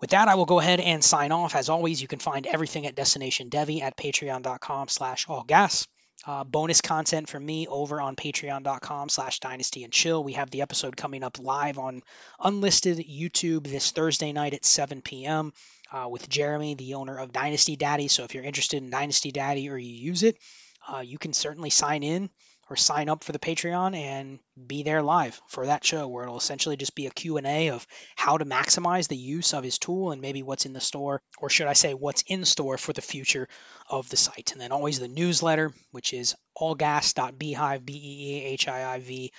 With 0.02 0.10
that, 0.12 0.28
I 0.28 0.36
will 0.36 0.46
go 0.46 0.60
ahead 0.60 0.80
and 0.80 1.04
sign 1.04 1.32
off. 1.32 1.56
As 1.56 1.70
always, 1.70 2.02
you 2.02 2.08
can 2.08 2.20
find 2.20 2.46
everything 2.46 2.86
at 2.86 2.96
Destination 2.96 3.50
Devy 3.50 3.82
at 3.82 3.96
patreon.com 3.96 4.90
slash 4.90 5.26
all 5.30 5.44
gas. 5.44 5.88
Uh, 6.28 6.44
bonus 6.44 6.82
content 6.82 7.30
from 7.30 7.46
me 7.46 7.68
over 7.68 8.02
on 8.02 8.16
patreon.com 8.16 9.10
slash 9.10 9.40
dynasty 9.40 9.84
and 9.84 9.94
chill. 9.94 10.24
We 10.24 10.34
have 10.34 10.50
the 10.50 10.64
episode 10.64 10.98
coming 10.98 11.24
up 11.24 11.38
live 11.40 11.78
on 11.78 12.02
unlisted 12.40 12.98
YouTube 12.98 13.68
this 13.68 13.92
Thursday 13.92 14.34
night 14.34 14.56
at 14.56 14.66
7 14.66 15.02
p.m. 15.02 15.54
Uh, 15.92 16.08
with 16.10 16.28
Jeremy, 16.28 16.74
the 16.74 16.96
owner 16.96 17.18
of 17.18 17.32
Dynasty 17.32 17.76
Daddy. 17.76 18.08
So 18.08 18.24
if 18.24 18.34
you're 18.34 18.44
interested 18.44 18.82
in 18.82 18.90
Dynasty 18.90 19.32
Daddy 19.32 19.70
or 19.70 19.78
you 19.78 19.94
use 19.94 20.24
it, 20.24 20.38
uh, 20.92 21.02
you 21.02 21.20
can 21.20 21.34
certainly 21.34 21.70
sign 21.70 22.02
in 22.02 22.30
or 22.70 22.76
sign 22.76 23.10
up 23.10 23.24
for 23.24 23.32
the 23.32 23.40
Patreon 23.40 23.96
and 23.96 24.40
be 24.68 24.84
there 24.84 25.02
live 25.02 25.42
for 25.48 25.66
that 25.68 25.86
show 25.86 26.08
where 26.08 26.24
it'll 26.24 26.38
essentially 26.38 26.78
just 26.78 26.96
be 26.96 27.06
a 27.06 27.12
Q&A 27.12 27.70
of 27.70 27.86
how 28.16 28.38
to 28.38 28.46
maximize 28.46 29.08
the 29.08 29.16
use 29.16 29.54
of 29.54 29.64
his 29.64 29.78
tool 29.78 30.12
and 30.12 30.22
maybe 30.22 30.42
what's 30.44 30.66
in 30.66 30.74
the 30.74 30.82
store 30.82 31.22
or 31.40 31.50
should 31.50 31.68
I 31.68 31.74
say 31.74 31.94
what's 31.94 32.24
in 32.24 32.44
store 32.46 32.78
for 32.78 32.94
the 32.94 33.02
future 33.02 33.48
of 33.90 34.10
the 34.10 34.18
site. 34.18 34.52
And 34.54 34.62
then 34.62 34.72
always 34.72 35.00
the 35.00 35.08
newsletter 35.08 35.74
which 35.92 36.14
is 36.14 36.36
allgas.beehiiv 36.60 37.86
B-E-E-H-I-I-V.com 37.86 39.36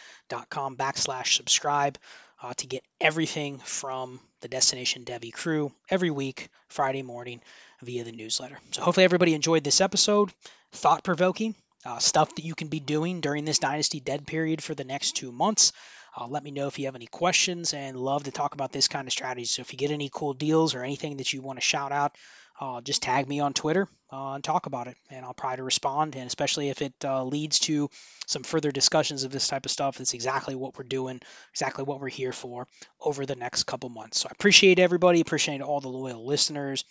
backslash 0.76 1.34
subscribe 1.36 1.98
uh, 2.42 2.54
to 2.54 2.66
get 2.66 2.82
everything 3.00 3.58
from 3.58 4.20
the 4.40 4.48
Destination 4.48 5.04
Devy 5.04 5.32
crew 5.32 5.72
every 5.88 6.10
week, 6.10 6.48
Friday 6.68 7.02
morning, 7.02 7.40
via 7.82 8.04
the 8.04 8.12
newsletter. 8.12 8.58
So 8.72 8.82
hopefully 8.82 9.04
everybody 9.04 9.34
enjoyed 9.34 9.64
this 9.64 9.80
episode. 9.80 10.32
Thought 10.72 11.02
provoking, 11.04 11.54
uh, 11.86 11.98
stuff 11.98 12.34
that 12.34 12.44
you 12.44 12.54
can 12.54 12.68
be 12.68 12.80
doing 12.80 13.20
during 13.20 13.44
this 13.44 13.58
Dynasty 13.58 14.00
dead 14.00 14.26
period 14.26 14.62
for 14.62 14.74
the 14.74 14.84
next 14.84 15.12
two 15.12 15.32
months. 15.32 15.72
Uh, 16.18 16.26
let 16.26 16.42
me 16.42 16.50
know 16.50 16.66
if 16.66 16.78
you 16.78 16.86
have 16.86 16.94
any 16.94 17.06
questions 17.06 17.74
and 17.74 17.96
love 17.96 18.24
to 18.24 18.30
talk 18.30 18.54
about 18.54 18.72
this 18.72 18.88
kind 18.88 19.06
of 19.06 19.12
strategy. 19.12 19.44
So 19.44 19.60
if 19.60 19.72
you 19.72 19.78
get 19.78 19.90
any 19.90 20.10
cool 20.12 20.32
deals 20.32 20.74
or 20.74 20.82
anything 20.82 21.18
that 21.18 21.32
you 21.32 21.42
want 21.42 21.58
to 21.58 21.64
shout 21.64 21.92
out, 21.92 22.16
uh, 22.58 22.80
just 22.80 23.02
tag 23.02 23.28
me 23.28 23.40
on 23.40 23.52
Twitter 23.52 23.86
uh, 24.10 24.32
and 24.32 24.42
talk 24.42 24.64
about 24.64 24.86
it, 24.86 24.96
and 25.10 25.26
I'll 25.26 25.34
try 25.34 25.56
to 25.56 25.62
respond. 25.62 26.16
And 26.16 26.26
especially 26.26 26.70
if 26.70 26.80
it 26.80 26.94
uh, 27.04 27.22
leads 27.22 27.58
to 27.60 27.90
some 28.26 28.44
further 28.44 28.72
discussions 28.72 29.24
of 29.24 29.30
this 29.30 29.46
type 29.46 29.66
of 29.66 29.70
stuff, 29.70 29.98
that's 29.98 30.14
exactly 30.14 30.54
what 30.54 30.78
we're 30.78 30.84
doing, 30.84 31.20
exactly 31.52 31.84
what 31.84 32.00
we're 32.00 32.08
here 32.08 32.32
for 32.32 32.66
over 32.98 33.26
the 33.26 33.36
next 33.36 33.64
couple 33.64 33.90
months. 33.90 34.20
So 34.20 34.28
I 34.28 34.32
appreciate 34.32 34.78
everybody, 34.78 35.20
appreciate 35.20 35.60
all 35.60 35.80
the 35.80 35.88
loyal 35.88 36.26
listeners, 36.26 36.84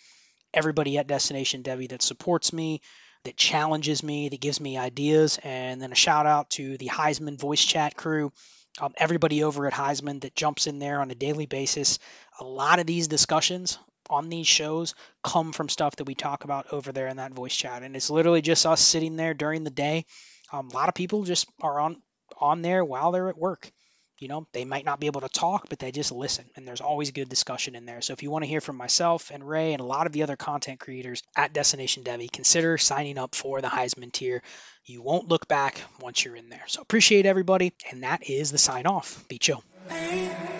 everybody 0.54 0.98
at 0.98 1.08
Destination 1.08 1.64
Devy 1.64 1.88
that 1.88 2.02
supports 2.02 2.52
me, 2.52 2.80
that 3.26 3.36
challenges 3.36 4.02
me, 4.02 4.28
that 4.28 4.40
gives 4.40 4.60
me 4.60 4.78
ideas, 4.78 5.38
and 5.44 5.80
then 5.80 5.92
a 5.92 5.96
shout 5.96 6.26
out 6.26 6.50
to 6.50 6.76
the 6.78 6.88
Heisman 6.88 7.38
voice 7.38 7.64
chat 7.64 7.96
crew. 7.96 8.32
Um, 8.80 8.94
everybody 8.96 9.42
over 9.42 9.66
at 9.66 9.72
Heisman 9.72 10.20
that 10.22 10.34
jumps 10.34 10.66
in 10.66 10.78
there 10.78 11.00
on 11.00 11.10
a 11.10 11.14
daily 11.14 11.46
basis. 11.46 11.98
A 12.40 12.44
lot 12.44 12.78
of 12.78 12.86
these 12.86 13.08
discussions 13.08 13.78
on 14.10 14.28
these 14.28 14.46
shows 14.46 14.94
come 15.22 15.52
from 15.52 15.68
stuff 15.68 15.96
that 15.96 16.06
we 16.06 16.14
talk 16.14 16.44
about 16.44 16.72
over 16.72 16.92
there 16.92 17.08
in 17.08 17.16
that 17.16 17.32
voice 17.32 17.54
chat 17.54 17.82
and 17.82 17.96
it's 17.96 18.10
literally 18.10 18.42
just 18.42 18.66
us 18.66 18.80
sitting 18.80 19.16
there 19.16 19.34
during 19.34 19.64
the 19.64 19.70
day 19.70 20.04
um, 20.52 20.68
a 20.68 20.74
lot 20.74 20.88
of 20.88 20.94
people 20.94 21.24
just 21.24 21.48
are 21.60 21.80
on 21.80 22.00
on 22.40 22.62
there 22.62 22.84
while 22.84 23.12
they're 23.12 23.28
at 23.28 23.38
work 23.38 23.70
you 24.18 24.28
know 24.28 24.46
they 24.52 24.64
might 24.64 24.84
not 24.84 25.00
be 25.00 25.06
able 25.06 25.20
to 25.20 25.28
talk 25.28 25.68
but 25.68 25.78
they 25.78 25.92
just 25.92 26.12
listen 26.12 26.44
and 26.56 26.66
there's 26.66 26.80
always 26.80 27.10
good 27.10 27.28
discussion 27.28 27.74
in 27.74 27.86
there. 27.86 28.00
So 28.00 28.12
if 28.12 28.22
you 28.22 28.30
want 28.30 28.44
to 28.44 28.48
hear 28.48 28.60
from 28.60 28.76
myself 28.76 29.30
and 29.32 29.46
ray 29.46 29.72
and 29.72 29.80
a 29.80 29.84
lot 29.84 30.06
of 30.06 30.12
the 30.12 30.22
other 30.22 30.36
content 30.36 30.80
creators 30.80 31.22
at 31.36 31.52
destination 31.52 32.04
Devy 32.04 32.30
consider 32.30 32.78
signing 32.78 33.18
up 33.18 33.34
for 33.34 33.60
the 33.60 33.68
heisman 33.68 34.12
tier. 34.12 34.42
You 34.84 35.02
won't 35.02 35.28
look 35.28 35.48
back 35.48 35.80
once 36.00 36.24
you're 36.24 36.36
in 36.36 36.48
there. 36.48 36.64
So 36.66 36.80
appreciate 36.80 37.26
everybody 37.26 37.72
and 37.90 38.02
that 38.02 38.28
is 38.28 38.52
the 38.52 38.58
sign 38.58 38.86
off. 38.86 39.26
Be 39.28 39.38
chill. 39.38 39.62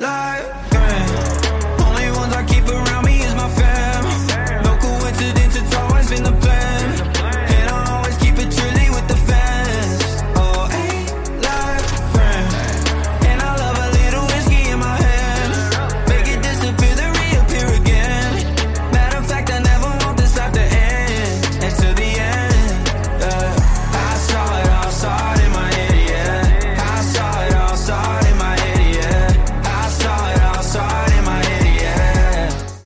Like, 0.01 0.67